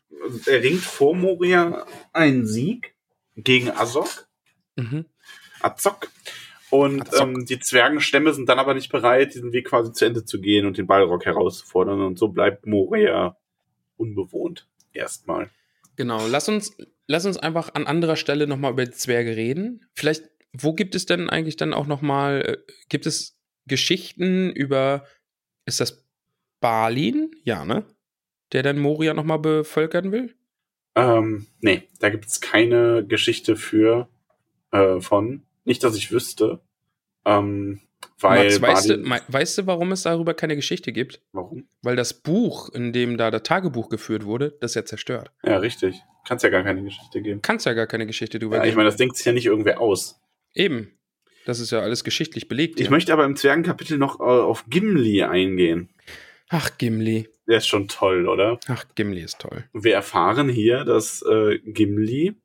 [0.45, 2.95] erringt vor Moria einen Sieg
[3.35, 4.27] gegen Azog.
[4.75, 5.05] Mhm.
[5.61, 6.09] Azog.
[6.69, 7.21] Und Azog.
[7.21, 10.65] ähm, die Zwergenstämme sind dann aber nicht bereit, diesen Weg quasi zu Ende zu gehen
[10.65, 12.01] und den Balrog herauszufordern.
[12.01, 13.37] Und so bleibt Moria
[13.95, 14.67] unbewohnt.
[14.93, 15.49] Erstmal.
[15.95, 16.75] Genau, lass uns,
[17.07, 19.85] lass uns einfach an anderer Stelle nochmal über die Zwerge reden.
[19.93, 20.23] Vielleicht
[20.53, 25.05] wo gibt es denn eigentlich dann auch noch mal, äh, gibt es Geschichten über,
[25.65, 26.05] ist das
[26.59, 27.31] Balin?
[27.43, 27.85] Ja, ne?
[28.51, 30.35] Der dann Moria noch mal bevölkern will?
[30.95, 34.07] Ähm, nee, da gibt es keine Geschichte für
[34.71, 35.43] äh, von.
[35.65, 36.61] Nicht, dass ich wüsste.
[37.25, 37.81] Ähm,
[38.19, 41.21] weil Max, weißt, du, weißt du, warum es darüber keine Geschichte gibt?
[41.31, 41.67] Warum?
[41.81, 45.31] Weil das Buch, in dem da das Tagebuch geführt wurde, das ist ja zerstört.
[45.43, 46.01] Ja, richtig.
[46.27, 47.41] Kann es ja gar keine Geschichte geben.
[47.41, 49.45] Kann es ja gar keine Geschichte drüber Ja, ich meine, das denkt sich ja nicht
[49.45, 50.21] irgendwer aus.
[50.53, 50.91] Eben.
[51.45, 52.79] Das ist ja alles geschichtlich belegt.
[52.79, 52.91] Ich hier.
[52.91, 55.89] möchte aber im Zwergenkapitel noch äh, auf Gimli eingehen.
[56.49, 57.27] Ach, Gimli.
[57.47, 58.59] Der ist schon toll, oder?
[58.67, 59.65] Ach, Gimli ist toll.
[59.73, 62.35] Wir erfahren hier, dass äh, Gimli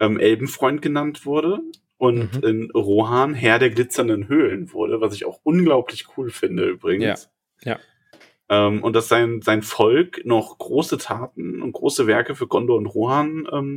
[0.00, 1.60] ähm, Elbenfreund genannt wurde
[2.02, 2.48] und Mhm.
[2.48, 7.30] in Rohan Herr der glitzernden Höhlen wurde, was ich auch unglaublich cool finde übrigens.
[7.62, 7.78] Ja,
[8.48, 8.66] ja.
[8.66, 12.86] Ähm, und dass sein, sein Volk noch große Taten und große Werke für Gondor und
[12.86, 13.76] Rohan ähm,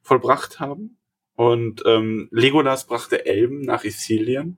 [0.00, 0.96] vollbracht haben.
[1.34, 4.56] Und ähm, Legolas brachte Elben nach Isilien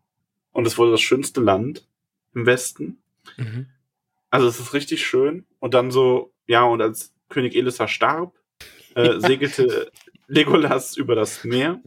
[0.53, 1.89] und es wurde das schönste Land
[2.37, 3.03] im Westen.
[3.37, 3.67] Mhm.
[4.31, 5.45] Also es ist richtig schön.
[5.59, 8.37] Und dann so, ja, und als König Elissa starb,
[8.95, 9.91] äh, segelte
[10.29, 11.83] Legolas über das Meer.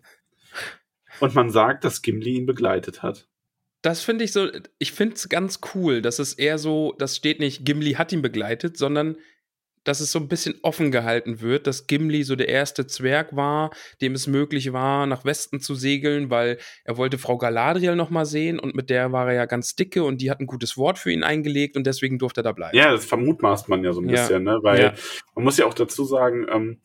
[1.21, 3.27] Und man sagt, dass Gimli ihn begleitet hat.
[3.81, 4.47] Das finde ich so,
[4.77, 8.21] ich finde es ganz cool, dass es eher so, das steht nicht, Gimli hat ihn
[8.21, 9.15] begleitet, sondern
[9.83, 13.71] dass es so ein bisschen offen gehalten wird, dass Gimli so der erste Zwerg war,
[13.99, 18.25] dem es möglich war, nach Westen zu segeln, weil er wollte Frau Galadriel noch mal
[18.27, 20.99] sehen und mit der war er ja ganz dicke und die hat ein gutes Wort
[20.99, 22.77] für ihn eingelegt und deswegen durfte er da bleiben.
[22.77, 24.11] Ja, das vermutmaßt man ja so ein Ja.
[24.21, 24.59] bisschen, ne?
[24.61, 24.93] Weil Ja.
[25.33, 26.77] man muss ja auch dazu sagen, ähm,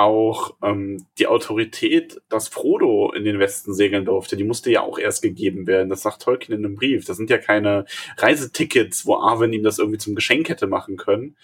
[0.00, 4.98] auch ähm, die Autorität, dass Frodo in den Westen segeln durfte, die musste ja auch
[4.98, 5.90] erst gegeben werden.
[5.90, 7.04] Das sagt Tolkien in einem Brief.
[7.04, 7.84] Das sind ja keine
[8.16, 11.36] Reisetickets, wo Arwen ihm das irgendwie zum Geschenk hätte machen können.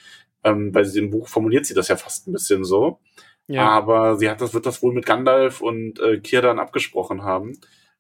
[0.43, 2.99] Ähm, weil sie im Buch formuliert sie das ja fast ein bisschen so.
[3.47, 3.69] Ja.
[3.69, 7.59] Aber sie hat das, wird das wohl mit Gandalf und äh, Kirdan abgesprochen haben.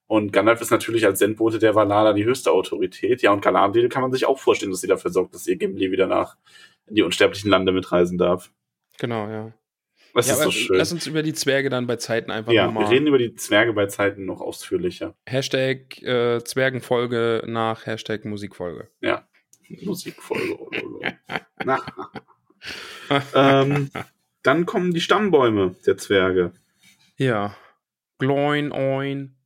[0.08, 3.22] Und Gandalf ist natürlich als Sendbote der Valar die höchste Autorität.
[3.22, 5.90] Ja, und Galadriel kann man sich auch vorstellen, dass sie dafür sorgt, dass ihr Gimli
[5.90, 6.36] wieder nach
[6.86, 8.50] in die unsterblichen Lande mitreisen darf.
[8.98, 9.52] Genau, ja.
[10.16, 10.76] Das ja ist so schön.
[10.78, 12.84] Lass uns über die Zwerge dann bei Zeiten einfach Ja, nochmal.
[12.84, 15.14] wir reden über die Zwerge bei Zeiten noch ausführlicher.
[15.26, 18.88] Hashtag äh, Zwergenfolge nach Hashtag Musikfolge.
[19.00, 19.28] Ja.
[19.68, 20.58] Musikfolge.
[20.58, 21.36] oh, oh, oh.
[21.64, 21.80] Na.
[23.34, 23.90] ähm,
[24.42, 26.52] dann kommen die Stammbäume der Zwerge.
[27.16, 27.54] Ja.
[28.18, 29.36] Gloin, oin.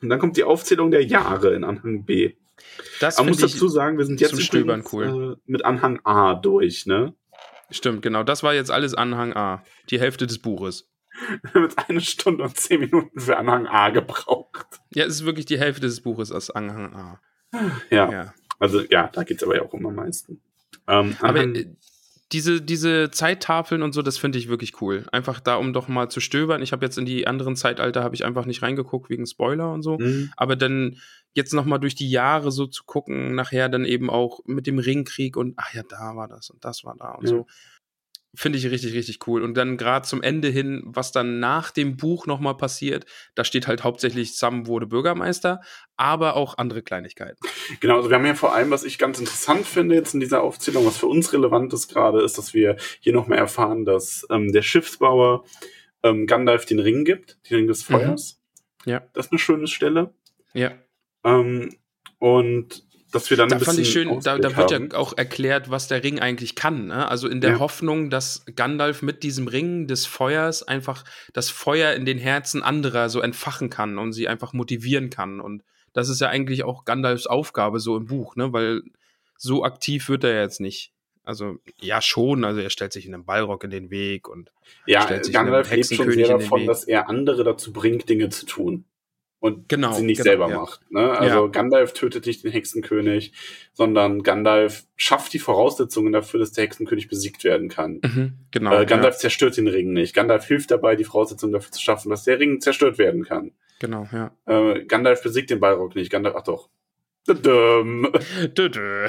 [0.00, 2.34] Und dann kommt die Aufzählung der Jahre in Anhang B.
[3.00, 6.34] Das Man muss dazu sagen, wir sind jetzt zum Stöbern übrigens, äh, mit Anhang A
[6.34, 7.14] durch, ne?
[7.70, 8.22] Stimmt, genau.
[8.22, 9.62] Das war jetzt alles Anhang A.
[9.90, 10.88] Die Hälfte des Buches.
[11.42, 14.66] Wir haben jetzt eine Stunde und zehn Minuten für Anhang A gebraucht.
[14.94, 17.20] Ja, es ist wirklich die Hälfte des Buches aus Anhang A.
[17.90, 18.34] Ja, Ja.
[18.58, 20.40] also ja, da geht's aber ja auch um am meisten.
[20.86, 21.42] Ähm, Aber
[22.32, 25.06] diese, diese Zeittafeln und so, das finde ich wirklich cool.
[25.10, 26.62] Einfach da, um doch mal zu stöbern.
[26.62, 29.82] Ich habe jetzt in die anderen Zeitalter, habe ich einfach nicht reingeguckt wegen Spoiler und
[29.82, 29.98] so.
[29.98, 30.96] mh, Aber dann
[31.34, 34.78] jetzt noch mal durch die Jahre so zu gucken, nachher dann eben auch mit dem
[34.78, 37.30] Ringkrieg und ach ja, da war das und das war da und Ja.
[37.30, 37.46] so.
[38.34, 39.42] Finde ich richtig, richtig cool.
[39.42, 43.04] Und dann gerade zum Ende hin, was dann nach dem Buch noch mal passiert,
[43.34, 45.60] da steht halt hauptsächlich Sam wurde Bürgermeister,
[45.96, 47.38] aber auch andere Kleinigkeiten.
[47.80, 50.42] Genau, also wir haben ja vor allem, was ich ganz interessant finde jetzt in dieser
[50.42, 54.52] Aufzählung, was für uns relevant ist gerade, ist, dass wir hier nochmal erfahren, dass ähm,
[54.52, 55.44] der Schiffsbauer
[56.04, 57.94] ähm, Gandalf den Ring gibt, den Ring des Mhm.
[57.94, 58.40] Feuers.
[58.84, 59.02] Ja.
[59.12, 60.14] Das ist eine schöne Stelle.
[60.54, 60.70] Ja.
[61.24, 61.76] Ähm,
[62.18, 64.88] und dass wir dann Da ein fand ich schön, da, da wird haben.
[64.90, 66.86] ja auch erklärt, was der Ring eigentlich kann.
[66.86, 67.08] Ne?
[67.08, 67.58] Also in der Ja.
[67.58, 73.08] Hoffnung, dass Gandalf mit diesem Ring des Feuers einfach das Feuer in den Herzen anderer
[73.08, 75.40] so entfachen kann und sie einfach motivieren kann.
[75.40, 78.52] Und das ist ja eigentlich auch Gandalfs Aufgabe so im Buch, ne?
[78.52, 78.82] weil
[79.36, 80.92] so aktiv wird er jetzt nicht.
[81.24, 84.50] Also ja schon, also er stellt sich in einem Ballrock in den Weg und
[84.86, 88.46] Ja, stellt sich Gandalf lebt schon sehr davon, dass er andere dazu bringt, Dinge zu
[88.46, 88.84] tun.
[89.40, 90.60] Und Genau, sie nicht genau, selber ja.
[90.60, 90.80] macht.
[90.90, 91.10] Ne?
[91.10, 91.50] Also Ja.
[91.50, 93.32] Gandalf tötet nicht den Hexenkönig,
[93.72, 98.00] sondern Gandalf schafft die Voraussetzungen dafür, dass der Hexenkönig besiegt werden kann.
[98.02, 98.78] mhm, genau.
[98.78, 100.14] äh, Gandalf zerstört den Ring nicht.
[100.14, 103.46] Gandalf hilft dabei, die Voraussetzungen dafür zu schaffen, dass der Ring zerstört werden kann.
[103.46, 104.30] ja, genau, ja.
[104.46, 106.10] Äh, Gandalf besiegt den Balrog nicht.
[106.10, 106.68] Gandalf, ach doch.
[107.26, 108.12] Dödüm.
[108.56, 109.08] Dö, dö.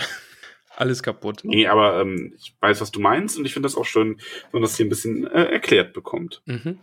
[0.78, 1.42] Alles kaputt.
[1.44, 4.52] Nee, aber ähm, ich weiß, was du meinst und ich finde das auch schön, wenn
[4.54, 6.42] man das hier ein bisschen äh, erklärt bekommt.
[6.46, 6.80] Mhm.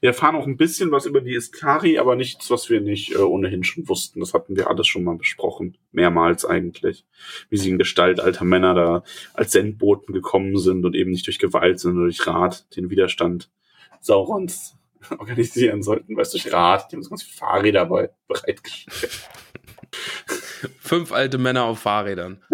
[0.00, 3.18] Wir erfahren auch ein bisschen was über die Iskari, aber nichts, was wir nicht äh,
[3.18, 4.20] ohnehin schon wussten.
[4.20, 5.76] Das hatten wir alles schon mal besprochen.
[5.92, 7.04] Mehrmals eigentlich.
[7.50, 9.02] Wie sie in Gestalt alter Männer da
[9.34, 13.50] als Sendboten gekommen sind und eben nicht durch Gewalt, sondern durch Rat den Widerstand
[14.00, 14.76] Saurons
[15.18, 16.16] organisieren sollten.
[16.16, 19.28] Weißt du, durch Rat, die haben so ganz viele Fahrräder dabei bereitgestellt.
[20.80, 22.42] Fünf alte Männer auf Fahrrädern.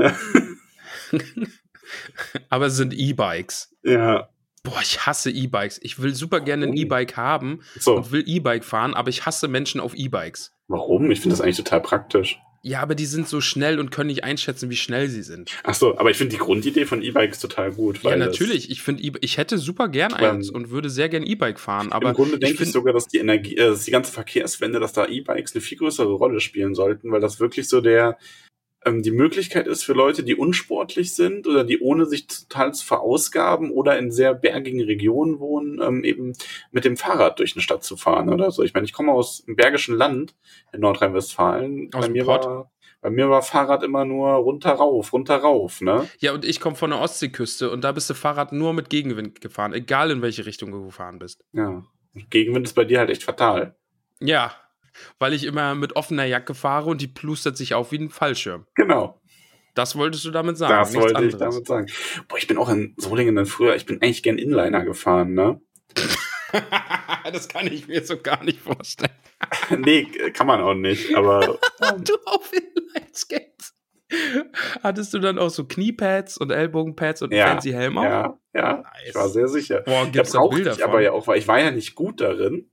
[2.49, 3.75] Aber es sind E-Bikes.
[3.83, 4.29] Ja.
[4.65, 5.79] Boah, ich hasse E-Bikes.
[5.83, 6.77] Ich will super gerne ein?
[6.77, 10.53] E-Bike haben So, und will E-Bike fahren, aber ich hasse Menschen auf E-Bikes.
[10.69, 11.11] warum?
[11.11, 12.39] Ich finde das eigentlich total praktisch.
[12.67, 15.51] Ja, aber die sind so schnell und können nicht einschätzen, wie schnell sie sind.
[15.65, 18.03] Ach so, aber ich finde die Grundidee von E-Bikes total gut.
[18.03, 18.71] Ja, natürlich.
[18.71, 21.93] Ich finde, E- ich hätte super gern eins und würde sehr gern E-Bike fahren.
[21.93, 24.95] Aber Im Grunde denke ich, sogar, dass die Energie, äh, dass die ganze Verkehrswende, dass
[24.95, 28.17] da E-Bikes eine viel größere Rolle spielen sollten, weil das wirklich so der
[28.85, 32.85] ähm, die Möglichkeit ist für Leute, die unsportlich sind oder die ohne sich total zu
[32.85, 36.33] verausgaben oder in sehr bergigen Regionen wohnen, ähm, eben
[36.71, 38.63] mit dem Fahrrad durch eine Stadt zu fahren oder so.
[38.63, 40.35] Ich meine, ich komme aus dem bergischen Land
[40.73, 41.91] in Nordrhein-Westfalen.
[41.91, 42.45] Bei mir Pott?
[42.45, 42.71] war
[43.01, 46.09] bei mir war Fahrrad immer nur runter rauf, runter rauf, ne?
[46.21, 49.43] Ja, und ich komme von der Ostseeküste und da bist du Fahrrad nur mit Gegenwind
[49.43, 51.45] gefahren, egal in welche Richtung du gefahren bist.
[51.53, 51.85] Ja.
[52.31, 53.77] Gegenwind ist bei dir halt echt fatal.
[54.21, 54.55] Ja,
[55.19, 58.67] weil ich immer mit offener Jacke fahre und die plustert sich auf wie ein Fallschirm.
[58.75, 59.21] Genau.
[59.75, 60.73] Das wolltest du damit sagen.
[60.73, 61.39] Das wollte ich anderes.
[61.39, 61.87] damit sagen.
[62.29, 65.61] Boah, ich bin auch in Solingen dann früher, ich bin eigentlich gern Inliner gefahren, ne?
[67.33, 69.11] das kann ich mir so gar nicht vorstellen.
[69.79, 71.41] nee, kann man auch nicht, aber
[71.99, 73.75] du auf Inline-Skates.
[74.83, 78.05] Hattest du dann auch so Kniepads und Ellbogenpads und Ja, fancy Helm auf?
[78.05, 79.81] ja, ja, ich war sehr sicher.
[79.81, 80.89] Boah, gibt's da brauchte Bilder ich von?
[80.91, 82.71] aber ja auch, weil ich war ja nicht gut darin.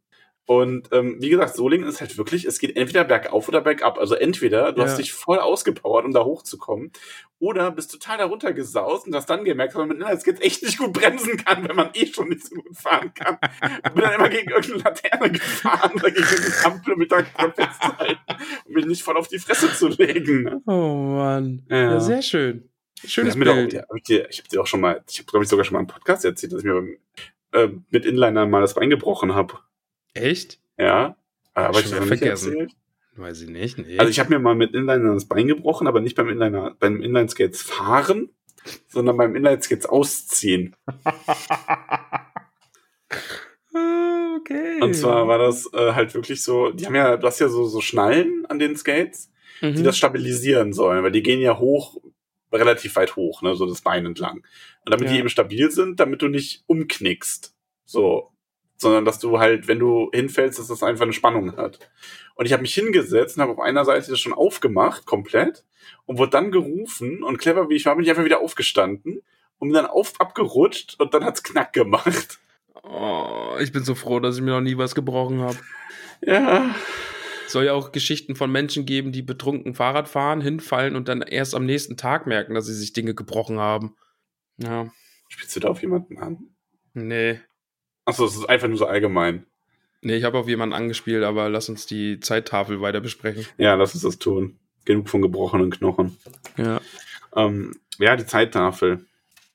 [0.47, 3.97] Und ähm, wie gesagt, Solingen ist halt wirklich, es geht entweder bergauf oder bergab.
[3.99, 4.87] Also entweder du Ja.
[4.87, 6.91] hast dich voll ausgepowert, um da hochzukommen,
[7.39, 10.77] oder bist total darunter gesaust und hast dann gemerkt, dass man mit Inlineskates echt nicht
[10.77, 13.37] gut bremsen kann, wenn man eh schon nicht so gut fahren kann.
[13.83, 18.19] Und bin dann immer gegen irgendeine Laterne gefahren oder gegen eine Ampel, mich da festzuhalten,
[18.65, 20.43] um mich nicht voll auf die Fresse zu legen.
[20.43, 20.61] Ne?
[20.65, 21.65] Oh Mann.
[21.69, 21.99] Ja.
[21.99, 22.67] Sehr schön.
[23.05, 23.73] Schönes Bild.
[23.73, 25.63] ja, hab ich dir- ich habe dir auch schon mal, ich habe glaube ich sogar
[25.65, 26.97] schon mal im Podcast erzählt, dass ich mir beim,
[27.53, 29.53] äh, mit Inliner mal das Bein gebrochen habe.
[30.13, 30.59] Echt?
[30.77, 31.15] Ja,
[31.53, 32.51] aber Schon ich nicht vergessen.
[32.53, 32.71] erzählt.
[33.15, 33.77] Weiß ich nicht.
[33.77, 33.97] Nee.
[33.99, 37.01] Also ich habe mir mal mit Inliner das Bein gebrochen, aber nicht beim Inliner, beim
[37.01, 38.29] Inlineskates fahren,
[38.87, 40.75] sondern beim Inlineskates ausziehen.
[43.73, 44.81] Ah, okay.
[44.81, 47.65] Und zwar war das äh, halt wirklich so, die haben ja, du hast ja so,
[47.65, 49.29] so Schnallen an den Skates,
[49.61, 49.75] Mhm.
[49.75, 52.01] die das stabilisieren sollen, weil die gehen ja hoch,
[52.51, 54.37] relativ weit hoch, ne, so das Bein entlang.
[54.37, 55.13] Und damit Ja.
[55.13, 57.53] die eben stabil sind, damit du nicht umknickst.
[57.85, 58.31] So.
[58.81, 61.91] Sondern dass du halt, wenn du hinfällst, dass das einfach eine Spannung hat.
[62.33, 65.63] Und ich habe mich hingesetzt und habe auf einer Seite das schon aufgemacht, komplett,
[66.07, 69.21] und wurde dann gerufen und clever wie ich war, bin ich einfach wieder aufgestanden
[69.59, 72.39] und bin dann auf, abgerutscht und dann hat's knack gemacht.
[72.81, 75.57] Oh, ich bin so froh, dass ich mir noch nie was gebrochen habe.
[76.25, 76.73] Ja.
[77.47, 81.53] Soll ja auch Geschichten von Menschen geben, die betrunken Fahrrad fahren, hinfallen und dann erst
[81.53, 83.95] am nächsten Tag merken, dass sie sich Dinge gebrochen haben.
[84.57, 84.91] Ja,
[85.29, 86.55] Spielst du da auf jemanden an?
[86.93, 87.39] nee.
[88.11, 89.45] Achso, es ist einfach nur so allgemein.
[90.01, 93.45] Nee, ich habe auf jemanden angespielt, aber lass uns die Zeittafel weiter besprechen.
[93.57, 94.59] Ja, lass uns das tun.
[94.83, 96.17] Genug von gebrochenen Knochen.
[96.57, 96.81] Ja.
[97.33, 99.05] Ähm, ja, die Zeittafel.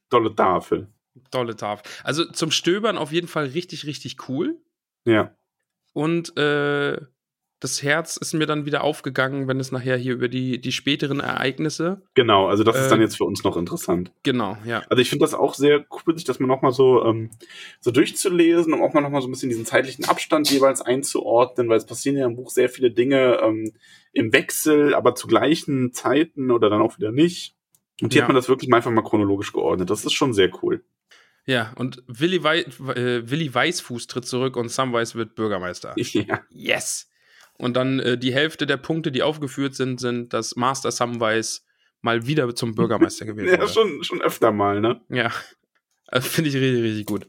[0.09, 0.89] Tolle Tafel.
[1.31, 1.85] Tolle Tafel.
[2.03, 4.57] Also zum Stöbern auf jeden Fall richtig, richtig cool.
[5.05, 5.37] Ja.
[5.93, 6.99] Und äh,
[7.67, 11.19] das Herz ist mir dann wieder aufgegangen, wenn es nachher hier über die, die späteren
[11.19, 12.01] Ereignisse.
[12.15, 14.13] Genau, also das ist dann Ähm, jetzt für uns noch interessant.
[14.23, 14.85] Genau, ja.
[14.89, 17.31] Also ich finde das auch sehr cool, sich das mal nochmal so, ähm,
[17.81, 21.79] so durchzulesen, um auch mal nochmal so ein bisschen diesen zeitlichen Abstand jeweils einzuordnen, weil
[21.79, 23.73] es passieren ja im Buch sehr viele Dinge ähm,
[24.13, 27.57] im Wechsel, aber zu gleichen Zeiten oder dann auch wieder nicht.
[28.01, 28.23] Und hier Ja.
[28.25, 29.91] hat man das wirklich einfach mal chronologisch geordnet.
[29.91, 30.85] Das ist schon sehr cool.
[31.47, 35.95] Ja, und Willi, Wei äh, Willi Weißfuß tritt zurück und Samwise wird Bürgermeister.
[36.13, 36.41] Ja.
[36.51, 37.09] Yes!
[37.59, 41.61] Und dann äh, die Hälfte der Punkte, die aufgeführt sind, sind, dass Master Samwise
[42.03, 43.73] mal wieder zum Bürgermeister gewählt Ja, wurde.
[43.73, 45.01] schon, schon öfter mal, ne?
[45.09, 45.33] Ja,
[46.07, 47.29] also, finde ich richtig, richtig gut.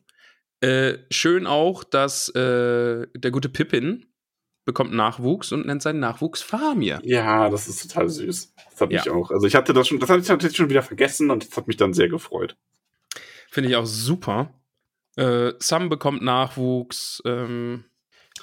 [0.60, 4.06] Äh, schön auch, dass äh, der gute Pippin
[4.66, 6.99] bekommt Nachwuchs und nennt seinen Nachwuchs Famir.
[7.04, 8.54] Ja, das ist total süß.
[8.72, 8.99] Das hat Ja.
[8.99, 9.32] mich auch.
[9.32, 11.68] Also ich hatte das schon, das hatte ich tatsächlich schon wieder vergessen und das hat
[11.68, 12.58] mich dann sehr gefreut.
[13.49, 14.54] Finde ich auch super.
[15.16, 17.22] Äh, Sam bekommt Nachwuchs.
[17.26, 17.86] Ähm,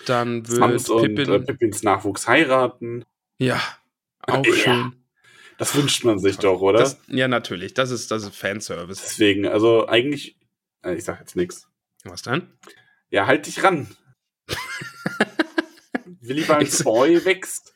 [0.09, 1.33] dann wird und Pippin.
[1.33, 3.05] äh, Pippins Nachwuchs heiraten.
[3.39, 3.61] ja,
[4.23, 4.55] auch Ja.
[4.55, 5.05] schön.
[5.59, 6.81] Das wünscht man sich doch, oder?
[6.81, 7.75] Das, ja, natürlich.
[7.75, 9.01] Das ist, das ist Fanservice.
[9.03, 10.37] Deswegen, also eigentlich,
[10.85, 11.69] äh, ich sag jetzt nichts.
[12.03, 12.49] Was denn?
[13.11, 13.87] Ja, halt dich ran.
[16.21, 17.75] Willibalds Ich- Boy wächst.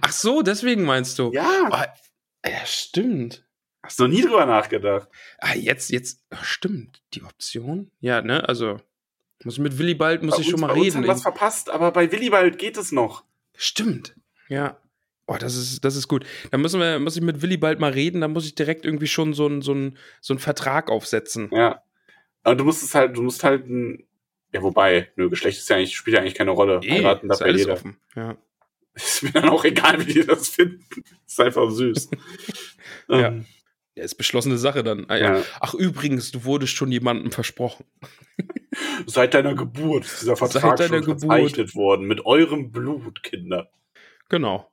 [0.00, 1.32] Ach so, deswegen meinst du.
[1.32, 3.44] Ja, Oh, ja, stimmt.
[3.82, 5.08] hast du noch nie drüber nachgedacht.
[5.38, 7.02] Ah, jetzt, jetzt, stimmt.
[7.14, 7.90] Die Option?
[8.00, 8.80] Ja, ne, also.
[9.44, 10.96] Muss mit Willi bald, muss Bei ich schon uns- mal bei uns reden.
[10.98, 13.24] haben was verpasst, aber bei Willibald geht es noch.
[13.56, 14.14] Stimmt.
[14.48, 14.78] Ja.
[15.26, 16.26] Oh, das ist, das ist gut.
[16.50, 19.06] Da müssen wir, muss ich mit Willi bald mal reden, dann muss ich direkt irgendwie
[19.06, 19.74] schon so einen so
[20.20, 21.48] so einen Vertrag aufsetzen.
[21.52, 21.82] Ja.
[22.42, 24.04] Aber du musst es halt, du musst halt ein,
[24.52, 26.80] ja, wobei, nö, Geschlecht ist ja eigentlich, spielt ja eigentlich keine Rolle.
[26.86, 27.72] Heiraten darf ist ja jeder.
[27.74, 27.96] offen.
[28.16, 28.36] Ja.
[28.94, 30.84] Ist mir dann auch egal, wie die das finden.
[31.26, 32.10] Ist einfach süß.
[33.08, 33.34] Ähm, Ja,
[34.04, 35.06] ist beschlossene Sache dann.
[35.08, 35.36] Ah, ja.
[35.38, 35.44] Ja.
[35.60, 37.84] Ach, übrigens, du wurdest schon jemandem versprochen.
[39.06, 41.20] Seit deiner Geburt ist dieser Vertrag Seit deiner schon Geburt.
[41.20, 42.06] verzeichnet worden.
[42.06, 43.70] Mit eurem Blut, Kinder.
[44.28, 44.70] Genau.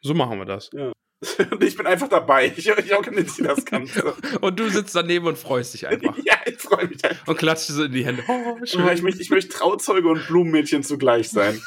[0.00, 0.70] So machen wir das.
[0.70, 0.94] Und
[1.62, 2.52] ich bin einfach dabei.
[2.56, 4.14] Ich, ich organisiere das Ganze.
[4.40, 6.16] Und du sitzt daneben und freust dich einfach.
[6.24, 7.28] ja, ich freue mich einfach.
[7.28, 8.22] Und klatscht so in die Hände.
[8.28, 8.84] Oh, schön.
[8.84, 11.60] Ja, ich, möchte, ich möchte Trauzeuge und Blumenmädchen zugleich sein.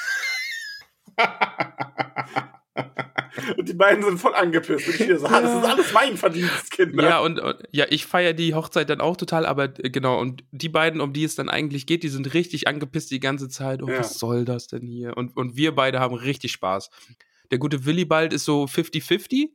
[3.57, 4.87] Und die beiden sind voll angepisst.
[4.87, 7.03] Und ich wieder so, ah, das ist alles mein Verdienst, Kinder.
[7.03, 10.43] Ja, und, und ja, ich feiere die Hochzeit dann auch total, aber äh, genau, und
[10.51, 13.81] die beiden, um die es dann eigentlich geht, die sind richtig angepisst die ganze Zeit.
[13.83, 13.99] Oh, Ja.
[13.99, 15.15] was soll das denn hier?
[15.17, 16.89] Und, und wir beide haben richtig Spaß.
[17.51, 19.49] Der gute Willibald ist so 50-50.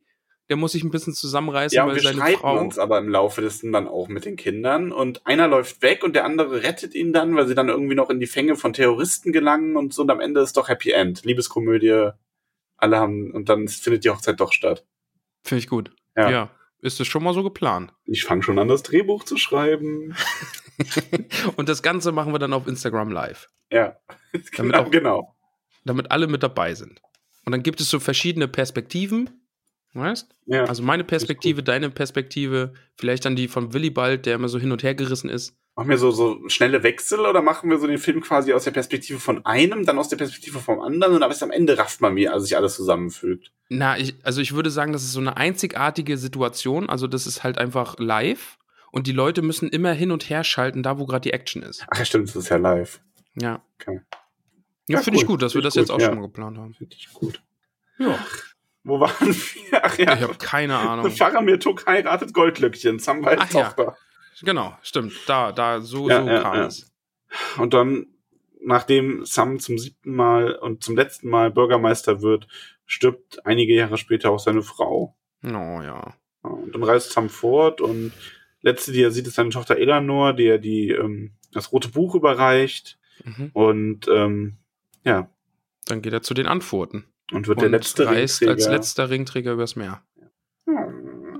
[0.48, 2.59] Der muss sich ein bisschen zusammenreißen, Ja, und weil wir seine streiten Frau.
[2.59, 4.92] uns aber im Laufe dessen dann auch mit den Kindern.
[4.92, 8.10] Und einer läuft weg und der andere rettet ihn dann, weil sie dann irgendwie noch
[8.10, 10.02] in die Fänge von Terroristen gelangen und so.
[10.02, 11.24] Und am Ende ist doch Happy End.
[11.24, 12.10] Liebeskomödie.
[12.82, 14.84] Alle haben, und dann findet die Hochzeit doch statt.
[15.44, 15.92] Finde ich gut.
[16.16, 16.30] Ja.
[16.30, 16.50] Ja.
[16.80, 17.92] Ist das schon mal so geplant?
[18.04, 20.16] Ich fange schon an, das Drehbuch zu schreiben.
[21.56, 23.96] Und das Ganze machen wir dann auf Instagram live, Ja.
[24.32, 25.36] Damit genau, auch- genau.
[25.84, 27.00] damit alle mit dabei sind.
[27.44, 29.30] Und dann gibt es so verschiedene Perspektiven.
[29.94, 30.34] Weißt?
[30.46, 30.64] Ja.
[30.64, 34.82] Also meine Perspektive, deine Perspektive, vielleicht dann die von Willibald, der immer so hin und
[34.82, 35.54] her gerissen ist.
[35.74, 38.73] Machen wir so, so schnelle Wechsel oder machen wir so den Film quasi aus der
[38.73, 42.15] Perspektive von einem, dann aus der Perspektive vom anderen und erst am Ende rafft man,
[42.15, 43.53] wie also sich alles zusammenfügt.
[43.70, 46.90] Na, ich, also ich würde sagen, das ist so eine einzigartige Situation.
[46.90, 48.59] Also das ist halt einfach live
[48.90, 51.86] und die Leute müssen immer hin und her schalten, da wo gerade die Action ist.
[51.90, 53.01] Ach ja, stimmt, das ist ja live.
[53.40, 53.62] Ja.
[53.81, 54.01] Okay.
[54.89, 55.28] Ja, Ja, finde ich cool.
[55.36, 56.07] gut, dass wir Finde das ich jetzt gut, auch ja.
[56.09, 56.74] schon mal geplant haben.
[56.74, 57.43] Finde ich gut.
[57.99, 58.19] Ja.
[58.85, 59.85] Wo waren wir?
[59.85, 60.15] Ach ja.
[60.16, 61.11] Ich habe keine Ahnung.
[61.12, 63.97] Faramir Tuk heiratet Goldlöckchen, Samwals Ach ja.
[64.44, 65.12] Genau, stimmt.
[65.27, 66.66] Da, da, so, Ja, so ja, kam ja.
[66.66, 66.93] es.
[67.59, 68.06] Und dann,
[68.60, 72.47] nachdem Sam zum siebten Mal und zum letzten Mal Bürgermeister wird,
[72.86, 75.16] stirbt einige Jahre später auch seine Frau.
[75.44, 75.48] Oh
[75.82, 76.14] ja.
[76.43, 78.12] Und dann reist Sam fort und
[78.60, 82.14] letzte, die er sieht, ist seine Tochter Eleanor, die er die, ähm, das rote Buch
[82.14, 82.98] überreicht.
[83.24, 83.51] Mhm.
[83.52, 84.56] Und ähm,
[85.05, 85.28] ja,
[85.86, 87.05] Dann geht er zu den Antworten.
[87.32, 88.52] und wird und der letzte reist Ringträger.
[88.52, 90.02] als letzter Ringträger übers Meer.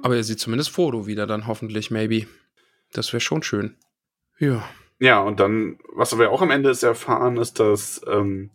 [0.03, 2.27] Aber er sieht zumindest Frodo wieder dann hoffentlich, maybe.
[2.93, 3.77] Das wäre schon schön.
[4.39, 4.69] Ja.
[4.99, 8.51] Ja, und dann, was wir auch am Ende ist erfahren, ist, dass ähm,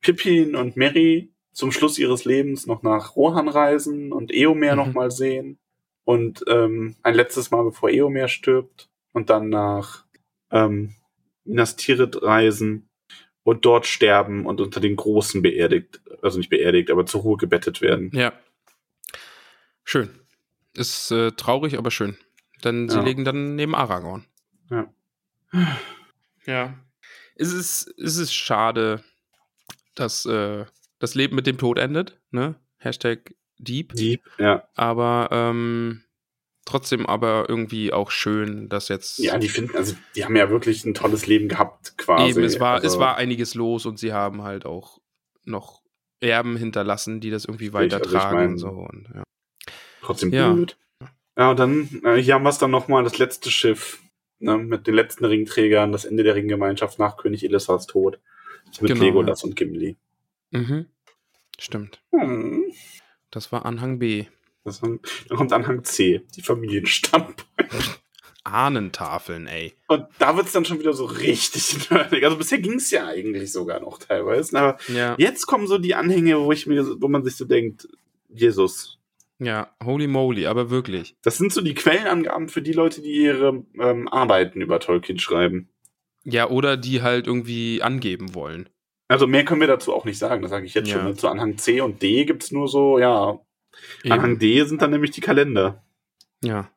[0.00, 4.76] Pippin und Mary zum Schluss ihres Lebens noch nach Rohan reisen und Eomer Mhm.
[4.76, 5.58] noch mal sehen.
[6.04, 8.88] Und ähm, ein letztes Mal, bevor Eomer stirbt.
[9.12, 10.04] Und dann nach
[10.50, 10.94] ähm,
[11.44, 12.88] Minas Tirith reisen
[13.42, 17.80] und dort sterben und unter den Großen beerdigt, also nicht beerdigt, aber zur Ruhe gebettet
[17.80, 18.10] werden.
[18.14, 18.32] Ja.
[19.84, 20.10] Schön.
[20.74, 22.16] Ist äh, traurig, aber schön.
[22.64, 23.02] Denn sie Ja.
[23.02, 24.24] legen dann neben Aragorn.
[24.70, 24.92] Ja.
[26.46, 26.74] Ja.
[27.36, 29.02] Es ist, es ist schade,
[29.94, 30.64] dass äh,
[30.98, 32.54] das Leben mit dem Tod endet, ne?
[32.78, 33.92] Hashtag Deep.
[33.94, 34.66] Dieb, ja.
[34.74, 36.02] Aber ähm,
[36.64, 40.84] trotzdem aber irgendwie auch schön, dass jetzt Ja, die finden, also die haben ja wirklich
[40.84, 42.30] ein tolles Leben gehabt, quasi.
[42.30, 44.98] eben, es war, also, es war einiges los und sie haben halt auch
[45.44, 45.82] noch
[46.20, 48.68] Erben hinterlassen, die das irgendwie Richtig, also ich weitertragen mein- und so.
[48.68, 49.22] Und, ja.
[50.02, 50.52] Trotzdem Ja.
[50.52, 50.76] blöd.
[51.40, 54.02] Ja, und dann, äh, hier haben wir es dann nochmal, das letzte Schiff,
[54.40, 58.20] ne, mit den letzten Ringträgern, das Ende der Ringgemeinschaft nach König Elissars Tod.
[58.82, 59.96] Mit Genau, Legolas und Gimli.
[60.50, 60.84] Mhm.
[61.58, 62.02] Stimmt.
[62.12, 62.70] Hm.
[63.30, 64.26] Das war Anhang B.
[64.64, 65.00] Das, dann
[65.30, 67.38] kommt Anhang C, die Familienstammbäume.
[68.44, 69.72] Ahnentafeln, ey.
[69.88, 72.22] Und da wird's dann schon wieder so richtig nerdig.
[72.22, 74.58] Also bisher ging's ja eigentlich sogar noch teilweise.
[74.58, 77.88] Aber Ja, jetzt kommen so die Anhänge, wo ich mir, wo man sich so denkt,
[78.28, 78.99] Jesus.
[79.40, 81.16] Ja, holy moly, aber wirklich.
[81.22, 85.68] Das sind so die Quellenangaben für die Leute, die ihre ähm, Arbeiten über Tolkien schreiben.
[86.24, 88.68] Ja, oder die halt irgendwie angeben wollen.
[89.08, 91.00] Also mehr können wir dazu auch nicht sagen, das sage ich jetzt Ja.
[91.00, 91.16] schon.
[91.16, 93.40] Zu Anhang C und D gibt's nur so, ja.
[94.04, 94.12] Eben.
[94.12, 95.82] Anhang D sind dann nämlich die Kalender.
[96.44, 96.70] Ja.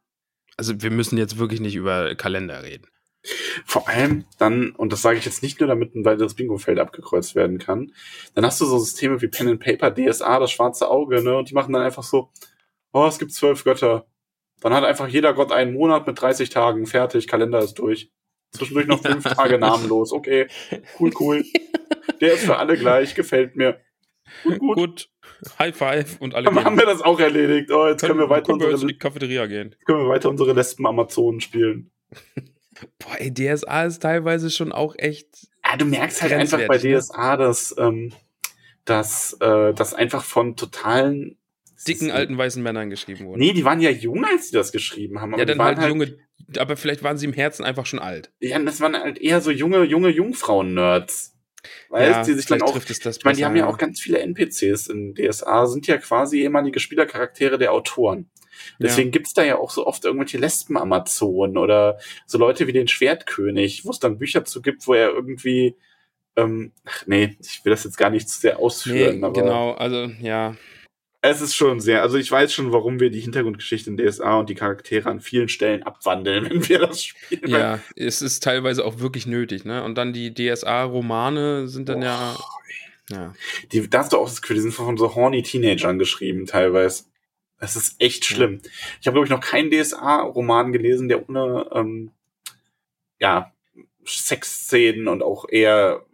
[0.58, 2.88] Also wir müssen jetzt wirklich nicht über Kalender reden.
[3.66, 7.36] Vor allem dann, und das sage ich jetzt nicht nur, damit ein weiteres Bingo-Feld abgekreuzt
[7.36, 7.94] werden kann,
[8.36, 11.38] dann hast du so Systeme wie Pen and Paper, DSA, das schwarze Auge, ne?
[11.38, 12.32] Und die machen dann einfach so,
[12.94, 14.08] oh, es gibt zwölf Götter.
[14.62, 18.12] Dann hat einfach jeder Gott einen Monat mit 30 Tagen, fertig, Kalender ist durch.
[18.52, 19.24] Zwischendurch noch fünf.
[19.36, 20.48] Tage namenlos, okay,
[21.00, 21.44] cool, cool.
[22.22, 23.82] Der ist für alle gleich, gefällt mir.
[24.44, 24.76] Gut, gut.
[24.76, 25.10] Gut.
[25.60, 27.72] High five und alle Dann haben wir das auch erledigt.
[27.72, 29.76] Oh, jetzt können wir weiter können wir in unsere, die Cafeteria gehen.
[29.86, 31.92] können wir weiter unsere Lesben-Amazonen spielen.
[33.00, 35.48] Boah, ey, DSA ist teilweise schon auch echt.
[35.66, 37.00] Ja, du merkst halt einfach bei ne?
[37.00, 38.14] DSA, dass, ähm,
[38.86, 41.38] dass äh, das einfach von totalen
[41.84, 43.40] dicken alten weißen Männern geschrieben wurde.
[43.40, 45.34] Nee, die waren ja jung, als sie das geschrieben haben.
[45.34, 46.18] aber ja, die dann waren halt junge,
[46.58, 48.32] aber vielleicht waren sie im Herzen einfach schon alt.
[48.40, 51.32] Ja, das waren halt eher so junge, junge Jungfrauen-Nerds.
[51.90, 52.74] Weißt, die sich dann auch.
[52.74, 55.88] trifft es das Ich meine, die haben ja auch ganz viele NPCs in DSA, sind
[55.88, 58.30] ja quasi ehemalige Spielercharaktere der Autoren.
[58.80, 59.12] Deswegen ja.
[59.12, 63.92] gibt's da ja auch so oft irgendwelche Lesben-Amazonen oder so Leute wie den Schwertkönig, wo
[63.92, 65.76] es dann Bücher zu gibt, wo er irgendwie
[66.36, 69.20] ähm, ach nee, ich will das jetzt gar nicht zu sehr ausführen.
[69.20, 70.56] Nee, genau, also ja.
[71.26, 74.50] Es ist schon sehr, also ich weiß schon, warum wir die Hintergrundgeschichte in DSA und
[74.50, 77.50] die Charaktere an vielen Stellen abwandeln, wenn wir das spielen.
[77.50, 79.86] Ja, es ist teilweise auch wirklich nötig, ne?
[79.86, 82.38] Und dann die DSA-Romane sind dann oh, ja.
[83.10, 83.34] Ja.
[83.72, 87.06] Die, da hast du auch das Gefühl, die sind von so horny Teenagern geschrieben, teilweise.
[87.58, 88.60] Das ist echt schlimm.
[88.62, 88.70] Ja.
[89.00, 92.12] Ich habe, glaube ich, noch keinen DSA-Roman gelesen, der ohne ähm,
[93.22, 93.54] ja,
[94.06, 96.06] Sexszenen und auch eher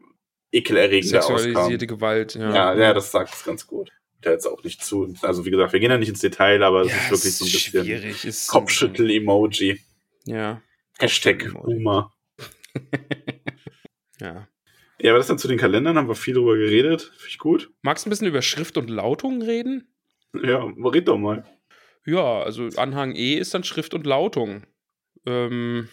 [0.51, 1.87] ekelerregender Sexualisierte.
[1.87, 2.53] Gewalt, ja.
[2.53, 2.75] ja.
[2.75, 3.91] Ja, das sagt es ganz gut.
[4.21, 5.13] Da jetzt auch nicht zu.
[5.21, 7.45] Also wie gesagt, wir gehen ja nicht ins Detail, aber es ja, ist wirklich so
[7.45, 8.47] ein bisschen schwierig.
[8.47, 9.79] Kopfschüttel-Emoji.
[10.25, 10.61] Ja.
[10.97, 12.13] Hashtag Boomer.
[14.19, 14.47] ja.
[15.01, 17.03] Ja, aber das dann zu den Kalendern haben wir viel drüber geredet.
[17.03, 17.71] Finde ich gut.
[17.81, 19.87] Magst du ein bisschen über Schrift und Lautung reden?
[20.33, 21.45] Ja, red doch mal.
[22.05, 24.63] Ja, also Anhang E ist dann Schrift und Lautung.
[25.25, 25.87] Ähm,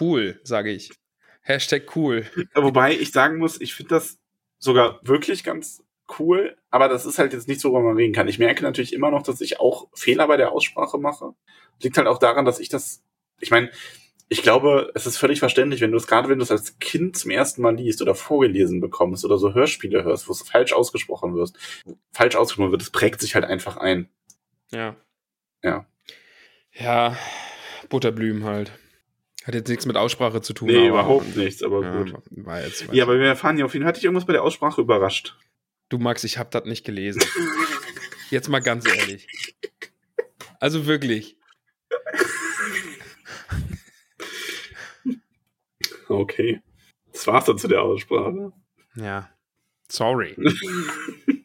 [0.00, 0.92] cool, sage ich.
[1.40, 2.24] Hashtag cool.
[2.54, 4.18] Wobei ich sagen muss, ich finde das
[4.58, 5.82] sogar wirklich ganz
[6.18, 8.28] cool, aber das ist halt jetzt nicht so, worüber man reden kann.
[8.28, 11.34] Ich merke natürlich immer noch, dass ich auch Fehler bei der Aussprache mache.
[11.82, 13.02] Liegt halt auch daran, dass ich das,
[13.40, 13.70] ich meine,
[14.28, 17.16] ich glaube, es ist völlig verständlich, wenn du es gerade, wenn du es als Kind
[17.18, 21.34] zum ersten Mal liest oder vorgelesen bekommst oder so Hörspiele hörst, wo es falsch ausgesprochen
[21.34, 21.58] wirst,
[22.12, 24.08] falsch ausgesprochen wird, es prägt sich halt einfach ein.
[24.70, 24.96] Ja.
[25.62, 25.86] Ja.
[26.72, 27.16] Ja,
[27.90, 28.72] Butterblümen halt.
[29.44, 30.68] Hat jetzt nichts mit Aussprache zu tun.
[30.68, 32.14] Nee, überhaupt nichts, aber ja, gut.
[32.30, 33.88] War jetzt, ja, aber wir erfahren ja auf jeden Fall.
[33.88, 35.36] Hat dich irgendwas bei der Aussprache überrascht?
[35.92, 37.22] Du Max, ich hab das nicht gelesen.
[38.30, 39.26] jetzt mal ganz ehrlich.
[40.58, 41.36] Also wirklich.
[46.08, 46.62] Okay.
[47.12, 48.54] Das war's dann zu der Aussprache.
[48.94, 49.28] Ja.
[49.90, 50.34] Sorry.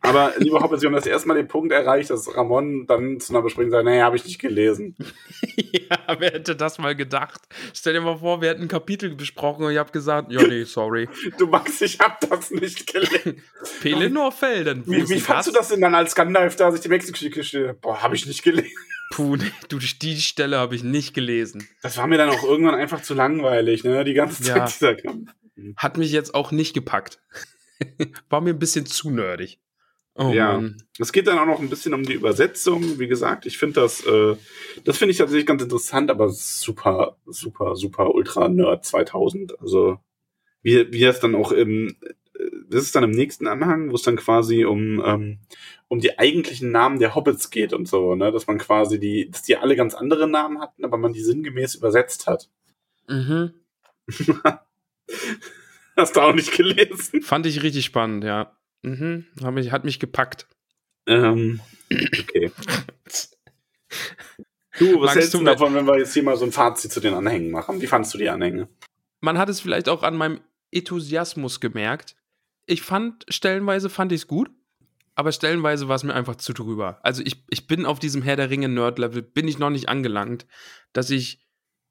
[0.00, 3.32] Aber lieber Hoppes, wir haben das erste Mal den Punkt erreicht, dass Ramon dann zu
[3.32, 4.96] einer Besprechung sagt, naja, habe ich nicht gelesen.
[5.56, 7.40] ja, wer hätte das mal gedacht?
[7.74, 10.64] Stell dir mal vor, wir hätten ein Kapitel besprochen und ich habe gesagt, ja, nee,
[10.64, 11.08] sorry.
[11.38, 13.42] Du Max, ich habe das nicht gelesen.
[13.80, 14.84] Pelenor Felden.
[14.86, 18.02] Wie, wie fandst du das denn dann als Gandalf da, sich die Mexiko-Geschichte gestellt Boah,
[18.02, 18.72] habe ich nicht gelesen.
[19.10, 19.36] Puh,
[19.68, 21.68] du, die Stelle habe ich nicht gelesen.
[21.82, 24.04] Das war mir dann auch irgendwann einfach zu langweilig, ne?
[24.04, 24.66] Die ganze Zeit ja.
[24.66, 25.30] dieser Kampf.
[25.76, 27.20] Hat mich jetzt auch nicht gepackt.
[28.28, 29.60] War mir ein bisschen zu nerdig.
[30.18, 30.62] Oh, ja,
[30.98, 32.98] es geht dann auch noch ein bisschen um die Übersetzung.
[32.98, 34.34] Wie gesagt, ich finde das, äh,
[34.84, 39.60] das finde ich tatsächlich ganz interessant, aber super, super, super Ultra Nerd 2000.
[39.60, 39.98] Also
[40.62, 42.14] wie, wie es dann auch im, äh,
[42.70, 45.38] das ist dann im nächsten Anhang, wo es dann quasi um ähm,
[45.88, 49.42] um die eigentlichen Namen der Hobbits geht und so, ne, dass man quasi die, dass
[49.42, 52.48] die alle ganz andere Namen hatten, aber man die sinngemäß übersetzt hat.
[53.08, 53.52] Mhm.
[55.96, 57.22] Hast du auch nicht gelesen?
[57.22, 58.56] Fand ich richtig spannend, ja.
[58.82, 59.26] Mhm.
[59.42, 60.46] Hat mich, hat mich gepackt.
[61.06, 61.60] Ähm,
[61.90, 62.52] okay.
[64.78, 67.00] Du, was Magst hältst du davon, wenn wir jetzt hier mal so ein Fazit zu
[67.00, 67.80] den Anhängen machen?
[67.80, 68.68] Wie fandest du die Anhänge?
[69.20, 70.40] Man hat es vielleicht auch an meinem
[70.70, 72.16] Enthusiasmus gemerkt.
[72.66, 74.50] Ich fand, stellenweise fand ich es gut,
[75.14, 77.00] aber stellenweise war es mir einfach zu drüber.
[77.02, 80.46] Also ich, ich bin auf diesem Herr der Ringe Nerd-Level, bin ich noch nicht angelangt,
[80.92, 81.40] dass ich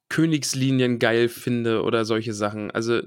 [0.10, 2.70] Königslinien geil finde oder solche Sachen.
[2.70, 3.02] Also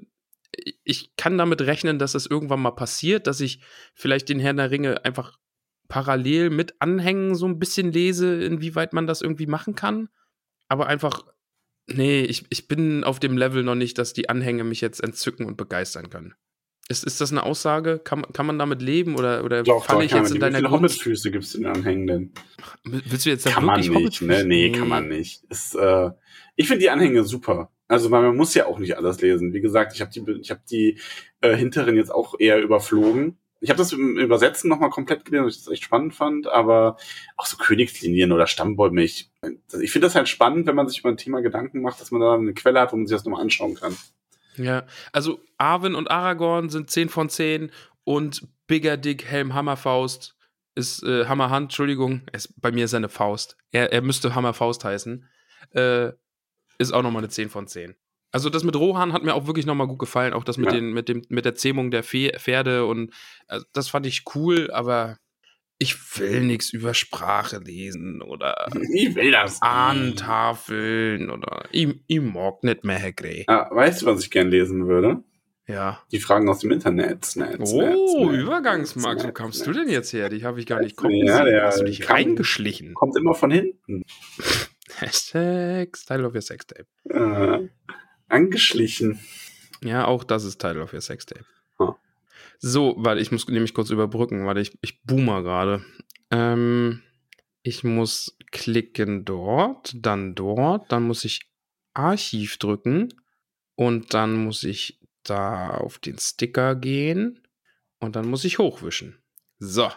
[0.85, 3.61] ich kann damit rechnen, dass das irgendwann mal passiert, dass ich
[3.95, 5.39] vielleicht den Herrn der Ringe einfach
[5.89, 10.09] parallel mit Anhängen so ein bisschen lese, inwieweit man das irgendwie machen kann.
[10.69, 11.25] Aber einfach,
[11.87, 15.47] nee, ich, ich bin auf dem Level noch nicht, dass die Anhänge mich jetzt entzücken
[15.47, 16.35] und begeistern können.
[16.91, 17.99] Ist, ist das eine Aussage?
[17.99, 20.70] Kann, kann man damit leben oder, oder doch, falle ich jetzt in deiner Wie viele
[20.70, 22.33] Hobbitfüße gibt es in den Anhängen denn?
[22.85, 24.45] Willst du jetzt da kann wirklich man nicht, ne?
[24.45, 25.45] Nee, nee, kann man nicht.
[25.51, 26.11] Ist, äh,
[26.57, 27.70] ich finde die Anhänge super.
[27.89, 29.52] Also man muss ja auch nicht alles lesen.
[29.52, 31.01] Wie gesagt, ich habe die, ich hab die
[31.40, 33.39] äh, hinteren jetzt auch eher überflogen.
[33.60, 36.97] Ich habe das im Übersetzen nochmal komplett gelesen, weil ich das echt spannend fand, aber
[37.36, 39.32] auch so Königslinien oder Stammbäume, ich,
[39.81, 42.20] ich finde das halt spannend, wenn man sich über ein Thema Gedanken macht, dass man
[42.20, 43.97] da eine Quelle hat, wo man sich das nochmal anschauen kann.
[44.56, 47.73] Ja, also Arwen und Aragorn sind 10 von 10
[48.05, 50.36] und Bigger Dick Helm Hammerfaust
[50.74, 53.56] ist äh, Hammerhand, Entschuldigung, es, bei mir ist er eine Faust.
[53.73, 55.27] Er, er müsste Hammerfaust heißen.
[55.73, 56.12] Äh,
[56.78, 57.94] ist auch nochmal eine 10 von 10.
[58.30, 60.72] Also das mit Rohan hat mir auch wirklich nochmal gut gefallen, auch das mit, ja.
[60.72, 63.12] den, mit, dem, mit der Zähmung der Pferde und
[63.46, 65.16] also das fand ich cool, aber
[65.78, 72.64] ich will nichts über Sprache lesen oder ich will das Ahnentafeln oder ich, ich mag
[72.64, 73.44] nicht mehr, Herr Grey.
[73.46, 75.22] Ah, weißt du, was ich gern lesen würde?
[75.66, 76.02] Ja.
[76.10, 77.36] Die Fragen aus dem Internet.
[77.36, 80.30] Netz, oh, Übergangsmax, wo kamst du denn jetzt her?
[80.30, 82.94] Die habe ich gar nicht kommen ja, der Hast du dich kam, reingeschlichen?
[82.94, 84.02] Kommt immer von hinten.
[85.01, 86.87] Hashtag Style of your Sextape.
[87.05, 87.69] Äh,
[88.29, 89.20] angeschlichen.
[89.83, 91.45] Ja, auch das ist Title of your Sextape.
[91.79, 91.95] Huh.
[92.59, 95.85] So, weil ich muss nämlich kurz überbrücken, weil ich, ich boomer gerade.
[96.31, 97.03] Ähm,
[97.62, 101.51] Ich muss klicken dort, dann dort, dann muss ich
[101.93, 103.09] Archiv drücken
[103.75, 107.47] und dann muss ich da auf den Sticker gehen
[107.99, 109.20] und dann muss ich hochwischen.
[109.59, 109.91] So,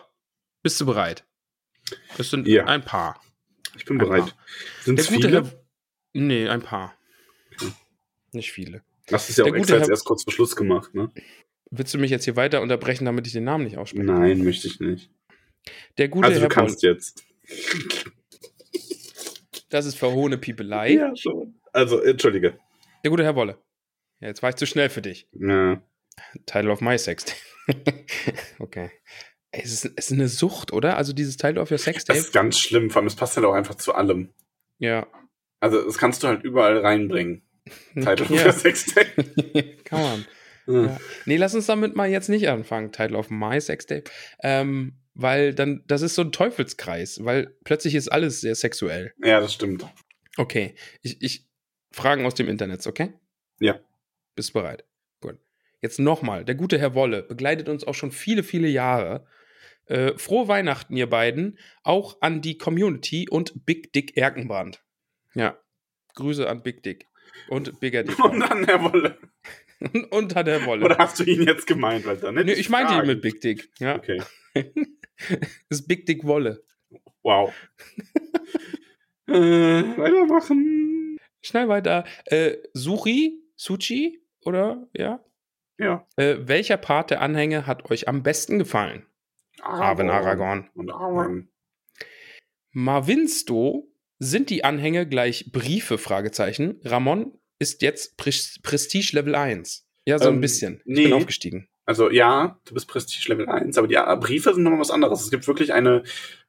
[0.64, 1.24] bist du bereit?
[2.18, 2.66] Das sind Ja.
[2.66, 3.22] ein paar.
[3.78, 4.36] Ich bin Ein bereit.
[4.84, 5.32] Sind es viele?
[5.44, 5.64] Herr.
[6.14, 6.96] Nee, ein paar.
[7.56, 7.72] Okay.
[8.34, 8.84] Nicht viele.
[9.08, 11.10] Das ist ja der auch extra jetzt Herr- erst kurz vor Schluss gemacht, ne?
[11.72, 14.04] Willst du mich jetzt hier weiter unterbrechen, damit ich den Namen nicht ausspreche?
[14.04, 15.10] Nein, möchte ich nicht.
[15.98, 17.24] Der gute also du Herr Boll, kannst jetzt.
[19.70, 20.94] das ist verhohene Piepelei.
[20.94, 21.56] Ja, schon.
[21.72, 22.58] Also, entschuldige.
[23.04, 23.58] Der gute Herr Wolle.
[24.20, 25.28] Ja, jetzt war ich zu schnell für dich.
[25.34, 25.82] Ja.
[26.46, 27.26] Title of my sex.
[28.60, 28.92] okay.
[29.52, 30.98] Es, ist, es ist eine Sucht, oder?
[30.98, 33.46] Also dieses Title of your sex Das ist ganz schlimm, vor allem es passt halt
[33.46, 34.30] auch einfach zu allem.
[34.78, 35.08] Ja.
[35.60, 37.44] Also das kannst du halt überall reinbringen.
[37.94, 38.44] Title ja.
[38.44, 39.24] für Sextape.
[39.84, 40.26] Kann man.
[40.68, 40.86] Ja.
[40.86, 41.00] Ja.
[41.26, 44.06] Nee, lass uns damit mal jetzt nicht anfangen, Title of My Sextape.
[44.42, 49.14] Ähm, weil dann, das ist so ein Teufelskreis, weil plötzlich ist alles sehr sexuell.
[49.24, 49.86] ja, das stimmt.
[50.38, 51.48] Okay, ich, ich
[51.92, 53.14] Fragen aus dem Internet, okay?
[53.60, 53.80] Ja.
[54.36, 54.86] Bist bereit?
[55.20, 55.38] Gut.
[55.82, 59.28] Jetzt nochmal, der gute Herr Wolle begleitet uns auch schon viele, viele Jahre.
[59.92, 61.60] Äh, frohe Weihnachten, ihr beiden.
[61.84, 64.82] Auch an die Community und Big Dick Erkenbrand.
[65.34, 65.58] Ja.
[66.16, 67.10] Grüße an Big Dick.
[67.50, 68.18] Und Bigger Dick.
[68.24, 69.18] Und dann, Herr Wolle.
[70.12, 70.86] und, an Herr Wolle.
[70.86, 72.32] Oder hast du ihn jetzt gemeint, Alter?
[72.32, 73.70] Nee, ich meinte ihn mit Big Dick.
[73.80, 73.96] Ja.
[73.96, 74.22] Okay.
[75.70, 76.64] Das ist Big Dick Wolle.
[77.22, 77.54] Wow.
[79.28, 81.20] äh, weitermachen.
[81.42, 82.06] Schnell weiter.
[82.26, 83.44] Äh, Suchi?
[83.56, 84.20] Suchi?
[84.44, 84.88] Oder?
[84.94, 85.24] Ja?
[85.78, 86.08] Ja.
[86.16, 89.06] Äh, welcher Part der Anhänge hat euch am besten gefallen?
[89.62, 90.70] Arwen Aragorn.
[90.76, 91.50] Und Arwen.
[92.72, 93.88] Marvinsto
[94.20, 95.98] sind die Anhänge gleich Briefe?
[95.98, 96.80] Fragezeichen.
[96.84, 99.86] Ramon ist jetzt Pres Prestige Level 1.
[100.06, 100.82] Ja, so ein Ähm, bisschen.
[100.86, 101.04] Ich nee.
[101.06, 101.68] bin aufgestiegen.
[101.86, 105.22] Also ja, du bist Prestige Level 1, aber die äh, Briefe sind nochmal was anderes.
[105.22, 106.04] Es gibt wirklich eine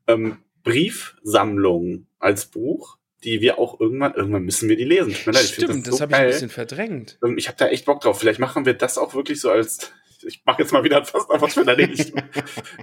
[0.06, 5.12] ähm, Briefsammlung als Buch, die wir auch irgendwann, irgendwann müssen wir die lesen.
[5.14, 7.18] Tut mir leid, ich Stimmt, das, so habe ich ein bisschen verdrängt.
[7.24, 8.18] Ähm, Ich habe da echt Bock drauf.
[8.20, 9.92] Vielleicht machen wir das auch wirklich so als.
[10.24, 12.22] Ich mache jetzt mal wieder fast was für deine Richtung.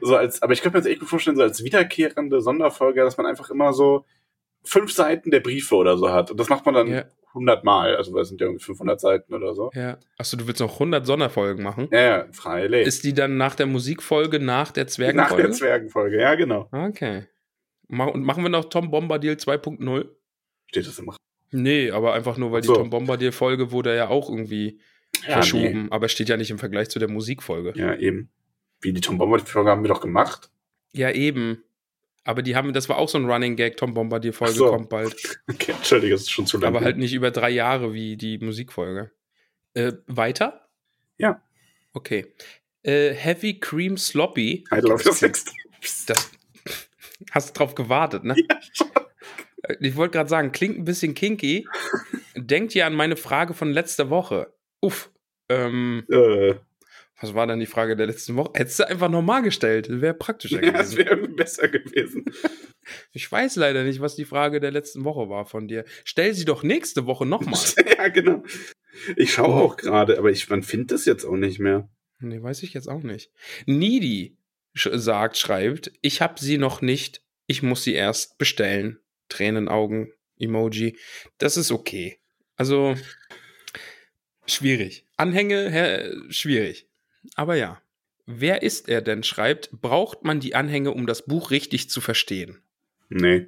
[0.02, 3.18] so als, aber ich könnte mir jetzt echt gut vorstellen, so als wiederkehrende Sonderfolge, dass
[3.18, 4.06] man einfach immer so
[4.64, 6.32] fünf Seiten der Briefe oder so hat.
[6.32, 7.06] Und das macht man dann Ja.
[7.30, 7.95] 100 Mal.
[7.95, 9.70] Also, es sind ja irgendwie 500 Seiten oder so.
[9.76, 9.98] Ja.
[10.18, 11.88] Achso, du willst noch 100 Sonderfolgen machen?
[11.91, 12.88] Ja, ja, freilich.
[12.88, 15.44] Ist die dann nach der Musikfolge, nach der Nach Zwergenfolge?
[15.44, 16.68] der Zwergenfolge, ja, genau.
[16.72, 17.28] Okay.
[17.88, 20.10] Und machen wir noch Tom Bombadil 2.0?
[20.68, 21.16] Steht das immer.
[21.52, 22.74] Nee, aber einfach nur, weil so.
[22.74, 24.80] die Tom Bombadil-Folge wurde ja auch irgendwie
[25.26, 25.91] Ja, verschoben.
[25.91, 27.73] Aber steht ja nicht im Vergleich zu der Musikfolge.
[27.76, 27.81] Nee.
[27.81, 28.30] Ja, eben.
[28.81, 30.49] Wie die Tom Bombadil-Folge haben wir doch gemacht.
[30.94, 31.64] Ja, eben.
[32.23, 34.68] Aber die haben, das war auch so ein Running Gag, Tom Bombadil-Folge Ach so.
[34.69, 35.15] kommt bald.
[35.49, 36.77] Okay, Entschuldige, das ist schon zu lange.
[36.77, 39.11] Aber halt nicht über drei Jahre wie die Musikfolge.
[39.73, 40.69] Äh, weiter?
[41.18, 41.41] Ja.
[41.94, 42.34] Okay.
[42.84, 44.64] Äh, Heavy Cream Sloppy.
[44.69, 45.45] Title of your Sex.
[46.07, 46.30] Das,
[47.31, 48.36] hast drauf gewartet, ne?
[48.49, 48.88] Ja, schon.
[49.64, 51.68] Äh, Ich wollte gerade sagen, klingt ein bisschen kinky.
[52.36, 54.53] Denkt ihr an meine Frage von letzter Woche?
[54.81, 55.11] Uff.
[55.49, 56.56] Ähm, Äh,
[57.22, 58.51] was war denn die Frage der letzten Woche?
[58.56, 59.88] Hättest du einfach normal gestellt.
[59.89, 60.97] Wäre praktischer ja, das gewesen.
[61.10, 62.26] wäre besser gewesen.
[63.11, 65.85] Ich weiß leider nicht, was die Frage der letzten Woche war von dir.
[66.06, 67.60] Stell sie doch nächste Woche nochmal.
[67.97, 68.41] ja, genau.
[69.15, 69.65] Ich schaue Oh.
[69.65, 71.88] auch gerade, aber ich, man findet das jetzt auch nicht mehr.
[72.19, 73.31] Nee, weiß ich jetzt auch nicht.
[73.68, 74.38] Needy
[74.73, 78.97] sch sagt, schreibt, ich habe sie noch nicht, ich muss sie erst bestellen.
[79.27, 80.97] Tränenaugen, Emoji.
[81.38, 82.18] Das ist okay.
[82.56, 82.95] Also,
[84.51, 85.05] schwierig.
[85.17, 86.88] Anhänge, hä, schwierig.
[87.35, 87.81] Aber ja.
[88.26, 92.61] Wer ist er denn, schreibt, braucht man die Anhänge, um das Buch richtig zu verstehen?
[93.09, 93.47] Nee.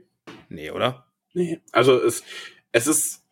[0.49, 1.05] Nee, oder?
[1.33, 1.59] Nee.
[1.71, 2.23] Also es,
[2.71, 3.23] es ist,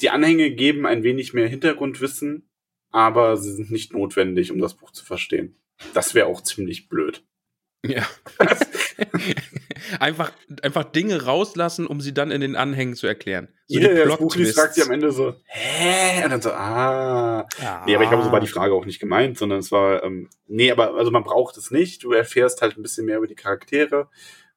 [0.00, 2.48] die Anhänge geben ein wenig mehr Hintergrundwissen,
[2.90, 5.56] aber sie sind nicht notwendig, um das Buch zu verstehen.
[5.94, 7.24] Das wäre auch ziemlich blöd.
[7.84, 8.04] Ja.
[10.00, 10.32] einfach,
[10.62, 13.48] einfach Dinge rauslassen, um sie dann in den Anhängen zu erklären.
[13.66, 16.24] So Jeder, der das Buch liest, fragt sich am Ende so, hä?
[16.24, 17.46] Und dann so, ah.
[17.60, 17.82] Ja.
[17.86, 20.28] Nee, aber ich glaube, so war die Frage auch nicht gemeint, sondern es war, ähm,
[20.46, 22.04] nee, aber also man braucht es nicht.
[22.04, 24.08] Du erfährst halt ein bisschen mehr über die Charaktere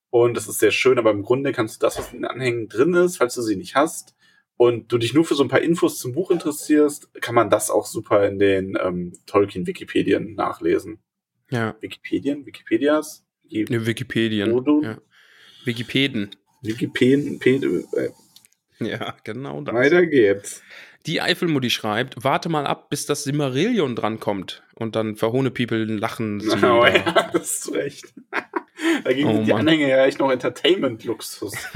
[0.09, 2.67] und das ist sehr schön, aber im Grunde kannst du das, was in den Anhängen
[2.67, 4.15] drin ist, falls du sie nicht hast
[4.57, 7.69] und du dich nur für so ein paar Infos zum Buch interessierst, kann man das
[7.69, 10.99] auch super in den ähm, Tolkien-Wikipedien nachlesen.
[11.49, 11.75] Ja.
[11.79, 12.45] Wikipedien?
[12.45, 13.25] Wikipedias?
[13.51, 14.51] Ne, Wikipedien.
[14.53, 14.81] Odo?
[14.83, 14.97] Ja.
[15.65, 16.29] Wikipeden.
[16.61, 17.63] Wikipedien, Ped-
[17.95, 18.09] äh,
[18.85, 19.73] Ja, genau das.
[19.75, 20.61] weiter geht's.
[21.05, 24.63] Die Eifelmutti schreibt, warte mal ab, bis das Simmerillion drankommt.
[24.75, 26.41] Und dann verhohne People lachen.
[26.51, 26.87] Oh, da.
[26.89, 28.13] ja, das ist recht.
[29.03, 29.61] Dagegen Oh, sind die Mann.
[29.61, 31.53] Anhänge ja echt noch Entertainment-Luxus.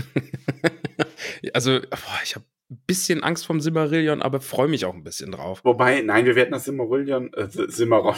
[1.53, 2.45] Also, boah, ich habe
[2.87, 5.61] bisschen Angst vom Simmerillion, aber freue mich auch ein bisschen drauf.
[5.63, 8.15] Wobei, nein, wir werden das Simmerillion, äh, Simmeron.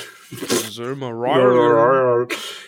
[0.72, 2.28] Simmerillion.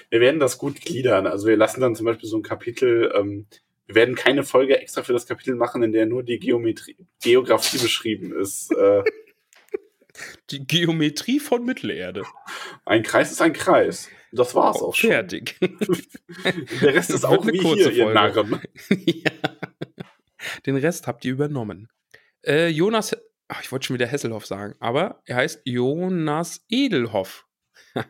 [0.09, 1.27] wir werden das gut gliedern.
[1.27, 3.47] Also wir lassen dann zum Beispiel so ein Kapitel, ähm,
[3.87, 7.77] wir werden keine Folge extra für das Kapitel machen, in der nur die Geometrie, Geografie
[7.77, 8.71] beschrieben ist.
[8.73, 9.03] Äh,
[10.49, 12.23] Die Geometrie von Mittelerde.
[12.85, 14.09] ein Kreis ist ein Kreis.
[14.31, 15.11] Das war's auch schon.
[15.11, 15.55] Fertig.
[16.81, 18.19] Der Rest ist auch eine wie kurze hier, ihr Folge.
[18.19, 18.61] Narren.
[19.05, 19.31] ja.
[20.65, 21.89] Den Rest habt ihr übernommen.
[22.45, 23.15] Äh, Jonas,
[23.47, 27.45] ach, ich wollte schon wieder Hesselhoff sagen, aber er heißt Jonas Edelhoff.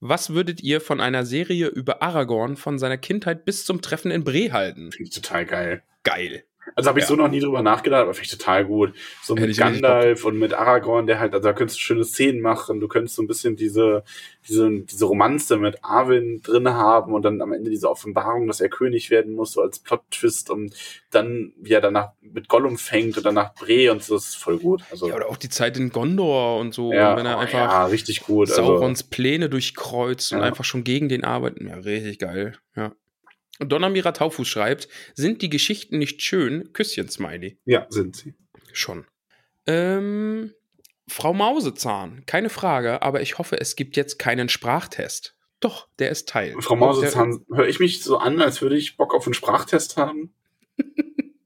[0.00, 4.24] Was würdet ihr von einer Serie über Aragorn von seiner Kindheit bis zum Treffen in
[4.24, 4.92] Bre halten?
[4.92, 5.82] Finde ich total geil.
[6.02, 6.44] Geil.
[6.74, 7.08] Also habe ich Ja.
[7.08, 8.94] so noch nie drüber nachgedacht, aber finde ich total gut.
[9.22, 12.40] So Hätte mit Gandalf und mit Aragorn, der halt, also da könntest du schöne Szenen
[12.40, 14.04] machen, du könntest so ein bisschen diese,
[14.48, 18.68] diese, diese Romanze mit Arwen drin haben und dann am Ende diese Offenbarung, dass er
[18.68, 20.74] König werden muss, so als Plot-Twist und
[21.10, 24.58] dann, wie er danach mit Gollum fängt und danach Bre und so, das ist voll
[24.58, 24.82] gut.
[24.90, 27.58] Also, Ja, oder auch die Zeit in Gondor und so, ja, wenn er oh, einfach
[27.58, 28.48] ja, richtig gut.
[28.50, 31.68] Also, Saurons Pläne durchkreuzt und einfach schon gegen den arbeiten.
[31.68, 32.54] Ja, richtig geil.
[32.76, 32.92] Ja.
[33.60, 36.72] Und Donnermira Taufuß schreibt, sind die Geschichten nicht schön?
[36.72, 37.58] Küsschen-Smiley.
[37.66, 38.34] ja, sind sie.
[38.72, 39.06] Schon.
[39.66, 40.52] Ähm,
[41.08, 45.36] Frau Mausezahn, keine Frage, aber ich hoffe, es gibt jetzt keinen Sprachtest.
[45.60, 46.54] Doch, der ist Teil.
[46.60, 50.34] Frau Mausezahn, höre ich mich so an, als würde ich Bock auf einen Sprachtest haben?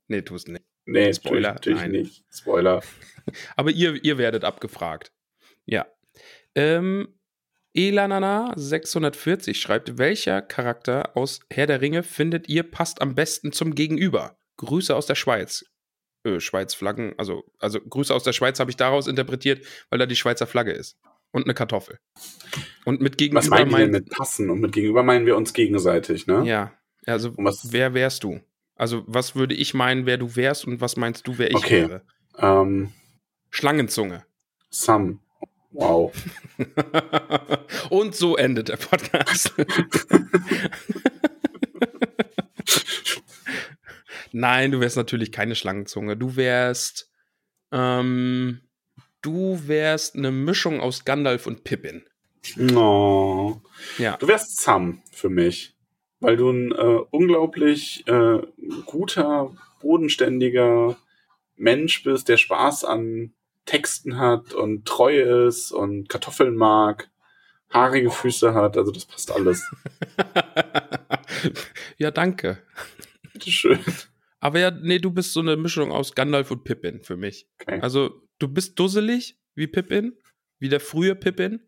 [0.07, 0.62] Nee, tust nicht.
[0.85, 1.91] Nee, Spoiler, natürlich, nein.
[1.93, 2.24] natürlich nicht.
[2.31, 2.82] Spoiler.
[3.57, 5.12] Aber ihr, ihr werdet abgefragt.
[5.65, 5.86] Ja.
[6.55, 7.14] Ähm,
[7.74, 14.36] Elanana640 schreibt, welcher Charakter aus Herr der Ringe findet ihr passt am besten zum Gegenüber?
[14.59, 15.64] Grüße aus der Schweiz.
[16.24, 20.16] Äh, Schweiz-Flaggen, also, also Grüße aus der Schweiz habe ich daraus interpretiert, weil da die
[20.16, 20.96] Schweizer Flagge ist.
[21.32, 21.98] Und eine Kartoffel.
[22.84, 24.51] Und mit Was Gegenüber meinen die denn meint- mit passen?
[24.51, 26.44] Und mit gegenüber meinen wir uns gegenseitig, ne?
[26.46, 26.72] Ja,
[27.06, 28.40] also was, wer wärst du?
[28.76, 31.88] Also was würde ich meinen, wer du wärst und was meinst du, wer ich Okay.
[31.88, 32.02] wäre?
[32.38, 32.92] ähm,
[33.51, 34.24] Schlangenzunge.
[34.70, 35.20] Sam.
[35.74, 36.12] Wow.
[37.90, 39.52] Und so endet der Podcast.
[44.32, 46.16] Nein, du wärst natürlich keine Schlangenzunge.
[46.16, 47.10] Du wärst,
[47.72, 48.60] ähm,
[49.20, 52.05] du wärst eine Mischung aus Gandalf und Pippin.
[52.56, 53.60] No.
[53.98, 54.16] Ja.
[54.16, 55.74] Du wärst Sam für mich.
[56.20, 58.38] Weil du ein äh, unglaublich äh,
[58.86, 60.96] guter, bodenständiger
[61.56, 63.34] Mensch bist, der Spaß an
[63.66, 67.11] Texten hat und treu ist und Kartoffeln mag,
[67.70, 68.77] haarige Füße hat.
[68.77, 69.70] Also das passt alles.
[71.99, 72.59] ja, danke.
[73.32, 73.81] Bitteschön.
[74.41, 77.49] Aber ja, nee, du bist so eine Mischung aus Gandalf und Pippin für mich.
[77.62, 77.81] Okay.
[77.81, 80.12] Also, du bist dusselig wie Pippin,
[80.59, 81.61] wie der frühe Pippin.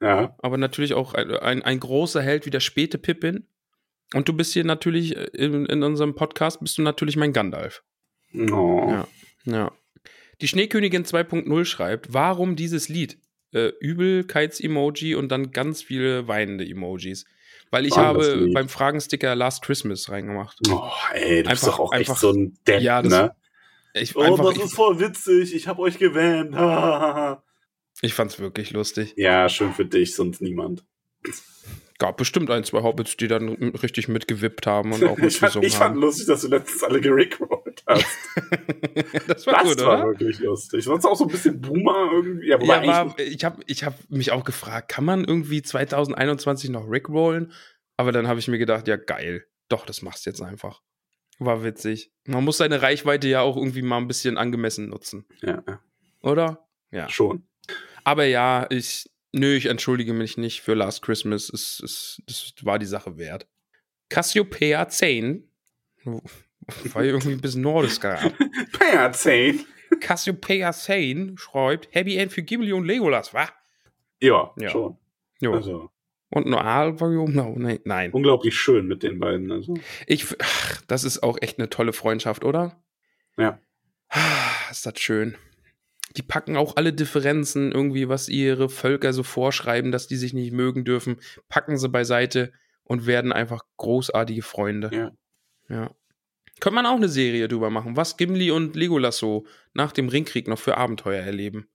[0.00, 0.34] Ja.
[0.42, 3.46] aber natürlich auch ein, ein, ein großer Held wie der späte Pippin.
[4.14, 7.84] Und du bist hier natürlich äh, in, in unserem Podcast bist du natürlich mein Gandalf.
[8.32, 8.90] No.
[8.90, 9.08] Ja.
[9.44, 9.72] Ja.
[10.42, 13.18] Die Schneekönigin 2.0 schreibt, warum dieses Lied?
[13.54, 17.24] Äh, Übelkeits-Emoji und dann ganz viele weinende Emojis.
[17.70, 20.58] Weil ich Wann habe beim Fragensticker Last Christmas reingemacht.
[20.68, 23.34] Oh, ey, du bist Einfach- doch auch einfach- echt so ein Depp, Ja, das- ne?
[23.94, 25.54] Ich, Oh, einfach, das ich, ist voll witzig.
[25.54, 26.54] Ich hab euch gewähnt.
[28.02, 29.12] ich fand's wirklich lustig.
[29.16, 30.84] ja, schön für dich, sonst niemand.
[32.02, 35.66] Gab bestimmt ein, zwei Hobbits, die dann richtig mitgewippt haben und auch Ich fand, mitgesungen
[35.68, 36.00] ich fand haben.
[36.00, 38.04] lustig, dass du letztens alle gerickrollt hast.
[39.28, 40.08] das war das gut, war oder?
[40.08, 40.84] wirklich lustig.
[40.84, 42.52] Sonst auch so ein bisschen Boomer irgendwie.
[42.52, 46.70] Aber Ja, eigentlich- war, ich habe ich hab mich auch gefragt, kann man irgendwie 2021
[46.70, 47.52] noch Rickrollen?
[47.96, 50.82] Aber dann habe ich mir gedacht, ja geil, doch, das machst du jetzt einfach.
[51.38, 52.12] War witzig.
[52.26, 55.80] Man muss seine Reichweite ja auch irgendwie mal ein bisschen angemessen nutzen, ja, ja,
[56.20, 56.66] oder?
[56.90, 57.08] Ja.
[57.08, 57.46] schon.
[58.04, 61.48] Aber ja, ich, nö, ich entschuldige mich nicht für Last Christmas.
[61.50, 63.46] Es, es, das war die Sache wert.
[64.08, 65.48] Cassiopeia 10,
[66.04, 68.32] war irgendwie ein bisschen nordisch gerade.
[68.78, 69.60] Perzane.
[70.00, 73.48] Cassiopeia 10 schreibt, Happy End für Gimli und Legolas, wa?
[74.20, 74.70] Ja, Ja.
[74.70, 74.96] schon.
[75.40, 75.54] Jo.
[75.54, 75.90] Also
[76.30, 78.12] Und nur Alvarium, no, nein, nein.
[78.12, 79.50] unglaublich schön mit den beiden.
[79.50, 79.74] Also.
[80.06, 82.82] Ich, ach, das ist auch echt eine tolle Freundschaft, oder?
[83.36, 83.58] Ja.
[84.08, 85.36] Ah, Ist das schön.
[86.16, 90.52] Die packen auch alle Differenzen irgendwie, was ihre Völker so vorschreiben, dass die sich nicht
[90.52, 91.16] mögen dürfen,
[91.48, 92.52] packen sie beiseite
[92.84, 94.90] und werden einfach großartige Freunde.
[94.92, 95.12] Ja.
[95.68, 95.90] Ja.
[96.60, 100.48] Könnte man auch eine Serie drüber machen, was Gimli und Legolas so nach dem Ringkrieg
[100.48, 101.68] noch für Abenteuer erleben.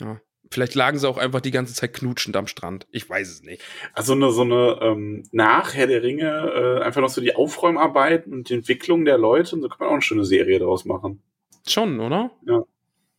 [0.00, 0.20] Ja.
[0.50, 2.86] Vielleicht lagen sie auch einfach die ganze Zeit knutschend am Strand.
[2.90, 3.62] Ich weiß es nicht.
[3.94, 8.32] Also eine, so eine ähm, nach Herr der Ringe, äh, einfach noch so die Aufräumarbeiten
[8.32, 9.54] und die Entwicklung der Leute.
[9.54, 11.22] Und so kann man auch eine schöne Serie daraus machen.
[11.66, 12.32] Schon, oder?
[12.46, 12.64] Ja.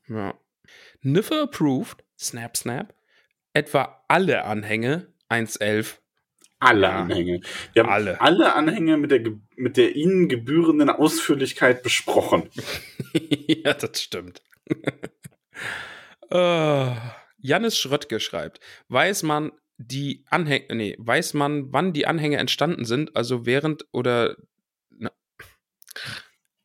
[0.09, 0.33] Ja.
[1.03, 2.93] Niffe approved, Snap Snap,
[3.53, 5.97] etwa alle Anhänge 1.11.
[6.59, 6.99] Alle Ja.
[7.01, 7.41] Anhänge.
[7.73, 8.21] Wir haben Alle.
[8.21, 9.21] alle Anhänge mit der,
[9.57, 12.49] mit der ihnen gebührenden Ausführlichkeit besprochen.
[13.13, 14.41] ja, das stimmt.
[16.29, 16.95] äh,
[17.37, 23.15] Jannis Schröttke schreibt, weiß man die Anhänge, nee, weiß man, wann die Anhänge entstanden sind,
[23.17, 24.37] also während oder
[24.89, 25.11] na,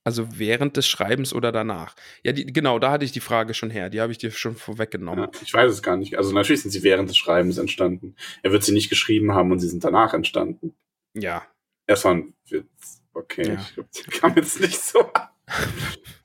[0.09, 1.95] Also während des Schreibens oder danach?
[2.25, 3.91] Ja, die, genau, da hatte ich die Frage schon her.
[3.91, 5.25] Die habe ich dir schon vorweggenommen.
[5.25, 6.17] Ja, ich weiß es gar nicht.
[6.17, 8.17] Also natürlich sind sie während des Schreibens entstanden.
[8.43, 10.75] Er wird sie nicht geschrieben haben und sie sind danach entstanden.
[11.13, 11.43] Ja.
[11.85, 13.03] Es war ein Witz.
[13.13, 13.61] Okay, Ja.
[13.61, 15.29] ich glaube, die kam jetzt nicht so an.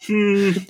[0.06, 0.66] hm.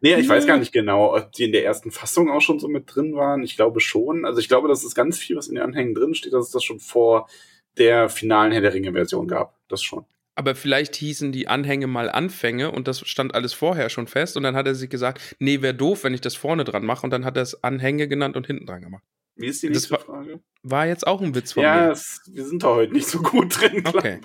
[0.00, 2.68] Nee, ich weiß gar nicht genau, ob die in der ersten Fassung auch schon so
[2.68, 3.42] mit drin waren.
[3.42, 4.24] Ich glaube schon.
[4.24, 6.50] Also ich glaube, dass es ganz viel, was in den Anhängen drin steht, dass es
[6.50, 7.28] das schon vor
[7.76, 9.58] der finalen Herr der Ringe-Version gab.
[9.68, 10.06] Das schon.
[10.36, 14.42] Aber vielleicht hießen die Anhänge mal Anfänge und das stand alles vorher schon fest und
[14.42, 17.10] dann hat er sich gesagt, nee, wäre doof, wenn ich das vorne dran mache und
[17.10, 19.04] dann hat er es Anhänge genannt und hinten dran gemacht.
[19.36, 20.40] Wie ist die nächste war- Frage?
[20.62, 21.92] War jetzt auch ein Witz von Ja, mir.
[21.92, 23.82] es, wir sind da heute nicht so gut drin.
[23.86, 24.20] Okay.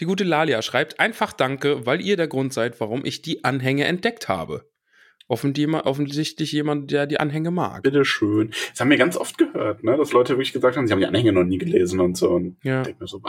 [0.00, 3.84] Die gute Lalia schreibt, einfach danke, weil ihr der Grund seid, warum ich die Anhänge
[3.84, 4.68] entdeckt habe.
[5.26, 7.82] Offensichtlich, offensichtlich jemand, der die Anhänge mag.
[7.82, 8.52] Bitte schön.
[8.70, 9.96] Das haben wir ganz oft gehört, ne?
[9.96, 12.30] dass Leute wirklich gesagt haben, sie haben die Anhänge noch nie gelesen und so.
[12.30, 12.80] Und Ja.
[12.82, 13.22] ich denke mir so,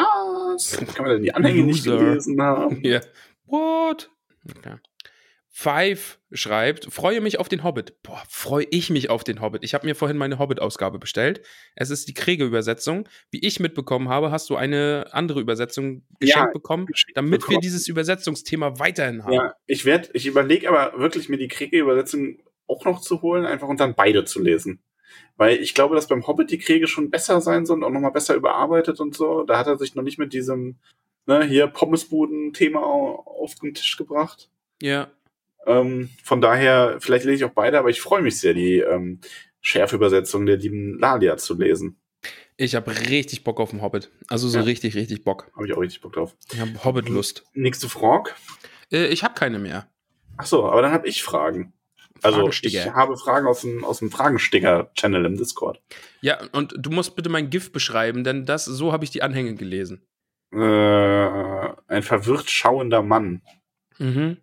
[0.55, 0.77] was?
[0.95, 2.03] Kann man denn die Anhänge nicht Loser.
[2.03, 2.81] gelesen haben?
[2.83, 3.01] Ja.
[3.45, 4.09] What?
[4.57, 4.75] Okay.
[5.57, 8.03] Five schreibt, freue mich auf den Hobbit.
[8.03, 9.63] Boah, freue ich mich auf den Hobbit.
[9.63, 11.41] Ich habe mir vorhin meine Hobbit-Ausgabe bestellt.
[11.77, 13.07] Es ist die Kriege-Übersetzung.
[13.31, 17.61] Wie ich mitbekommen habe, hast du eine andere Übersetzung geschenkt Ja, bekommen, damit wir bekommen.
[17.61, 19.31] dieses Übersetzungsthema weiterhin haben.
[19.31, 23.69] Ja, ich werde, ich überlege aber wirklich, mir die Kriege-Übersetzung auch noch zu holen, einfach
[23.69, 24.83] und dann beide zu lesen.
[25.37, 28.35] Weil ich glaube, dass beim Hobbit die Kriege schon besser sein sollen, auch nochmal besser
[28.35, 29.43] überarbeitet und so.
[29.43, 30.77] Da hat er sich noch nicht mit diesem,
[31.25, 34.49] ne, hier Pommesbuden-Thema au- auf den Tisch gebracht.
[34.81, 35.09] ja.
[35.67, 39.19] Ähm, von daher, vielleicht lese ich auch beide, aber ich freue mich sehr, die ähm,
[39.61, 41.99] Schärfübersetzung der lieben Lalia zu lesen.
[42.55, 44.11] Ich habe richtig Bock auf den Hobbit.
[44.27, 44.63] Also so Ja.
[44.63, 45.51] richtig, richtig Bock.
[45.55, 46.35] Habe ich auch richtig Bock drauf.
[46.53, 47.43] Ich habe Hobbit-Lust.
[47.55, 48.29] Nächste Frage.
[48.91, 49.89] Äh, ich habe keine mehr.
[50.37, 51.73] Ach so, aber dann habe ich Fragen.
[52.25, 55.81] Also ich habe Fragen aus dem, aus dem Fragensticker-Channel im Discord.
[56.21, 59.55] Ja, und du musst bitte mein GIF beschreiben, denn das, so habe ich die Anhänge
[59.55, 60.05] gelesen.
[60.51, 60.57] Äh,
[61.87, 63.41] ein verwirrt schauender Mann.
[63.97, 64.37] Mhm.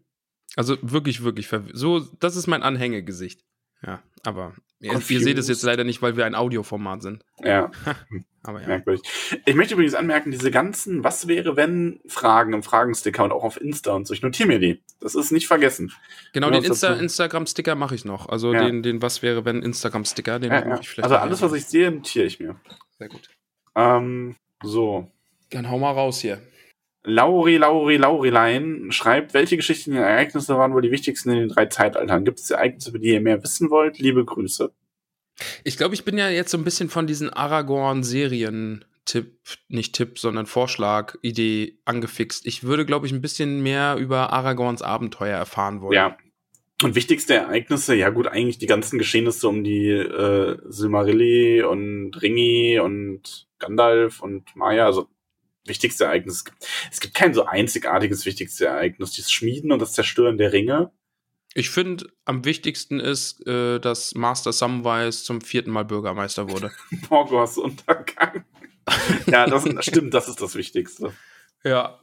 [0.57, 2.01] Also wirklich, wirklich verw- so.
[2.21, 3.41] Das ist mein Anhängegesicht.
[3.85, 5.25] Ja, aber ihr, ihr Confused.
[5.25, 7.25] seht es jetzt leider nicht, weil wir ein Audioformat sind.
[7.43, 7.71] Ja,
[8.45, 8.67] Aber ja.
[8.67, 9.03] merkwürdig.
[9.47, 13.61] Ich möchte übrigens anmerken, diese ganzen Was wäre wenn Fragen im Fragensticker und auch auf
[13.61, 14.83] Insta und so, ich notiere mir die.
[15.01, 15.93] Das ist nicht vergessen.
[16.33, 16.95] Genau, den Insta?
[16.95, 18.29] Instagram-Sticker mache ich noch.
[18.29, 18.65] Also Ja.
[18.65, 21.05] den, den Was wäre, wenn Instagram-Sticker, den Ja, mache ich vielleicht.
[21.05, 22.57] Also alles, was ich sehe, notiere ich mir.
[22.99, 23.31] Sehr gut.
[23.77, 24.35] Ähm,
[24.65, 25.09] so.
[25.51, 26.43] Dann hau mal raus hier.
[27.05, 32.25] Lauri, Lauri, Laurilein schreibt, welche geschichtlichen Ereignisse waren wohl die wichtigsten in den drei Zeitaltern?
[32.25, 33.99] Gibt es Ereignisse, über die ihr mehr wissen wollt?
[33.99, 34.73] Liebe Grüße.
[35.65, 39.33] Ich glaube, ich bin ja jetzt so ein bisschen von diesen Aragorn-Serien-Tipp,
[39.69, 42.47] nicht Tipp, sondern Vorschlag-Idee angefixt.
[42.47, 45.95] Ich würde, glaube ich, ein bisschen mehr über Aragorns Abenteuer erfahren wollen.
[45.95, 46.17] Ja.
[46.85, 52.81] Und wichtigste Ereignisse, ja gut, eigentlich die ganzen Geschehnisse um die äh, Silmarilli und Ringi
[52.81, 55.09] und Gandalf und Maya, also
[55.67, 56.37] wichtigste Ereignis.
[56.37, 59.17] Es gibt, es gibt kein so einzigartiges wichtigste Ereignis.
[59.17, 60.93] Das Schmieden und das Zerstören der Ringe.
[61.55, 66.71] Ich finde, am wichtigsten ist, äh, dass Master Samwise zum vierten Mal Bürgermeister wurde.
[67.11, 68.45] Morgoths Untergang.
[69.27, 71.13] ja, das stimmt, das ist das Wichtigste.
[71.65, 71.99] ja.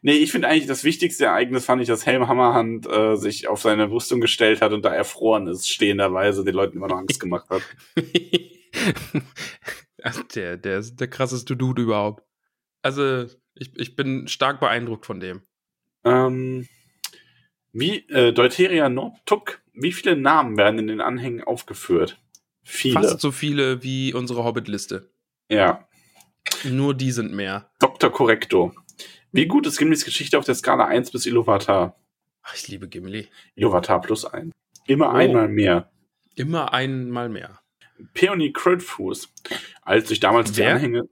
[0.00, 3.60] Nee, ich finde eigentlich das wichtigste Ereignis fand ich, dass Helm Hammerhand äh, sich auf
[3.60, 7.48] seine Rüstung gestellt hat und da erfroren ist, stehenderweise, den Leuten immer noch Angst gemacht
[7.50, 7.62] hat.
[10.34, 12.22] Der, der ist der krasseste Dude überhaupt.
[12.88, 15.42] Also, ich, ich bin stark beeindruckt von dem.
[16.04, 16.66] Ähm,
[17.72, 22.18] wie, äh, Deuteria Nordtuck, wie viele Namen werden in den Anhängen aufgeführt?
[22.64, 22.94] Viele.
[22.94, 25.10] Fast so viele wie unsere Hobbit-Liste.
[25.50, 25.86] Ja.
[26.64, 27.70] Nur die sind mehr.
[27.78, 28.10] Dr.
[28.10, 28.72] Correcto.
[29.32, 31.94] Wie gut ist Gimlis Geschichte auf der Skala 1 bis Iluvatar?
[32.42, 33.28] Ach, ich liebe Gimli.
[33.54, 34.54] Iluvatar plus 1.
[34.86, 35.16] Immer Oh.
[35.16, 35.90] einmal mehr.
[36.36, 37.60] Immer einmal mehr.
[38.14, 39.28] Peony Crowdfuß.
[39.82, 40.76] Als ich damals die Wer?
[40.76, 41.08] Anhänge.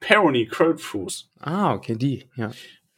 [0.00, 1.30] Peony Crowdfuß.
[1.40, 2.50] Ah, okay, die, ja.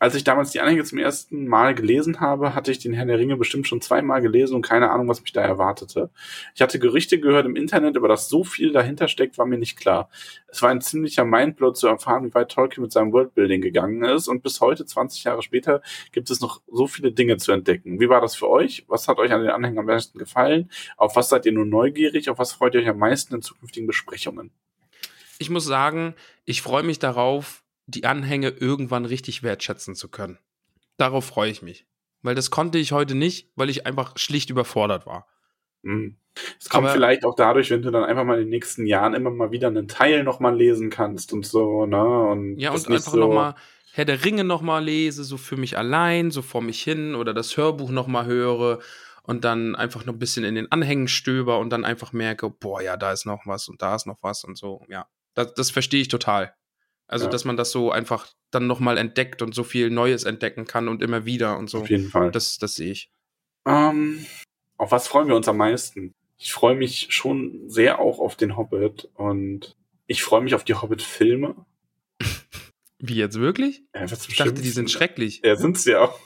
[0.03, 3.19] Als ich damals die Anhänge zum ersten Mal gelesen habe, hatte ich den Herrn der
[3.19, 6.09] Ringe bestimmt schon zweimal gelesen und keine Ahnung, was mich da erwartete.
[6.55, 9.79] Ich hatte Gerüchte gehört im Internet, aber dass so viel dahinter steckt, war mir nicht
[9.79, 10.09] klar.
[10.49, 14.27] Es war ein ziemlicher Mindblow zu erfahren, wie weit Tolkien mit seinem Worldbuilding gegangen ist
[14.27, 15.83] und bis heute, 20 Jahre später,
[16.13, 18.01] gibt es noch so viele Dinge zu entdecken.
[18.01, 18.87] Wie war das für euch?
[18.89, 20.71] Was hat euch an den Anhängen am besten gefallen?
[20.97, 22.31] Auf was seid ihr nur neugierig?
[22.31, 24.51] Auf was freut ihr euch am meisten in zukünftigen Besprechungen?
[25.41, 26.15] Ich muss sagen,
[26.45, 30.39] ich freue mich darauf, die Anhänge irgendwann richtig wertschätzen zu können.
[30.99, 31.87] Darauf freue ich mich.
[32.23, 35.27] Weil das konnte ich heute nicht, weil ich einfach schlicht überfordert war.
[35.83, 36.17] Hm.
[36.61, 39.15] Es kommt Aber- vielleicht auch dadurch, wenn du dann einfach mal in den nächsten Jahren
[39.15, 42.05] immer mal wieder einen Teil nochmal lesen kannst und so, ne?
[42.05, 43.55] Und Ja, und einfach so- nochmal
[43.93, 47.57] Herr der Ringe nochmal lese, so für mich allein, so vor mich hin oder das
[47.57, 48.79] Hörbuch nochmal höre
[49.25, 52.83] und dann einfach noch ein bisschen in den Anhängen stöber und dann einfach merke, boah,
[52.83, 55.07] ja, da ist noch was und da ist noch was und so, ja.
[55.35, 56.55] Das, das verstehe ich total.
[57.07, 57.31] Also, Ja.
[57.31, 61.03] dass man das so einfach dann nochmal entdeckt und so viel Neues entdecken kann und
[61.03, 61.81] immer wieder und so.
[61.81, 62.31] Auf jeden Fall.
[62.31, 63.11] Das, das sehe ich.
[63.67, 64.25] Ähm,
[64.77, 66.15] auf was freuen wir uns am meisten?
[66.39, 69.77] Ich freue mich schon sehr auch auf den Hobbit und
[70.07, 71.55] ich freue mich auf die Hobbit-Filme.
[72.99, 73.83] Wie jetzt wirklich?
[73.95, 75.41] Ja, Ich dachte, die sind schrecklich.
[75.45, 76.19] Ja, sind's ja auch.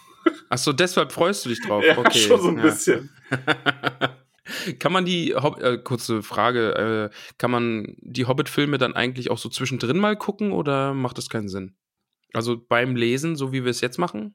[0.49, 1.85] Achso, deshalb freust du dich drauf.
[1.87, 2.19] Ja, okay.
[2.19, 2.63] schon so ein ja.
[2.63, 3.11] bisschen.
[4.79, 9.39] kann man die Hob äh, kurze Frage, äh, kann man die Hobbit-Filme dann eigentlich auch
[9.39, 11.77] so zwischendrin mal gucken oder macht das keinen Sinn?
[12.33, 14.35] Also beim Lesen, so wie wir es jetzt machen?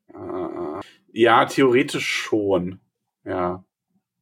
[1.12, 2.80] Ja, theoretisch schon.
[3.26, 3.66] Ja.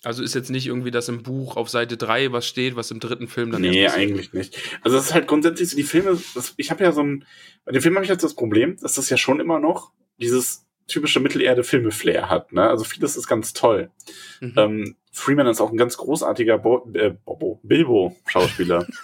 [0.03, 2.99] Also ist jetzt nicht irgendwie das im Buch auf Seite 3 was steht, was im
[2.99, 4.57] dritten Film dann Nee, eigentlich nicht.
[4.81, 7.25] Also es ist halt grundsätzlich so, die Filme, das, ich habe ja so ein,
[7.65, 10.66] bei den Filmen habe ich jetzt das Problem, dass das ja schon immer noch dieses
[10.87, 12.53] typische Mittelerde-Filme-Flair hat.
[12.53, 12.67] Ne?
[12.67, 13.91] Also vieles ist ganz toll.
[14.39, 14.53] Mhm.
[14.57, 18.87] Ähm, Freeman ist auch ein ganz großartiger Bo äh, Bobo, Bilbo-Schauspieler.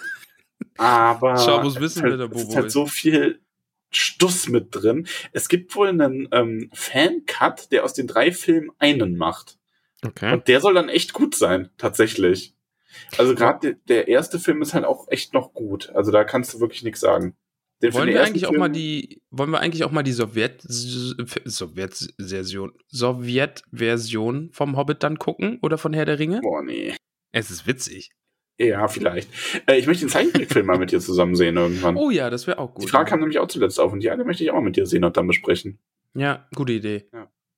[0.78, 2.72] Aber Schau, wissen, ist halt, der es ist Bobo halt ist.
[2.72, 3.40] so viel
[3.90, 5.06] Stuss mit drin.
[5.32, 9.58] Es gibt wohl einen ähm, Fan-Cut, der aus den drei Filmen einen macht.
[10.04, 10.32] Okay.
[10.32, 12.54] Und der soll dann echt gut sein, tatsächlich.
[13.16, 15.90] Also gerade der, der erste Film ist halt auch echt noch gut.
[15.94, 17.36] Also da kannst du wirklich nichts sagen.
[17.84, 20.62] Den Wollen wir eigentlich auch Film- mal die, wollen wir eigentlich auch mal die Sowjet,
[20.62, 26.40] Sowjet-Version, Sowjet-Version vom Hobbit dann gucken oder von Herr der Ringe?
[26.40, 26.94] Boah, nee.
[27.32, 28.10] Es ist witzig.
[28.58, 29.28] Ja, vielleicht.
[29.66, 31.96] Äh, ich möchte den Zeichentrickfilm mal mit dir zusammen sehen irgendwann.
[31.96, 32.84] Oh ja, das wäre auch gut.
[32.84, 34.76] die Frage kam nämlich auch zuletzt auf und die eine möchte ich auch mal mit
[34.76, 35.78] dir sehen und dann besprechen.
[36.14, 37.08] Ja, gute Idee.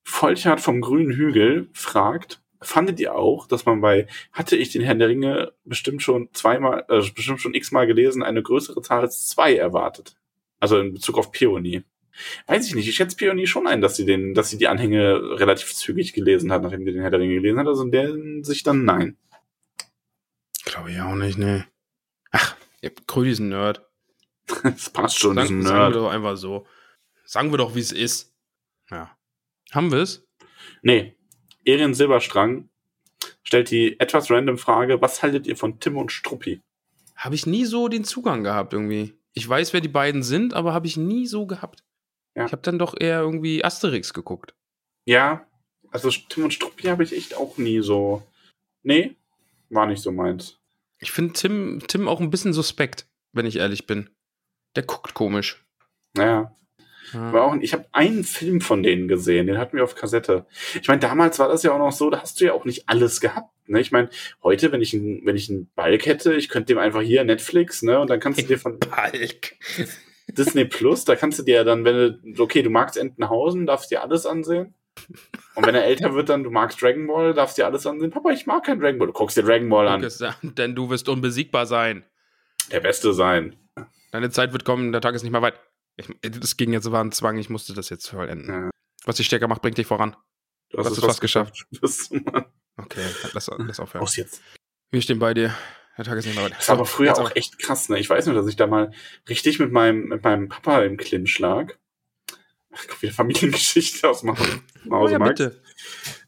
[0.04, 4.98] Volchard vom Grünen Hügel fragt, fandet ihr auch, dass man bei, hatte ich den Herrn
[4.98, 9.56] der Ringe bestimmt schon zweimal, äh, bestimmt schon x-mal gelesen, eine größere Zahl als zwei
[9.56, 10.16] erwartet?
[10.58, 11.84] Also in Bezug auf Peony.
[12.46, 15.38] Weiß ich nicht, ich schätze Peony schon ein, dass sie den, dass sie die Anhänge
[15.38, 17.66] relativ zügig gelesen hat, nachdem sie den Herr der Ringe gelesen hat.
[17.66, 18.14] Also in der
[18.44, 19.16] sich dann nein.
[20.64, 21.66] Glaube ich auch nicht, ne.
[22.30, 22.56] Ach,
[23.06, 23.82] Krödi ist ein Nerd.
[24.62, 25.96] Das passt schon, Sagen, diesen sagen wir Nerd.
[25.96, 26.66] doch einfach so.
[27.24, 28.32] Sagen wir doch, wie es ist.
[28.90, 29.16] Ja.
[29.72, 30.24] Haben wir es?
[30.82, 31.16] Nee.
[31.66, 32.68] Erin Silberstrang
[33.42, 36.60] stellt die etwas random Frage, was haltet ihr von Tim und Struppi?
[37.16, 39.14] Habe ich nie so den Zugang gehabt irgendwie.
[39.32, 41.82] Ich weiß, wer die beiden sind, aber habe ich nie so gehabt.
[42.34, 42.46] Ja.
[42.46, 44.54] Ich habe dann doch eher irgendwie Asterix geguckt.
[45.06, 45.46] Ja,
[45.90, 48.22] also Tim und Struppi habe ich echt auch nie so.
[48.82, 49.16] Nee,
[49.70, 50.58] war nicht so meins.
[50.98, 54.10] Ich finde Tim, Tim auch ein bisschen suspekt, wenn ich ehrlich bin.
[54.76, 55.64] Der guckt komisch.
[56.14, 56.54] Naja,
[57.12, 57.32] Ja.
[57.32, 60.46] war auch, ich habe einen Film von denen gesehen, den hatten wir auf Kassette.
[60.80, 62.88] Ich meine, damals war das ja auch noch so, da hast du ja auch nicht
[62.88, 63.50] alles gehabt.
[63.68, 63.80] Ne?
[63.80, 64.08] Ich meine,
[64.42, 67.82] heute, wenn ich, ein, wenn ich einen Balk hätte, ich könnte dem einfach hier Netflix,
[67.82, 69.56] ne, und dann kannst du dir von Balk.
[70.28, 73.90] Disney Plus, da kannst du dir ja dann, wenn du, okay, du magst Entenhausen, darfst
[73.90, 74.74] dir alles ansehen.
[75.54, 78.10] Und wenn er älter wird, dann, du magst Dragon Ball, darfst dir alles ansehen.
[78.10, 79.08] Papa, ich mag kein Dragon Ball.
[79.08, 80.00] Du guckst dir Dragon Ball an,
[80.42, 82.04] Denn du wirst unbesiegbar sein.
[82.72, 83.56] Der Beste sein.
[84.10, 85.60] Deine Zeit wird kommen, der Tag ist nicht mehr weit.
[85.96, 88.48] Ich, das ging jetzt, war ein Zwang, ich musste das jetzt vollenden.
[88.48, 88.70] Ja.
[89.04, 90.16] Was dich stärker macht, bringt dich voran.
[90.70, 91.66] Du hast Das es fast geschafft.
[92.10, 92.46] Mann.
[92.76, 94.02] Okay, lass, lass aufhören.
[94.02, 94.42] Aus jetzt.
[94.90, 95.54] Wir stehen bei dir.
[95.96, 96.52] Der Tag ist nicht mehr weit.
[96.58, 97.98] Das war aber früher auch echt krass, ne?
[97.98, 98.92] Ich weiß nur, dass ich da mal
[99.28, 101.72] richtig mit meinem, mit meinem Papa im Clinch lag.
[102.72, 104.36] Ach, Gott, wieder Familiengeschichte aus dem
[104.90, 105.62] Oh ja, bitte.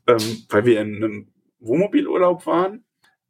[0.06, 2.84] ähm, weil wir in einem Wohnmobilurlaub waren.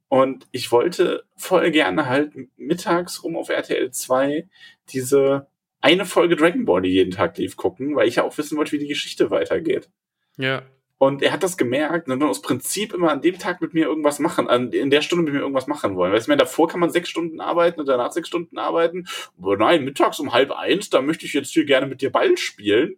[0.07, 4.49] Und ich wollte voll gerne halt mittags rum auf RTL 2
[4.91, 5.49] diese
[5.81, 8.73] eine Folge Dragon Ball, die jeden Tag lief, gucken, weil ich ja auch wissen wollte,
[8.73, 9.89] wie die Geschichte weitergeht.
[10.37, 10.63] Ja.
[11.01, 13.87] Und er hat das gemerkt und dann aus Prinzip immer an dem Tag mit mir
[13.87, 16.13] irgendwas machen, an, in der Stunde mit mir irgendwas machen wollen.
[16.13, 19.07] Weißt du, davor kann man sechs Stunden arbeiten und danach sechs Stunden arbeiten.
[19.39, 22.37] Aber nein, mittags um halb eins, da möchte ich jetzt hier gerne mit dir Ball
[22.37, 22.97] spielen.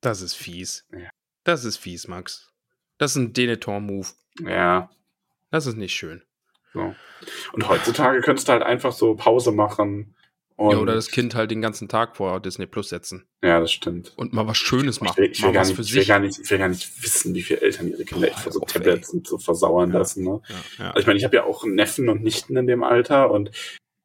[0.00, 0.86] Das ist fies.
[0.90, 1.10] Ja.
[1.44, 2.50] Das ist fies, Max.
[2.96, 4.08] Das ist ein Denethor-Move.
[4.40, 4.90] Ja,
[5.50, 6.22] Das ist nicht schön.
[6.72, 6.94] so.
[7.52, 10.13] Und heutzutage könntest du halt einfach so Pause machen.
[10.56, 13.24] Und, ja, oder das Kind halt den ganzen Tag vor Disney Plus setzen.
[13.42, 14.12] Ja, das stimmt.
[14.16, 15.16] Und mal was Schönes Ich machen.
[15.16, 16.08] will, ich, will gar nicht, für ich, will sich.
[16.08, 18.60] gar nicht, ich will gar nicht wissen, wie viele Eltern ihre Kinder echt vor so
[18.60, 19.98] Tablets und so versauern Ja.
[19.98, 20.22] lassen.
[20.22, 20.40] Ne?
[20.48, 20.54] Ja,
[20.84, 20.90] ja.
[20.90, 23.50] Also ich meine, ich habe ja auch Neffen und Nichten in dem Alter und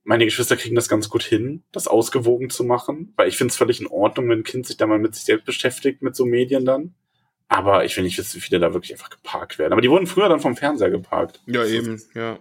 [0.04, 3.58] meine Geschwister kriegen das ganz gut hin, das ausgewogen zu machen, weil ich finde es
[3.58, 6.26] völlig in Ordnung, wenn ein Kind sich da mal mit sich selbst beschäftigt, mit so
[6.26, 6.96] Medien dann.
[7.48, 9.72] Aber ich will nicht wissen, wie viele da wirklich einfach geparkt werden.
[9.74, 11.42] Aber die wurden früher dann vom Fernseher geparkt.
[11.46, 12.02] ja, Das eben.
[12.16, 12.40] Ja.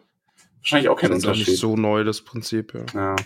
[0.61, 1.49] Wahrscheinlich auch kein Das ist auch Unterschied.
[1.49, 2.85] nicht so neu, das Prinzip, ja.
[2.95, 3.17] Ja.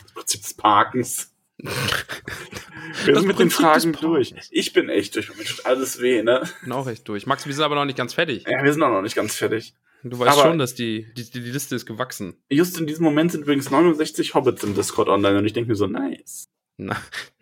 [0.00, 1.28] Das Prinzip des Parkens.
[1.58, 4.34] Wir Das sind mit den Fragen durch.
[4.50, 5.34] Ich bin echt durch.
[5.36, 6.42] Mir tut alles weh, ne?
[6.62, 7.26] Bin auch echt durch.
[7.26, 8.44] Max, wir sind aber noch nicht ganz fertig.
[8.48, 9.74] Ja, wir sind auch noch nicht ganz fertig.
[10.02, 12.34] Du weißt Aber- schon, dass die, die, die Liste ist gewachsen.
[12.50, 15.76] Just in diesem Moment sind übrigens 69 Hobbits im Discord online und ich denke mir
[15.76, 16.48] so, nice.
[16.76, 16.96] Na,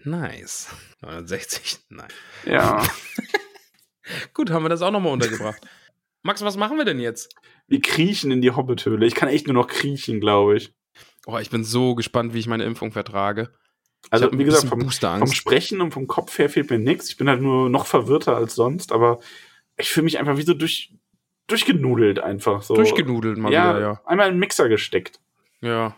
[0.05, 0.69] nice.
[1.01, 2.09] 69, nein.
[2.45, 2.87] Ja.
[4.35, 5.61] Gut, haben wir das auch nochmal untergebracht.
[6.23, 7.35] Max, was machen wir denn jetzt?
[7.67, 9.07] Wir kriechen in die Hobbithöhle.
[9.07, 10.75] Ich kann echt nur noch kriechen, glaube ich.
[11.27, 13.51] Oh, ich bin so gespannt, wie ich meine Impfung vertrage.
[14.09, 15.27] Also, wie gesagt, vom, vom.
[15.33, 17.11] Sprechen und vom Kopf her fehlt mir nichts.
[17.11, 19.21] Ich bin halt nur noch verwirrter als sonst, aber
[19.77, 20.95] ich fühle mich einfach wie so durch,
[21.47, 22.63] durchgenudelt einfach.
[22.63, 22.75] So.
[22.75, 24.01] Durchgenudelt mal ja, wieder, ja.
[24.07, 25.21] einmal in den Mixer gesteckt.
[25.61, 25.95] Ja.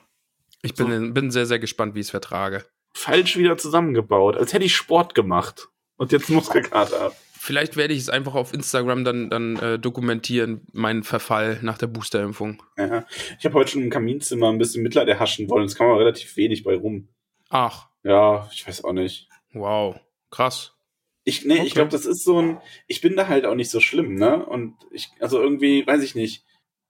[0.62, 2.64] Ich bin, bin sehr, sehr gespannt, wie ich es vertrage.
[2.94, 5.68] Falsch wieder zusammengebaut, als hätte ich Sport gemacht.
[5.96, 7.16] Und jetzt Muskelkater ab.
[7.44, 11.88] Vielleicht werde ich es einfach auf Instagram dann, dann äh, dokumentieren, meinen Verfall nach der
[11.88, 12.62] Boosterimpfung.
[12.78, 13.04] Ja.
[13.36, 15.64] Ich habe heute schon im Kaminzimmer ein bisschen Mitleid erhaschen wollen.
[15.64, 17.08] Es kam aber relativ wenig bei rum.
[17.48, 19.28] Ach, Ja, ich weiß auch nicht.
[19.54, 19.96] wow.
[20.30, 20.76] Krass.
[21.24, 21.70] Ich, nee, ich Okay.
[21.74, 24.46] glaube, das ist so ein, ich bin da halt auch nicht so schlimm, ne?
[24.46, 26.44] Und ich, also irgendwie, weiß ich nicht.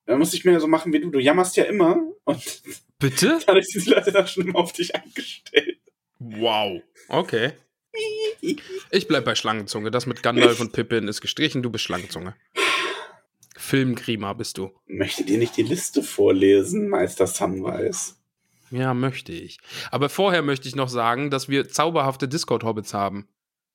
[0.04, 1.08] Da muss ich mir so machen wie du.
[1.10, 2.62] Du jammerst ja immer und
[2.98, 3.38] Bitte?
[3.46, 5.78] dadurch sind die Leute da schon immer auf dich eingestellt.
[6.18, 6.82] Wow.
[7.08, 7.52] Okay.
[8.90, 9.90] Ich bleib bei Schlangenzunge.
[9.90, 12.34] Das mit Gandalf und Pippin ist gestrichen, du bist Schlangenzunge.
[13.56, 14.70] Filmgrima bist du.
[14.86, 18.14] Möchte dir nicht die Liste vorlesen, Meister Sunrise?
[18.70, 19.58] Ja, möchte ich.
[19.90, 23.28] Aber vorher möchte ich noch sagen, dass wir zauberhafte Discord-Hobbits haben.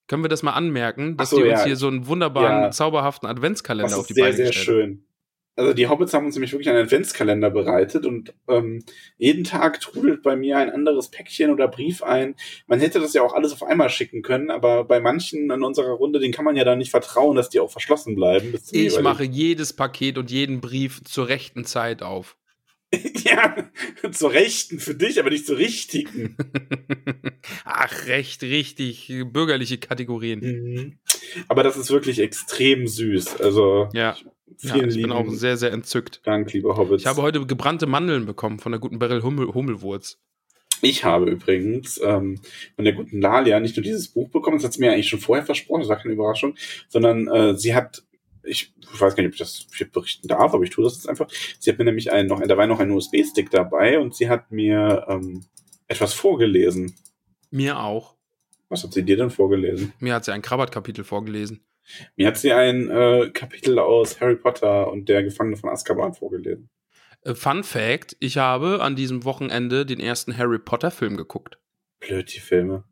[0.07, 1.65] Können wir das mal anmerken, dass so, die uns ja.
[1.65, 2.71] hier so einen wunderbaren, Ja.
[2.71, 4.75] zauberhaften Adventskalender auf die sehr, Beine sehr gestellt haben?
[4.89, 5.06] schön.
[5.57, 8.83] Also die Hobbits haben uns nämlich wirklich einen Adventskalender bereitet und ähm,
[9.17, 12.35] jeden Tag trudelt bei mir ein anderes Päckchen oder Brief ein.
[12.67, 15.93] Man hätte das ja auch alles auf einmal schicken können, aber bei manchen in unserer
[15.93, 18.53] Runde, den kann man ja da nicht vertrauen, dass die auch verschlossen bleiben.
[18.71, 22.37] Ich mache jedes Paket und jeden Brief zur rechten Zeit auf.
[23.25, 23.69] ja,
[24.11, 26.37] zur Rechten für dich, aber nicht zur Richtigen.
[27.65, 29.11] Ach, recht, richtig.
[29.33, 30.39] Bürgerliche Kategorien.
[30.39, 30.99] Mhm.
[31.47, 33.41] Aber das ist wirklich extrem süß.
[33.41, 36.21] Also Ja, ja vielen ich bin lieben auch sehr, sehr entzückt.
[36.23, 37.03] Dank, liebe Hobbits.
[37.03, 40.19] Ich habe heute gebrannte Mandeln bekommen von der guten Beryl Hummel, Hummelwurz.
[40.81, 42.39] Ich habe übrigens ähm,
[42.75, 45.19] von der guten Lalia nicht nur dieses Buch bekommen, das hat sie mir eigentlich schon
[45.19, 46.55] vorher versprochen, das war keine Überraschung,
[46.87, 48.03] sondern äh, sie hat,
[48.43, 51.09] ich weiß gar nicht, ob ich das hier berichten darf, aber ich tue das jetzt
[51.09, 51.27] einfach.
[51.59, 54.51] Sie hat mir nämlich einen, noch, da war noch ein USB-Stick dabei und sie hat
[54.51, 55.45] mir ähm,
[55.87, 56.95] etwas vorgelesen.
[57.49, 58.15] Mir auch.
[58.69, 59.93] Was hat sie dir denn vorgelesen?
[59.99, 61.61] Mir hat sie ein Krabbert-Kapitel vorgelesen.
[62.15, 66.69] Mir hat sie ein äh, Kapitel aus Harry Potter und der Gefangene von Azkaban vorgelesen.
[67.23, 71.57] Äh, Fun Fact: Ich habe an diesem Wochenende den ersten Harry Potter-Film geguckt.
[71.99, 72.83] Blöd, die Filme.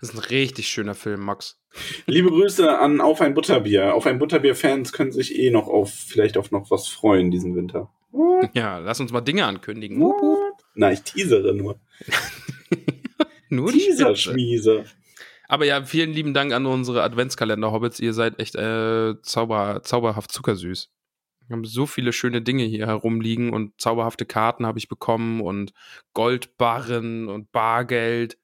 [0.00, 1.60] Das ist ein richtig schöner Film, Max.
[2.06, 3.94] Liebe Grüße an Auf ein Butterbier.
[3.94, 7.92] Auf ein Butterbier-Fans können sich eh noch auf, vielleicht auf noch was freuen diesen Winter.
[8.52, 9.98] Ja, lass uns mal Dinge ankündigen.
[10.00, 10.58] Wup.
[10.74, 11.80] Na, ich teasere nur.
[13.48, 14.30] Nur die Teaser, Spitze.
[14.32, 14.84] Schmiese.
[15.52, 18.00] Aber ja, vielen lieben Dank an unsere Adventskalender-Hobbits.
[18.00, 20.88] Ihr seid echt äh, zauber, zauberhaft zuckersüß.
[21.46, 25.74] Wir haben so viele schöne Dinge hier herumliegen und zauberhafte Karten habe ich bekommen und
[26.14, 28.38] Goldbarren und Bargeld.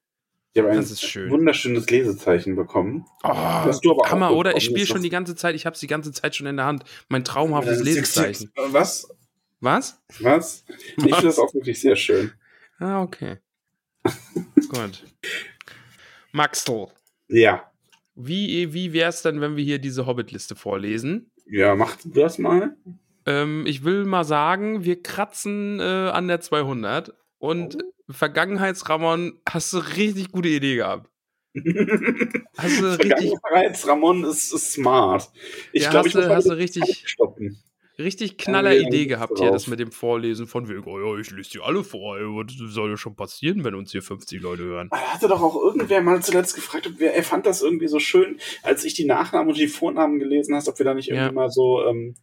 [0.53, 1.31] Ich habe ein Das ist schön.
[1.31, 3.07] wunderschönes Lesezeichen bekommen.
[3.25, 4.55] Oh, Hammer, oder?
[4.59, 6.67] Ich spiele schon die ganze Zeit, ich habe es die ganze Zeit schon in der
[6.67, 6.85] Hand.
[7.09, 8.53] Mein traumhaftes Äh, Lesezeichen.
[8.55, 9.09] Was?
[9.61, 9.99] Was?
[10.21, 10.67] Was?
[10.69, 12.33] Ich finde das auch wirklich sehr schön.
[12.79, 13.39] Ah, okay.
[14.69, 15.05] Gut.
[16.33, 16.89] Maxl,
[17.29, 17.71] Ja.
[18.15, 21.31] wie, wie wäre es denn, wenn wir hier diese Hobbit-Liste vorlesen?
[21.47, 22.77] Ja, mach du das mal.
[23.27, 28.13] Ähm, ich will mal sagen, wir kratzen äh, an der 200 und Oh.
[28.13, 31.11] Vergangenheitsramon hast du richtig gute Idee gehabt.
[31.55, 35.31] Richtig, Vergangenheits Ramon ist, ist smart.
[35.73, 37.59] Ich ja, glaube, ich muss hast du richtig, stoppen.
[37.99, 39.57] Richtig knaller wir Idee gehabt Lust hier, drauf.
[39.57, 42.53] das mit dem Vorlesen von wegen, oh ja, ich lese die alle vor, ey, was
[42.73, 44.89] soll ja schon passieren, wenn uns hier 50 Leute hören?
[44.91, 47.99] Da hatte doch auch irgendwer mal zuletzt gefragt, ob wir, er fand das irgendwie so
[47.99, 51.27] schön, als ich die Nachnamen und die Vornamen gelesen hast, ob wir da nicht irgendwie
[51.27, 51.33] Ja.
[51.33, 52.15] mal so, ähm,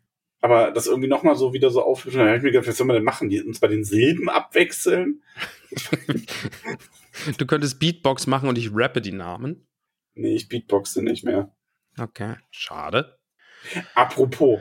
[0.41, 2.19] aber das irgendwie nochmal so wieder so aufhübschen.
[2.19, 3.29] Da habe ich mir gedacht, was soll man denn machen?
[3.29, 5.21] Die uns bei den Silben abwechseln?
[7.37, 9.67] Du könntest Beatbox machen und ich rappe die Namen.
[10.15, 11.55] Nee, ich beatboxe nicht mehr.
[11.97, 13.17] Okay, schade.
[13.95, 14.59] Apropos,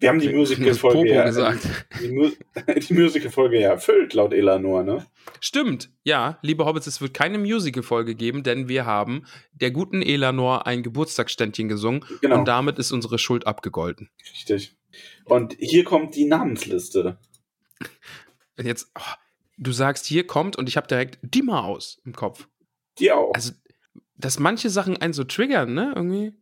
[0.00, 1.66] wir haben die Musical-Folge ja, gesagt.
[2.00, 2.30] die, Mu
[2.88, 5.06] die Musical-Folge ja erfüllt, laut Elanor, ne?
[5.40, 10.66] Stimmt, ja, liebe Hobbits, es wird keine Musical-Folge geben, denn wir haben der guten Elanor
[10.66, 14.10] ein Geburtstagsständchen gesungen Genau, und damit ist unsere Schuld abgegolten.
[14.32, 14.76] richtig.
[15.24, 17.18] Und hier kommt die Namensliste.
[18.60, 19.02] Jetzt, oh,
[19.58, 22.48] du sagst, hier kommt und ich habe direkt die Maus im Kopf.
[22.98, 23.32] Die auch.
[23.34, 23.52] Also,
[24.16, 25.92] dass manche Sachen einen so triggern, ne?
[25.94, 26.32] Irgendwie.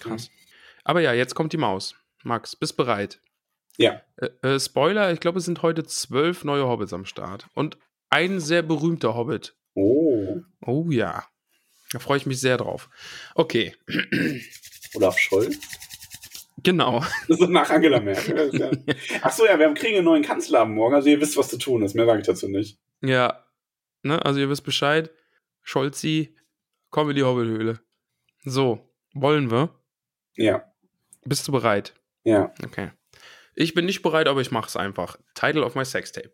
[0.00, 0.30] Krass.
[0.82, 1.94] Aber ja, jetzt kommt die Maus.
[2.24, 3.20] Max, bist bereit?
[3.76, 4.02] Ja.
[4.16, 7.46] Äh, äh, Spoiler, ich glaube, es sind heute zwölf neue Hobbits am Start.
[7.54, 7.78] Und
[8.10, 9.54] ein sehr berühmter Hobbit.
[9.74, 11.24] Oh, Oh ja.
[11.92, 12.88] Da freue ich mich sehr drauf.
[13.34, 13.74] Okay,
[14.94, 15.58] Olaf Scholz.
[16.62, 17.02] genau.
[17.28, 18.50] So nach Angela Merkel.
[18.52, 18.70] ja.
[19.22, 21.48] Ach so, ja, wir haben, kriegen einen neuen Kanzler am Morgen, also ihr wisst, was
[21.48, 21.94] zu tun ist.
[21.94, 22.78] Mehr sage ich dazu nicht.
[23.02, 23.44] Ja.
[24.02, 25.10] Ne, also ihr wisst Bescheid.
[25.62, 26.36] Scholzi,
[26.90, 27.80] komm in die Hobbithöhle.
[28.44, 29.74] So, wollen wir?
[30.36, 30.64] Ja,
[31.24, 31.94] Bist du bereit?
[32.24, 32.52] Ja.
[32.64, 32.90] Okay.
[33.54, 35.18] Ich bin nicht bereit, aber ich mache es einfach.
[35.34, 36.32] Title of my Sextape.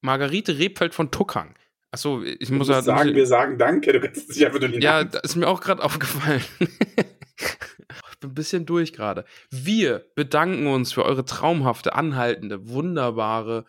[0.00, 1.54] Margarete Rebfeld von Tuckang.
[1.90, 2.84] Achso, ich muss halt.
[2.84, 5.36] sagen, muss wir sagen Danke, du kannst es nicht einfach nur die ja, das ist
[5.36, 6.42] mir auch gerade aufgefallen.
[6.58, 9.26] ich bin ein bisschen durch gerade.
[9.50, 13.66] Wir bedanken uns für eure traumhafte, anhaltende, wunderbare,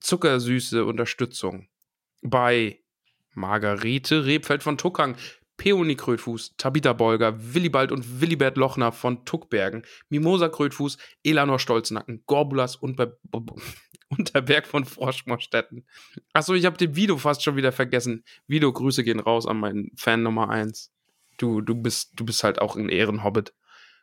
[0.00, 1.68] zuckersüße Unterstützung
[2.22, 2.80] bei
[3.32, 5.16] Margarete Rebfeld von Tuckang,
[5.64, 12.76] Peony Krötfuß, Tabitha Bolger, Willibald und Willibert Lochner von Tuckbergen, Mimosa Krötfuß, Elanor Stolznacken, Gorbulas
[12.76, 13.16] und Be
[14.10, 15.86] Unterberg von Froschmorstetten.
[16.34, 18.24] Achso, ich habe den Vido fast schon wieder vergessen.
[18.46, 20.92] Vido, Grüße gehen raus an meinen Fan Nummer 1.
[21.38, 23.54] Du, du, bist, du bist halt auch ein Ehrenhobbit.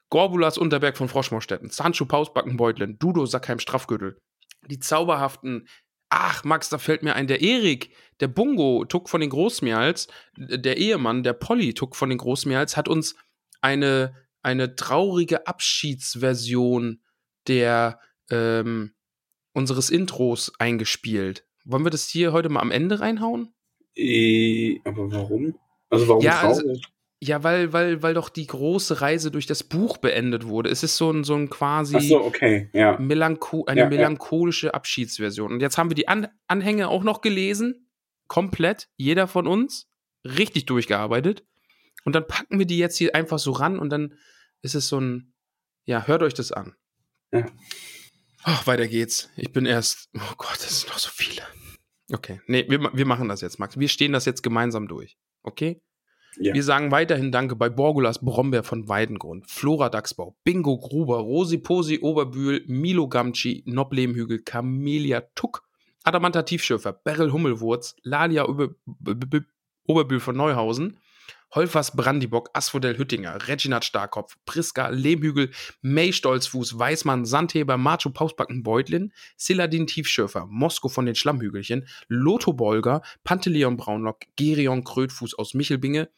[0.09, 4.19] Gorbulas Unterberg von Froschmorstetten, Sancho Pausbackenbeutlen, Dudo Sackheim Straffgürtel.
[4.65, 5.67] Die zauberhaften.
[6.09, 10.07] Ach, Max, da fällt mir ein, der Erik, der Bungo, Tuck von den Großmeerls,
[10.37, 13.15] der Ehemann, der Polly, Tuck von den Großmeerls, hat uns
[13.61, 17.01] eine, eine traurige Abschiedsversion
[17.47, 17.99] der,
[18.29, 18.93] ähm,
[19.53, 21.45] unseres Intros eingespielt.
[21.65, 23.53] Wollen wir das hier heute mal am Ende reinhauen?
[23.95, 25.55] Äh, aber warum?
[25.89, 26.83] Also warum Ja, also- traurig?
[27.23, 30.71] Ja, weil, weil, weil doch die große Reise durch das Buch beendet wurde.
[30.71, 32.97] Es ist so ein, so ein quasi so, okay, ja.
[32.97, 33.89] Melancho eine Ja, ja.
[33.91, 35.51] melancholische Abschiedsversion.
[35.53, 37.90] Und jetzt haben wir die An Anhänge auch noch gelesen.
[38.31, 38.87] Komplett.
[38.95, 39.89] Jeder von uns.
[40.23, 41.45] Richtig durchgearbeitet.
[42.05, 44.13] Und dann packen wir die jetzt hier einfach so ran und dann
[44.61, 45.33] ist es so ein.
[45.83, 46.73] Ja, hört euch das an.
[47.33, 47.45] Ja.
[48.43, 49.29] Ach, weiter geht's.
[49.35, 50.07] Ich bin erst.
[50.15, 51.41] Oh Gott, das sind noch so viele.
[52.09, 52.39] Okay.
[52.47, 53.77] Nee, wir, wir machen das jetzt, Max.
[53.77, 55.17] Wir stehen das jetzt gemeinsam durch.
[55.43, 55.81] Okay?
[56.37, 56.53] Ja.
[56.53, 61.99] Wir sagen weiterhin Danke bei Borgulas Brombeer von Weidengrund, Flora Dachsbau, Bingo Gruber, Rosi Posi
[62.01, 65.67] Oberbühl, Milo Gamci, Noblehmhügel, Camelia Tuck,
[66.03, 70.99] Adamanta Tiefschürfer, Beryl Hummelwurz, Lalia Oberbühl von Neuhausen,
[71.53, 75.51] Holfers Brandibock, Asphodel Hüttinger, Reginat Starkopf, Priska Lehmhügel,
[75.81, 83.01] May Stolzfuß, Weißmann, Sandheber, Macho Pausbacken Beutlin, Siladin Tiefschürfer, Mosko von den Schlammhügelchen, Lotho Bolger,
[83.23, 86.09] Panteleon Braunlock, Gerion Krötfuß aus Michelbinge,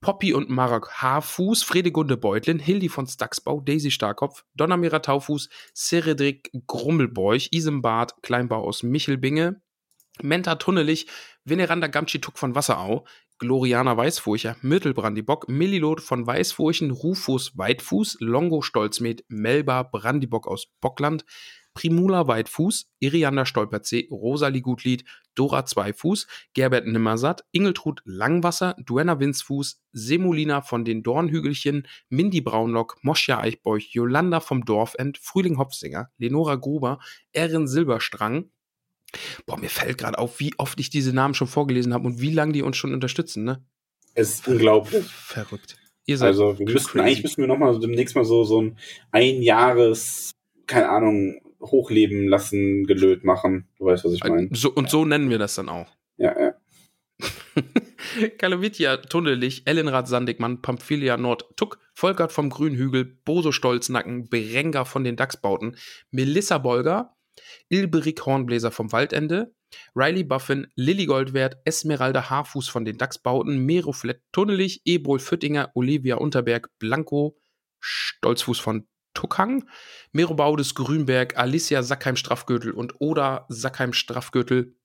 [0.00, 7.48] Poppy und Marok Haarfuß, Fredegunde Beutlin, Hildi von Stacksbau, Daisy Starkopf, Donnermira Taufuß, Cedric Grummelbeuch,
[7.52, 9.60] Isembart Kleinbau aus Michelbinge,
[10.22, 11.06] Menta Tunnelich,
[11.44, 13.06] Veneranda Gamtschituk von Wasserau,
[13.38, 21.24] Gloriana Weißfurcher, Mittelbrandibock, Millilot von Weißfurchen, Rufus Weitfuß, Longo Stolzmed, Melba Brandibock aus Bockland,
[21.74, 30.62] Primula Weitfuß, Iriander Stolperzee, Rosalie Gutlied, Dora Zweifuß, Gerbert Nimmersatt, Ingeltrud Langwasser, Duenna Winzfuß, Semolina
[30.62, 36.98] von den Dornhügelchen, Mindy Braunlock, Moschja Eichbeuch, Jolanda vom Dorfend, Frühling Hopfsinger, Lenora Gruber,
[37.32, 38.50] Erin Silberstrang.
[39.46, 42.32] Boah, mir fällt gerade auf, wie oft ich diese Namen schon vorgelesen habe und wie
[42.32, 43.64] lange die uns schon unterstützen, ne?
[44.14, 45.06] Es ist unglaublich.
[45.06, 45.76] Verrückt.
[46.06, 48.78] Ihr seid Also wir müssten, eigentlich müssen wir nochmal demnächst mal so, so ein
[49.12, 50.32] Einjahres,
[50.66, 53.68] keine Ahnung, Hochleben lassen, gelöt machen.
[53.78, 54.48] Du weißt, was ich meine.
[54.52, 55.88] so, und so nennen wir das dann auch.
[56.16, 56.54] Ja, ja.
[58.38, 65.16] Kalavitia, Tunnelich, Ellenrad Sandigmann, Pamphylia Nord, Tuck, Volkert vom Grünhügel, Boso Stolznacken, Berenga von den
[65.16, 65.76] Dachsbauten,
[66.10, 67.14] Melissa Bolger,
[67.68, 69.54] Ilberik Hornbläser vom Waldende,
[69.94, 76.70] Riley Buffin, Lilly Goldwert, Esmeralda Haarfuß von den Dachsbauten, Meroflett Tunnelich, Ebrol Füttinger, Olivia Unterberg,
[76.78, 77.36] Blanco,
[77.80, 79.68] Stolzfuß von Tuckhang,
[80.12, 84.76] Mero Baudes Grünberg, Alicia Sackheim Straffgürtel und Oda Sackheim Straffgürtel,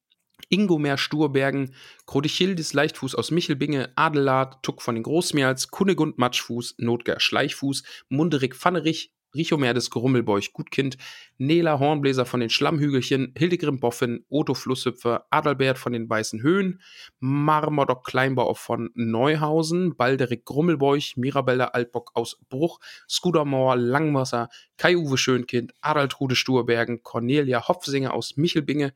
[0.49, 1.73] Ingomer Sturbergen,
[2.05, 9.14] Krodichildis Leichtfuß aus Michelbinge, Adelard, Tuck von den Großmeerls, Kunegund Matschfuß, Notger Schleichfuß, Munderik Pfannerich,
[9.35, 10.97] Richomer des Grummelbeuch Gutkind,
[11.37, 16.81] Nela Hornbläser von den Schlammhügelchen, Hildegrim Boffin, Otto Flusshüpfer, Adalbert von den Weißen Höhen,
[17.19, 22.79] Marmordock Kleinbau von Neuhausen, Balderik Grummelbeuch, Mirabella Altbock aus Bruch,
[23.09, 28.93] Skudermoor Langwasser, Kai-Uwe Schönkind, Adaltrude Sturbergen, Cornelia Hopfsinger aus Michelbinge,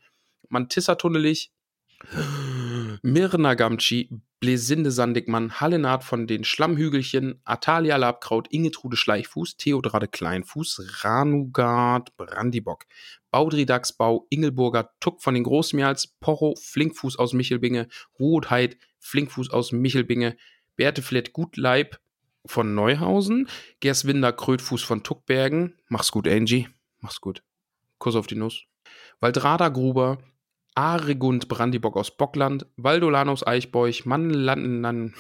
[0.49, 1.51] Mantissa Tunnelich,
[3.01, 4.09] Mirna Gamci,
[4.39, 12.85] Blesinde Sandigmann, Hallenard von den Schlammhügelchen, Atalia Labkraut, Ingetrude Schleichfuß, Theodrade Kleinfuß, Ranugard Brandibock,
[13.31, 20.37] Baudri Dachsbau, Ingelburger Tuck von den Großmeerls, Porro, Flinkfuß aus Michelbinge, Ruotheit, Flinkfuß aus Michelbinge,
[20.77, 21.99] Berteflett Gutleib
[22.45, 23.49] von Neuhausen,
[23.81, 26.69] Gerswinder Krötfuß von Tuckbergen, mach's gut, Angie,
[27.01, 27.43] mach's gut,
[27.97, 28.63] Kuss auf die Nuss,
[29.19, 30.19] Waldrada Gruber,
[30.75, 35.15] Aregund Brandibock aus Bockland, Valdolan aus Eichbeuch, Mannlanden.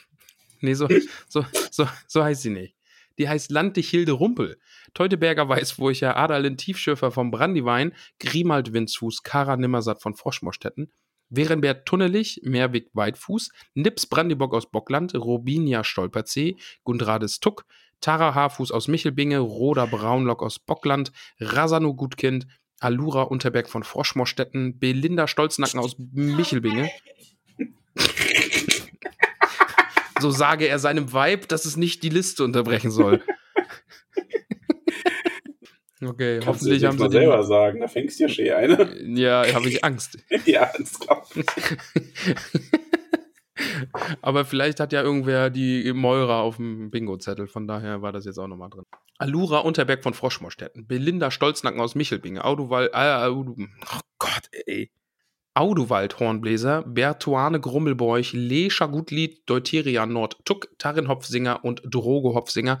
[0.60, 0.88] nee, so,
[1.28, 2.76] so, so, so heißt sie nicht.
[3.18, 4.58] Die heißt Landdichhilde Rumpel.
[4.94, 10.90] Teuteberger Weißfurcher, Adalin Tiefschürfer vom Brandiwein, Grimald Windsfuß, Kara Nimmersatt von Froschmorstetten,
[11.28, 17.66] Werenbert Tunnelich, Meerweg Weitfuß, Nips Brandibock aus Bockland, Robinia Stolperzee, Gundrades Tuck,
[18.00, 22.46] Tara Haarfuß aus Michelbinge, Roda Braunlock aus Bockland, Rasano Gutkind,
[22.80, 26.90] Alura Unterberg von Froschmorstetten, Belinda Stolznacken aus Michelbinge.
[30.20, 33.22] so sage er seinem Weib, dass es nicht die Liste unterbrechen soll.
[36.02, 37.04] Okay, Kannst hoffentlich du haben sie.
[37.04, 39.20] mal selber sagen, da fängst du ja schon eine.
[39.20, 40.16] Ja, habe ich Angst.
[40.46, 41.44] ja, das glaube ich.
[44.22, 48.38] Aber vielleicht hat ja irgendwer die Moira auf dem Bingo-Zettel, von daher war das jetzt
[48.38, 48.84] auch nochmal drin.
[49.18, 53.44] Alura Unterberg von Froschmorstetten, Belinda Stolznacken aus Michelbinge, Auduvald, äh, oh
[54.18, 54.90] Gott, ey.
[55.52, 62.78] Auduvald Hornbläser, Bertuane Grummelbeuch, Lescher Gutlied, Deuterian Nord, Tuck, Tarin Hopfsinger und Drogo Hopfsinger,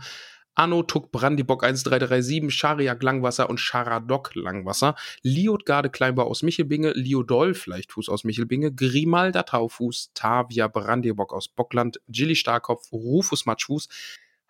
[0.60, 8.10] Anno Tuck Brandibock 1337, Schariak Langwasser und Charadok Langwasser, Liotgarde Kleinbau aus Michelbinge, Liodol Fleichtfuß
[8.10, 13.88] aus Michelbinge, Grimalda Taufuß, Tavia Brandibock aus Bockland, Gilly Starkopf, Rufus Matschfuß,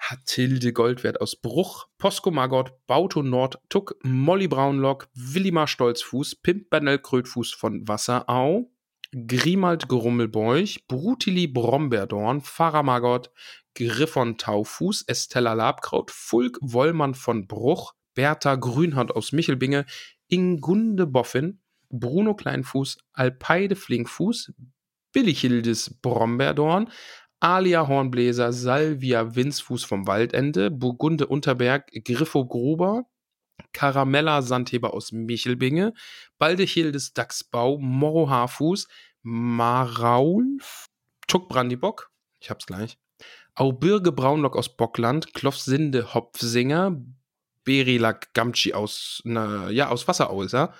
[0.00, 6.98] Hatilde Goldwert aus Bruch, Posko Margot, Bauto Nord, Tuck, Molly Braunlock, Willimar Stolzfuß, Pimp Bernel
[6.98, 8.68] Krötfuß von Wasserau,
[9.12, 13.30] Grimald Grummelbeuch, Brutili Brombeerdorn, Pfarrer Margot,
[13.74, 19.86] Griffon Taufuß, Estella Labkraut, Fulk Wollmann von Bruch, Bertha Grünhand aus Michelbinge,
[20.28, 24.52] Ingunde Boffin, Bruno Kleinfuß, Alpeide Flinkfuß,
[25.12, 26.90] Billichildes Brombeerdorn,
[27.40, 33.06] Alia Hornbläser, Salvia Winzfuß vom Waldende, Burgunde Unterberg, Griffo Gruber,
[33.72, 35.94] Caramella Sandheber aus Michelbinge,
[36.38, 38.88] Baldechildes Dachsbau, Morro Haarfuß,
[39.22, 40.58] Maraul,
[41.26, 42.10] Tuck Brandibock,
[42.40, 42.98] ich hab's gleich,
[43.54, 47.00] Aubirge Braunlock aus Bockland, Klofsinde Hopfsinger,
[47.64, 50.74] Berilak Gamtschi aus, na, ja, aus Wasserau ist er,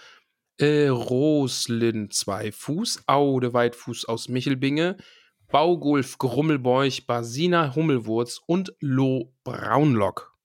[0.58, 4.96] äh, Roslin Zweifuß, Aude Weitfuß aus Michelbinge,
[5.50, 10.36] Baugulf Grummelbeuch, Basina Hummelwurz und Lo Braunlock.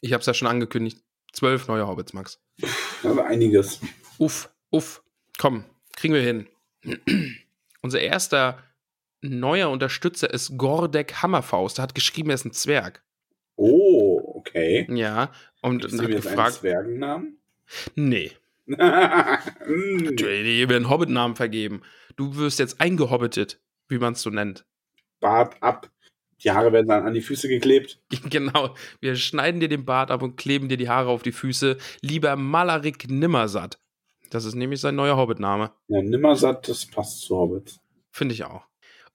[0.00, 1.02] Ich hab's ja schon angekündigt.
[1.32, 2.40] Zwölf neue Hobbits, Max.
[3.02, 3.80] Aber einiges.
[4.18, 5.02] Uff, uff.
[5.38, 5.64] Komm,
[5.96, 6.46] kriegen wir hin.
[7.82, 8.58] Unser erster
[9.22, 11.78] neuer Unterstützer ist Gordek Hammerfaust.
[11.78, 13.02] Der hat geschrieben, er ist ein Zwerg.
[13.56, 14.86] Oh, okay.
[14.90, 15.30] Ja,
[15.62, 16.54] und Ist hat jetzt einen gefragt.
[16.54, 17.38] Zwergennamen?
[17.94, 18.32] Nee,
[18.66, 20.16] Hm.
[20.16, 21.82] dir werden Hobbit-Namen vergeben.
[22.16, 24.64] Du wirst jetzt eingehobbitet, wie man es so nennt.
[25.20, 25.90] Bart ab.
[26.42, 28.00] Die Haare werden dann an die Füße geklebt.
[28.30, 31.76] Genau, wir schneiden dir den Bart ab und kleben dir die Haare auf die Füße.
[32.00, 33.78] Lieber Malarik Nimmersatt.
[34.30, 35.72] Das ist nämlich sein neuer Hobbit-Name.
[35.88, 37.76] Ja, Nimmersatt, das passt zu Hobbit.
[38.10, 38.64] Finde ich auch.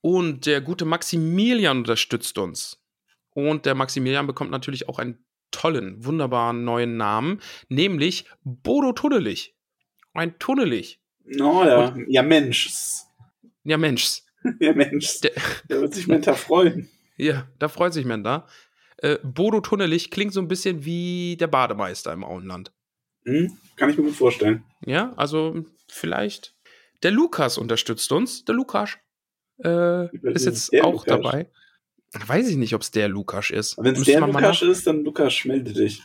[0.02, 2.82] Und der gute Maximilian unterstützt uns.
[3.32, 9.56] Und der Maximilian bekommt natürlich auch einen tollen, wunderbaren neuen Namen, nämlich Bodo Tunnelich.
[10.14, 11.02] Ein Tunnelich.
[11.40, 12.69] Oh ja, ja Mensch.
[13.64, 14.22] Ja, Mensch.
[14.60, 15.19] Ja Mensch.
[15.22, 15.32] Der-
[15.69, 16.90] Der wird sich Menta freuen.
[17.19, 18.48] Ja, da freut sich man da.
[18.98, 22.72] Äh, Bodo Tunnelich klingt so ein bisschen wie der Bademeister im Auenland.
[23.26, 23.57] Hm?
[23.76, 24.64] Kann ich mir gut vorstellen.
[24.86, 26.56] Ja, also vielleicht.
[27.02, 28.45] Der Lukas unterstützt uns.
[28.45, 28.98] Der Lukas
[29.63, 31.21] äh, ist jetzt Der auch Lukas.
[31.21, 31.49] dabei.
[32.13, 33.77] Weiß ich nicht, ob es der Lukas ist.
[33.77, 36.01] Wenn es der Lukas ist, dann Lukas, melde dich.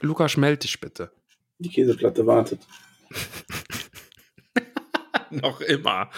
[0.00, 1.12] Lukas, meld dich bitte.
[1.58, 2.60] Die Käseplatte wartet.
[5.30, 6.10] Noch immer.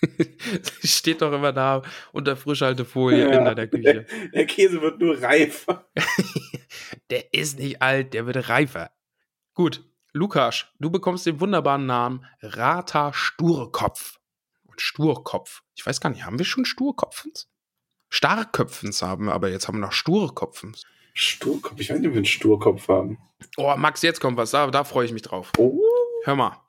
[0.84, 1.82] Steht doch immer da
[2.12, 3.30] unter Frischhaltefolie Ja.
[3.32, 4.06] hinter der Küche.
[4.32, 5.86] Der Käse wird nur reifer.
[7.10, 8.90] Der ist nicht alt, der wird reifer.
[9.52, 14.18] Gut, Lukas, du bekommst den wunderbaren Namen Rata Sturkopf.
[14.74, 15.62] Und Sturkopf.
[15.76, 17.48] Ich weiß gar nicht, haben wir schon Sturkopfens?
[18.10, 20.84] Starkköpfens haben wir, aber jetzt haben wir noch Sturkopfens.
[21.14, 21.80] Sturkopf.
[21.80, 23.18] Ich weiß nicht, ob wir einen Sturkopf haben.
[23.56, 25.52] Oh, Max, jetzt kommt was, da, da freue ich mich drauf.
[25.58, 25.80] Oh.
[26.24, 26.60] Hör mal,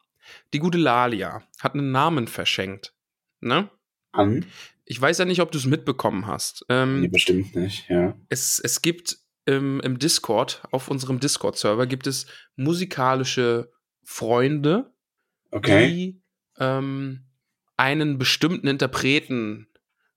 [0.54, 2.94] die gute Lalia hat einen Namen verschenkt.
[3.40, 3.70] Ne?
[4.12, 4.46] An?
[4.86, 6.66] Ich weiß ja nicht, ob du es mitbekommen hast.
[6.70, 8.16] Ähm, Nee, bestimmt nicht, ja.
[8.30, 13.72] es, es gibt im, im Discord, auf unserem Discord-Server, gibt es musikalische
[14.04, 14.94] Freunde,
[15.52, 15.88] Okay.
[15.88, 16.22] die
[16.60, 17.25] ähm,
[17.78, 19.68] einen bestimmten Interpreten,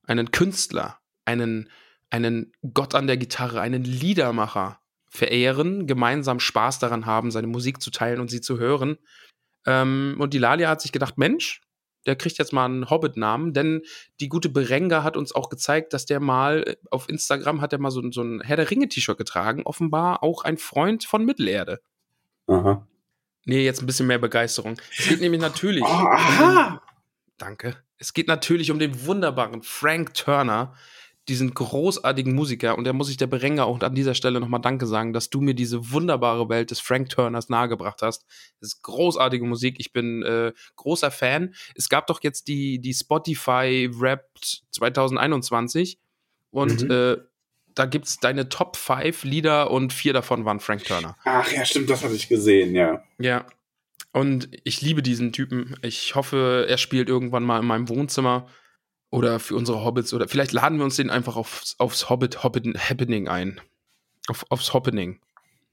[0.07, 1.71] einen Künstler, einen,
[2.11, 4.81] einen Gott an der Gitarre, einen Liedermacher
[5.11, 8.99] verehren, gemeinsam Spaß daran haben, seine Musik zu teilen und sie zu hören.
[9.67, 11.63] Ähm, und die Lalia hat sich gedacht, Mensch,
[12.07, 13.83] der kriegt jetzt mal einen Hobbit-Namen, denn
[14.21, 17.79] die gute Berenga hat uns auch gezeigt, dass der mal äh, auf Instagram hat er
[17.81, 21.81] mal so, ein- so ein Herr der Ringe-T-Shirt getragen, offenbar auch ein Freund von Mittelerde.
[22.47, 22.87] Aha.
[23.45, 24.81] Nee, jetzt ein bisschen mehr Begeisterung.
[24.97, 25.83] Es geht nämlich natürlich.
[25.83, 26.83] Oh, aha!
[27.39, 27.77] Danke.
[27.99, 30.75] Es geht natürlich um den wunderbaren Frank Turner,
[31.29, 32.79] diesen großartigen Musiker.
[32.79, 35.41] Und da muss ich der Berenger auch an dieser Stelle nochmal Danke sagen, dass du
[35.41, 38.25] mir diese wunderbare Welt des Frank Turners nahegebracht hast.
[38.61, 39.77] Das ist großartige Musik.
[39.79, 41.55] Ich bin äh, großer Fan.
[41.75, 45.99] Es gab doch jetzt die, die Spotify Wrapped 2021.
[46.51, 46.91] Und Mhm.
[46.91, 47.17] äh,
[47.75, 51.17] da gibt es deine Top 5 Lieder und vier davon waren Frank Turner.
[51.25, 53.05] Ach ja, stimmt, das hatte ich gesehen, ja.
[53.19, 53.47] Ja.
[54.13, 55.77] Und ich liebe diesen Typen.
[55.83, 58.47] Ich hoffe, er spielt irgendwann mal in meinem Wohnzimmer.
[59.11, 60.13] Oder für unsere Hobbits.
[60.13, 63.61] Oder vielleicht laden wir uns den einfach aufs, aufs Hobbit, Hobbit Happening ein.
[64.29, 65.21] Auf, aufs Happening.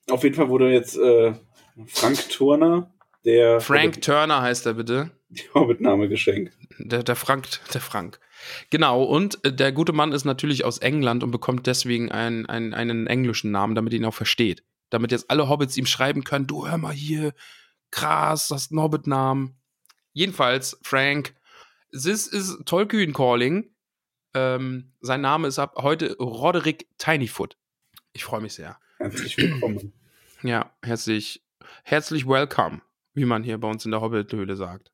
[0.10, 1.34] Auf jeden Fall wurde jetzt äh,
[1.88, 2.96] Frank Turner,
[3.26, 5.12] der Frank Turner heißt er bitte.
[5.30, 6.54] die Hobbit-Name geschenkt.
[6.78, 8.20] Der, der Frank, der Frank.
[8.70, 12.74] Genau, und äh, der gute Mann ist natürlich aus England und bekommt deswegen einen, einen,
[12.74, 14.64] einen englischen Namen, damit er ihn auch versteht.
[14.92, 17.34] Damit jetzt alle Hobbits ihm schreiben können, du hör mal hier,
[17.92, 19.56] krass, hast einen Hobbit-Namen.
[20.14, 21.36] Jedenfalls, Frank,
[21.92, 23.72] this is Tolkien calling.
[24.34, 27.58] Ähm, sein Name ist ab heute Roderick Tinyfoot.
[28.14, 28.78] Ich freue mich sehr.
[28.98, 29.94] Herzlich willkommen.
[30.44, 31.44] Ja, herzlich,
[31.84, 32.82] herzlich welcome,
[33.16, 34.92] wie man hier bei uns in der Hobbit-Höhle sagt.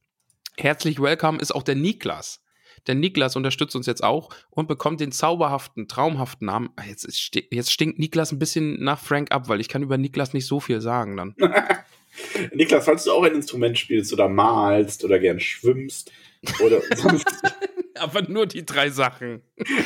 [0.56, 2.42] Herzlich welcome ist auch der Niklas.
[2.88, 6.70] Der Niklas unterstützt uns jetzt auch und bekommt den zauberhaften, traumhaften Namen.
[6.78, 7.06] Ah, Jetzt,
[7.52, 10.62] jetzt stinkt Niklas ein bisschen nach Frank ab, weil ich kann über Niklas nicht so
[10.62, 11.36] viel sagen dann.
[12.54, 16.12] Niklas, falls du auch ein Instrument spielst oder malst oder gern schwimmst
[16.64, 17.26] oder sonst,
[18.00, 19.42] Aber nur die drei Sachen.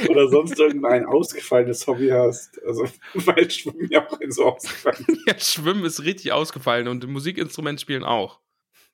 [0.09, 5.27] oder sonst irgendein ausgefallenes Hobby hast, also weil Schwimmen ja auch ein so ausgefallen ist.
[5.27, 8.39] Ja, Schwimmen ist richtig ausgefallen und Musikinstrument spielen auch.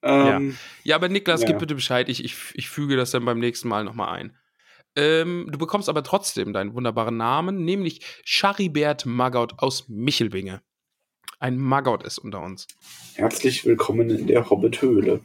[0.04, 1.48] Ähm, Ja, aber Niklas, Ja.
[1.48, 2.10] gib bitte Bescheid.
[2.10, 4.36] Ich, ich, ich füge das dann beim nächsten Mal nochmal ein.
[4.96, 10.62] Ähm, du bekommst aber trotzdem deinen wunderbaren Namen, nämlich Charibert Magaut aus Michelbinge.
[11.42, 12.68] Ein Magaut ist unter uns.
[13.16, 15.22] Herzlich willkommen in der Hobbit-Höhle.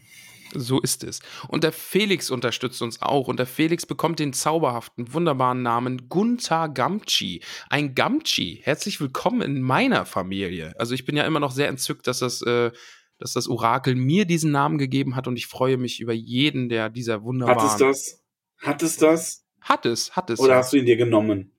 [0.55, 1.21] So ist es.
[1.47, 3.29] Und der Felix unterstützt uns auch.
[3.29, 7.43] Und der Felix bekommt den zauberhaften, wunderbaren Namen Gunther Gamci.
[7.69, 8.61] Ein Gamci.
[8.63, 10.73] Herzlich willkommen in meiner Familie.
[10.79, 12.71] Also ich bin ja immer noch sehr entzückt, dass das, äh,
[13.19, 15.29] dass das Orakel mir diesen Namen gegeben hat.
[15.29, 17.61] Und ich freue mich über jeden, der dieser wunderbaren...
[17.61, 18.25] Hat es das?
[18.63, 19.45] Hat es das?
[19.61, 20.41] Hat es, hat es.
[20.41, 21.53] Oder hast du ihn dir genommen?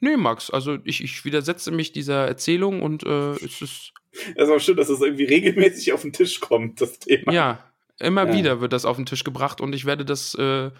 [0.00, 4.50] Nee, Max, also ich, ich widersetze mich dieser Erzählung und äh, es ist, Es ist
[4.50, 7.32] auch schön, dass es irgendwie regelmäßig auf den Tisch kommt, das Thema.
[7.32, 7.64] ja,
[7.98, 8.32] immer Ja.
[8.34, 10.70] wieder wird das auf den Tisch gebracht und ich werde das, äh,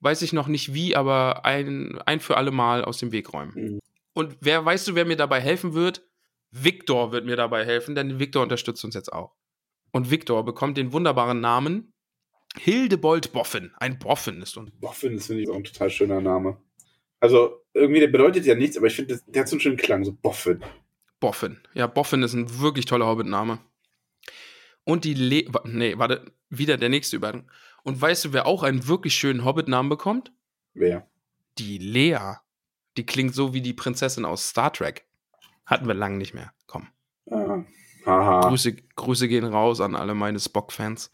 [0.00, 3.52] weiß ich noch nicht wie, aber ein, ein für alle Mal aus dem Weg räumen.
[3.54, 3.80] Mhm.
[4.12, 6.02] Und wer, weißt du, wer mir dabei helfen wird?
[6.50, 9.34] Victor wird mir dabei helfen, denn Victor unterstützt uns jetzt auch.
[9.92, 11.92] Und Victor bekommt den wunderbaren Namen
[12.58, 13.70] Hildebold Boffin.
[13.78, 16.56] Ein Boffin ist und Boffin, das finde ich auch ein total schöner Name.
[17.20, 20.04] Also, irgendwie, der bedeutet ja nichts, aber ich finde, der hat so einen schönen Klang,
[20.04, 20.62] so Boffin.
[21.20, 21.58] Boffin.
[21.74, 23.58] Ja, Boffin ist ein wirklich toller Hobbit-Name.
[24.84, 27.50] Und die Le nee, warte, wieder der nächste Übergang.
[27.82, 30.32] Und weißt du, wer auch einen wirklich schönen Hobbit-Namen bekommt?
[30.74, 31.06] Wer?
[31.58, 32.36] Die Lea.
[32.96, 35.06] Die klingt so wie die Prinzessin aus Star Trek.
[35.66, 36.52] Hatten wir lange nicht mehr.
[36.66, 36.88] Komm.
[37.30, 37.64] Ah.
[38.04, 38.48] Haha.
[38.48, 41.10] Grüße, Grüße gehen raus an alle meine Spock-Fans.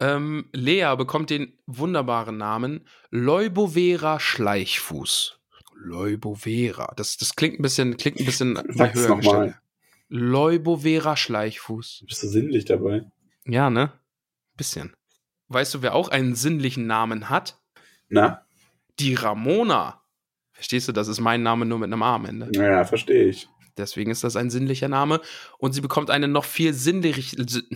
[0.00, 5.40] Ähm, Lea bekommt den wunderbaren Namen Leubovera Schleichfuß.
[5.76, 6.92] Leubovera.
[6.96, 9.54] Das, das klingt ein bisschen, klingt ein bisschen Sag's höher gestellt.
[10.08, 12.04] Leubovera Schleichfuß.
[12.06, 13.10] Bist du sinnlich dabei?
[13.46, 13.92] Ja, ne?
[14.56, 14.94] Bisschen.
[15.48, 17.58] Weißt du, wer auch einen sinnlichen Namen hat?
[18.08, 18.44] Na?
[19.00, 20.00] Die Ramona.
[20.52, 22.48] Verstehst du, das ist mein Name nur mit einem A am Ende.
[22.54, 23.48] Ja, verstehe ich.
[23.76, 25.20] Deswegen ist das ein sinnlicher Name.
[25.58, 27.68] Und sie bekommt einen noch viel sinnlich, si-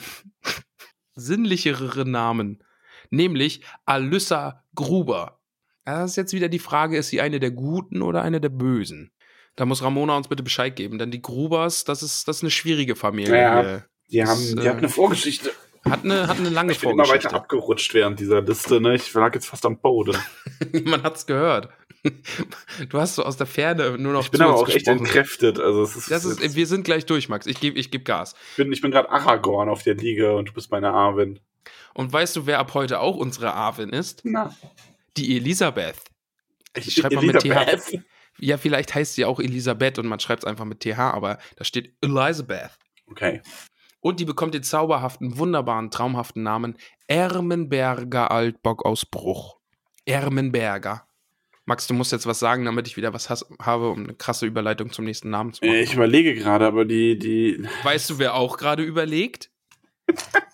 [1.14, 2.62] sinnlicheren Namen.
[3.10, 5.37] Nämlich Alyssa Gruber.
[5.96, 9.10] Das ist jetzt wieder die Frage, ist sie eine der Guten oder eine der Bösen?
[9.56, 12.50] Da muss Ramona uns bitte Bescheid geben, denn die Grubers, das ist, das ist eine
[12.50, 13.36] schwierige Familie.
[13.40, 13.82] Ja.
[14.10, 15.50] Die, haben, Das, die äh, hat eine Vorgeschichte.
[15.84, 17.28] Hat eine, hat eine lange Ich bin immer Vorgeschichte.
[17.34, 18.94] weiter abgerutscht während dieser Liste, ne?
[18.94, 20.16] Ich lag jetzt fast am Boden.
[20.84, 21.70] Man hat's gehört.
[22.88, 24.98] Du hast so aus der Ferne nur noch Ich bin aber auch echt gesprochen.
[24.98, 25.58] entkräftet.
[25.58, 27.46] Also es ist, Das ist, wir sind gleich durch, Max.
[27.46, 28.34] Ich gebe ich geb Gas.
[28.52, 31.40] ich bin, ich bin gerade Aragorn auf der Liga und du bist meine Arwen.
[31.94, 34.20] Und weißt du, wer ab heute auch unsere Arwen ist?
[34.24, 34.54] Na.
[35.18, 35.96] Die Elisabeth.
[36.76, 38.00] Ich schreib mal mit TH.
[38.40, 41.64] Ja, vielleicht heißt sie auch Elisabeth und man schreibt es einfach mit TH, aber da
[41.64, 42.70] steht Elisabeth.
[43.06, 43.42] Okay.
[44.00, 46.76] Und die bekommt den zauberhaften, wunderbaren, traumhaften Namen
[47.08, 49.58] Ermenberger Altbock aus Bruch.
[50.04, 51.04] Ermenberger.
[51.64, 54.46] Max, du musst jetzt was sagen, damit ich wieder was has habe, um eine krasse
[54.46, 55.76] Überleitung zum nächsten Namen zu machen.
[55.78, 57.62] Ich überlege gerade, aber die, die.
[57.82, 59.50] Weißt du, wer auch gerade überlegt?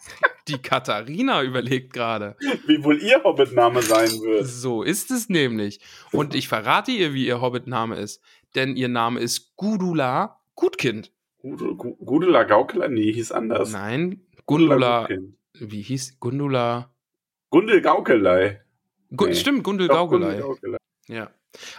[0.49, 2.37] Die Katharina überlegt gerade.
[2.67, 4.47] Wie wohl ihr Hobbit-Name sein wird.
[4.47, 5.81] So ist es nämlich.
[6.13, 8.21] Und ich verrate ihr, wie ihr Hobbit-Name ist.
[8.55, 11.11] Denn ihr Name ist Gudula Gutkind.
[11.39, 12.89] Gudula Gu- Gudula Gaukeler?
[12.89, 13.73] Nee, hieß anders.
[13.73, 15.09] Nein, Gundula.
[15.55, 16.91] Wie hieß Gundula?
[17.51, 18.61] Gundel Gaukelei.
[19.17, 19.35] Gu Nee.
[19.35, 20.41] Stimmt, Gundel Doch, Gundel.
[20.41, 20.77] Gaukelei.
[21.09, 21.31] Ja.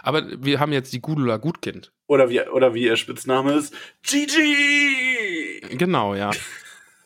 [0.02, 1.92] Aber wir haben jetzt die Gudula Gutkind.
[2.06, 3.74] Oder wie, oder wie ihr Spitzname ist.
[4.02, 5.60] Gigi!
[5.76, 6.30] Genau, ja.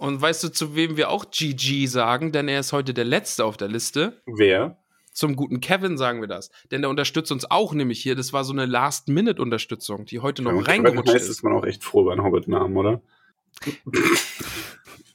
[0.01, 2.33] Und weißt du, zu wem wir auch GG sagen?
[2.33, 4.23] Denn er ist heute der Letzte auf der Liste.
[4.25, 4.79] Wer?
[5.13, 6.51] Zum guten Kevin sagen wir das.
[6.71, 8.15] Denn der unterstützt uns auch nämlich hier.
[8.15, 11.29] Das war so eine Last-Minute-Unterstützung, die heute noch Ja, reingerutscht heißt, ist.
[11.31, 13.03] ist man auch echt froh über einen Hobbit-Namen, oder?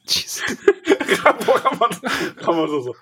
[0.06, 0.42] Jesus.
[2.44, 2.96] So, so.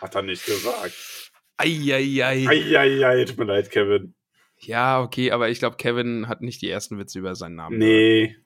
[0.00, 1.30] Hat er nicht gesagt.
[1.56, 2.48] Eieiei.
[2.48, 4.14] Eieiei, tut mir leid, Kevin.
[4.58, 7.78] Ja, okay, aber ich glaube, Kevin hat nicht die ersten Witze über seinen Namen.
[7.78, 8.36] Nee,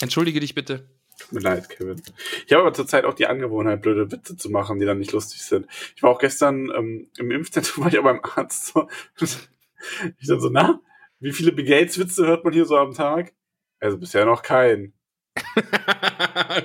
[0.00, 0.88] Entschuldige dich bitte.
[1.18, 2.00] Tut mir leid, Kevin.
[2.46, 5.42] Ich habe aber zurzeit auch die Angewohnheit, blöde Witze zu machen, die dann nicht lustig
[5.42, 5.66] sind.
[5.96, 8.66] Ich war auch gestern ähm, im Impfzentrum, war ich auch beim Arzt.
[8.66, 8.88] So.
[10.18, 10.80] Ich dann so, na,
[11.20, 13.34] wie viele Bill Gates-Witze hört man hier so am Tag?
[13.80, 14.94] Also bisher noch keinen.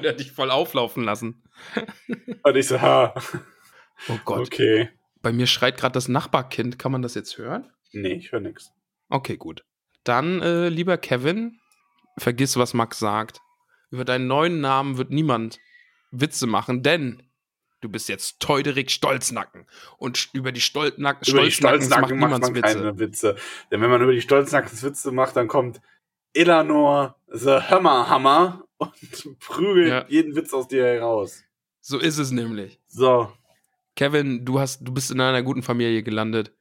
[0.01, 1.43] Der hat dich voll auflaufen lassen.
[2.43, 3.13] Und ich so, ha,
[4.07, 4.47] Oh Gott.
[4.47, 4.89] okay.
[5.21, 6.80] Bei mir schreit gerade das Nachbarkind.
[6.80, 7.69] Kann man das jetzt hören?
[7.91, 8.71] Nee, ich höre nix.
[9.09, 9.65] Okay, gut.
[10.05, 11.59] Dann, äh, lieber Kevin,
[12.17, 13.41] vergiss, was Max sagt.
[13.91, 15.59] Über deinen neuen Namen wird niemand
[16.11, 17.23] Witze machen, denn
[17.81, 19.65] du bist jetzt Teuderik Stolznacken.
[19.97, 22.75] Und über die Stolznacken, Über die macht Stolznacken macht niemand man Witze.
[22.75, 23.35] keine Witze.
[23.71, 25.81] Denn wenn man über die Stolznackens Witze macht, dann kommt
[26.33, 28.91] Eleanor the Hammerhammer und
[29.39, 30.05] prügelt Ja.
[30.07, 31.43] jeden Witz aus dir heraus.
[31.81, 32.79] So ist es nämlich.
[32.87, 33.31] So,
[33.95, 36.53] Kevin, du hast, du bist in einer guten Familie gelandet.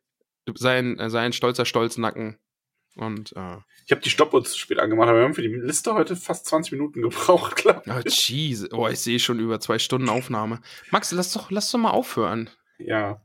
[0.45, 2.39] Du sei ein, sei ein stolzer Stolznacken.
[2.99, 3.57] Und, äh,
[3.87, 6.47] ich habe die Stoppuhr zu spät angemacht, aber wir haben für die Liste heute fast
[6.47, 8.29] 20 Minuten gebraucht, glaube oh, ich.
[8.29, 8.67] jeez.
[8.73, 10.61] Oh, ich sehe schon über zwei Stunden Aufnahme.
[10.91, 12.51] Max, lass doch, lass doch mal aufhören.
[12.79, 13.23] Ja,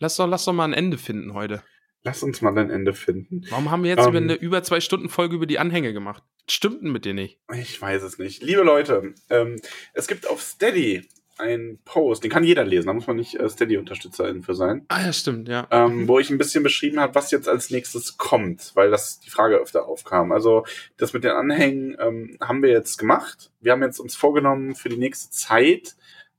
[0.00, 1.60] Lass doch, lass doch mal ein Ende finden heute.
[2.04, 3.42] lass uns mal ein Ende finden.
[3.50, 4.10] Warum haben wir jetzt Ähm.
[4.10, 6.22] über eine über zwei Stunden Folge über die Anhänge gemacht?
[6.48, 7.40] Stimmt denn mit dir nicht?
[7.52, 8.40] Ich weiß es nicht.
[8.42, 9.60] Liebe Leute, ähm,
[9.94, 11.08] es gibt auf Steady
[11.38, 14.84] einen Post, den kann jeder lesen, da muss man nicht äh, Steady-Unterstützerin für sein.
[14.88, 15.66] Ah ja, stimmt, ja.
[15.70, 19.30] ähm, wo ich ein bisschen beschrieben habe, was jetzt als nächstes kommt, weil das die
[19.30, 20.32] Frage öfter aufkam.
[20.32, 20.64] Also
[20.96, 23.50] das mit den Anhängen ähm, haben wir jetzt gemacht.
[23.60, 25.96] Wir haben jetzt uns vorgenommen, für die nächste Zeit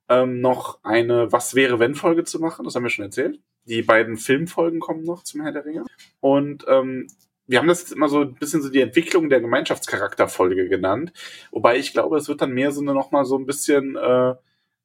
[0.09, 2.65] ähm, noch eine Was wäre wenn Folge zu machen.
[2.65, 3.39] Das haben wir schon erzählt.
[3.65, 5.85] Die beiden Filmfolgen kommen noch zum Herr der Ringe.
[6.19, 7.07] Und ähm,
[7.45, 11.13] wir haben das jetzt immer so ein bisschen so die Entwicklung der Gemeinschaftscharakterfolge genannt.
[11.51, 14.35] Wobei ich glaube, es wird dann mehr so eine noch mal so ein bisschen äh,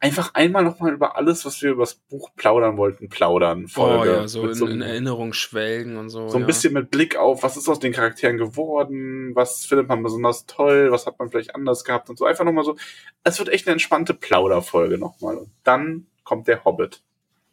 [0.04, 3.64] einfach einmal noch mal über alles, was wir über das Buch plaudern wollten, plaudern.
[3.64, 4.12] Oh Folge.
[4.12, 6.28] ja, so in, einem- in Erinnerung schwelgen und so.
[6.28, 6.46] so ein ja.
[6.46, 10.92] bisschen mit Blick auf, was ist aus den Charakteren geworden, was findet man besonders toll,
[10.92, 12.26] was hat man vielleicht anders gehabt und so.
[12.26, 12.76] Einfach nochmal so.
[13.22, 15.38] Es wird echt eine entspannte Plauderfolge nochmal.
[15.38, 17.02] Und dann kommt der Hobbit.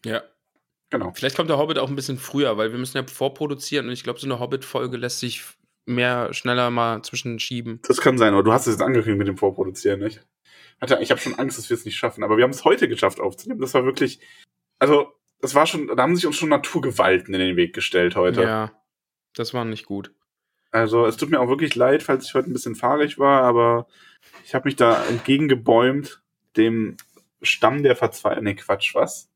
[0.06, 0.22] Ja.
[0.90, 1.14] Genau.
[1.16, 4.04] Vielleicht kommt der Hobbit auch ein bisschen früher, weil wir müssen ja vorproduzieren und ich
[4.04, 5.42] glaube, so eine Hobbit-Folge lässt sich
[5.86, 7.80] mehr schneller mal zwischenschieben.
[7.88, 10.22] Das kann sein, aber du hast es jetzt angekündigt mit dem Vorproduzieren, nicht?
[10.82, 12.88] Hatte, ich habe schon Angst, dass wir es nicht schaffen, aber wir haben es heute
[12.88, 13.62] geschafft aufzunehmen.
[13.62, 14.20] Das war wirklich,
[14.80, 18.42] also, das war schon, da haben sich uns schon Naturgewalten in den Weg gestellt heute.
[18.42, 18.72] Ja.
[19.36, 20.12] Das war nicht gut.
[20.72, 23.88] Also es tut mir auch wirklich leid, falls ich heute ein bisschen fahrig war, aber
[24.46, 26.22] ich habe mich da entgegengebäumt
[26.58, 26.98] dem
[27.42, 28.44] Stamm der Verzweiflung.
[28.46, 29.30] Nee, Quatsch, was?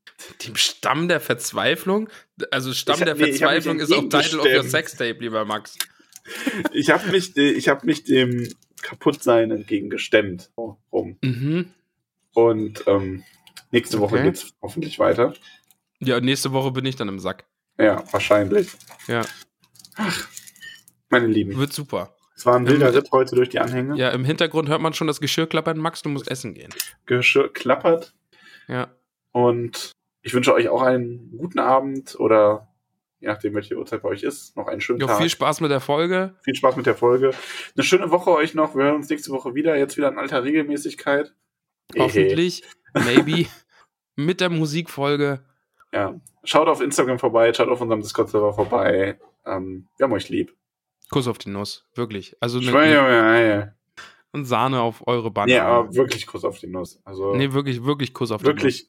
[0.46, 2.08] Dem Stamm der Verzweiflung?
[2.50, 4.62] Also Stamm Ich hab- der nee, hab Verzweiflung ist auch Title of your.
[4.64, 5.76] Sextape, lieber Max.
[6.72, 8.48] Ich habe mich, de- ich habe mich dem
[8.86, 10.50] Kaputtsein entgegengestemmt.
[10.56, 11.18] Rum.
[11.22, 11.72] Mhm.
[12.34, 13.24] Und ähm,
[13.72, 14.24] nächste Woche Okay.
[14.24, 15.34] geht's hoffentlich weiter.
[15.98, 17.46] Ja, nächste Woche bin ich dann im Sack.
[17.78, 18.70] Ja, wahrscheinlich.
[19.08, 19.22] Ja.
[21.08, 22.14] Meine Lieben, Wird super.
[22.36, 23.96] es war ein wilder Ritt heute durch die Anhänge.
[23.96, 25.78] Ja, im Hintergrund hört man schon das Geschirr klappern.
[25.78, 26.72] Max, du musst essen gehen.
[27.06, 28.14] Geschirr klappert.
[28.68, 28.88] Ja.
[29.32, 29.92] Und
[30.22, 32.68] ich wünsche euch auch einen guten Abend oder
[33.26, 35.18] je nachdem, welche Uhrzeit bei euch ist, noch einen schönen Jo, Tag.
[35.18, 36.36] viel Spaß mit der Folge.
[36.42, 37.32] Viel Spaß mit der Folge.
[37.74, 38.76] Eine schöne Woche euch noch.
[38.76, 39.76] Wir hören uns nächste Woche wieder.
[39.76, 41.34] Jetzt wieder in alter Regelmäßigkeit.
[41.92, 42.02] Ehe.
[42.02, 42.62] Hoffentlich.
[42.94, 43.46] Maybe.
[44.16, 45.40] mit der Musikfolge.
[45.92, 46.20] Ja.
[46.44, 49.18] Schaut auf Instagram vorbei, schaut auf unserem Discord-Server vorbei.
[49.44, 50.54] Ähm, wir haben euch lieb.
[51.10, 51.84] Kuss auf die Nuss.
[51.94, 52.36] Wirklich.
[52.40, 53.72] Also eine, ja,
[54.32, 55.52] eine Sahne auf eure Banane.
[55.52, 57.00] Nee, aber wirklich Kuss auf die Nuss.
[57.04, 58.88] Also nee, wirklich, wirklich Kuss auf die wirklich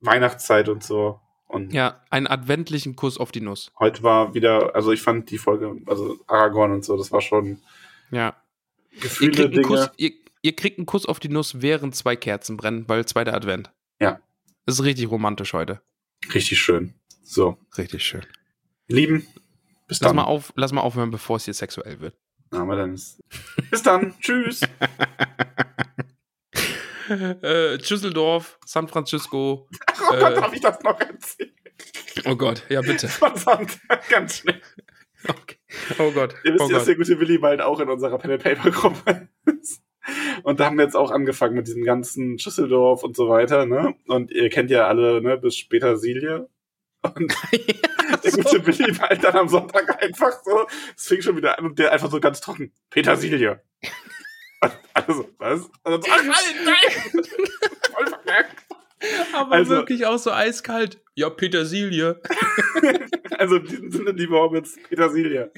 [0.00, 1.20] Weihnachtszeit und so.
[1.48, 1.72] Und.
[1.72, 3.72] Ja, einen adventlichen Kuss auf die Nuss.
[3.78, 7.58] heute war wieder, also ich fand die Folge, also Aragorn und so, das war schon
[8.10, 8.36] Ja.
[8.90, 9.66] Ihr Gefühle, kriegt, einen Dinge.
[9.66, 10.12] Kuss, ihr,
[10.42, 13.70] ihr kriegt einen Kuss auf die Nuss, während zwei Kerzen brennen, weil zweiter Advent.
[14.00, 14.20] Ja.
[14.66, 15.80] Das ist richtig romantisch heute.
[16.34, 16.94] Richtig schön.
[17.22, 17.56] So.
[17.78, 18.26] Richtig schön.
[18.88, 19.26] Lieben,
[19.86, 20.16] bis Lass dann.
[20.16, 22.14] mal, auf, lass mal aufhören, bevor es hier sexuell wird.
[22.52, 23.20] Ja, aber dann ist.
[23.70, 24.14] Bis dann.
[24.20, 24.60] Tschüss.
[27.08, 29.68] äh, Düsseldorf, San Francisco.
[30.10, 30.34] Oh Gott, Äh.
[30.36, 31.52] darf ich das noch erzählen?
[32.24, 33.08] Oh Gott, ja bitte.
[33.08, 33.78] Verdammt,
[34.08, 34.60] ganz schnell.
[35.28, 35.56] Okay.
[35.98, 36.34] Oh Gott.
[36.44, 39.28] Ihr wisst oh ja, dass der gute Willi bald auch in unserer and Paper Gruppe
[39.60, 39.82] ist.
[40.44, 43.94] Und da haben wir jetzt auch angefangen mit diesem ganzen Düsseldorf und so weiter, ne?
[44.06, 46.48] Und ihr kennt ja alle, ne, bis später Silje.
[47.02, 50.66] Und der gute Willi war halt dann am Sonntag einfach so,
[50.96, 53.60] es fing schon wieder an und der einfach so ganz trocken, Petersilie.
[55.08, 55.60] Und alle so, was?
[55.64, 57.24] Und dann so, ach nein, nein!
[57.92, 58.56] Voll vermerkt.
[59.32, 61.00] Aber Also- wirklich auch so eiskalt.
[61.14, 62.20] Ja, Petersilie.
[63.38, 65.52] Also in diesem Sinne, liebe Hobbits, Petersilie.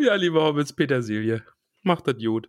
[0.00, 1.44] Ja, lieber Hobbits, Petersilie.
[1.84, 2.48] Macht das gut.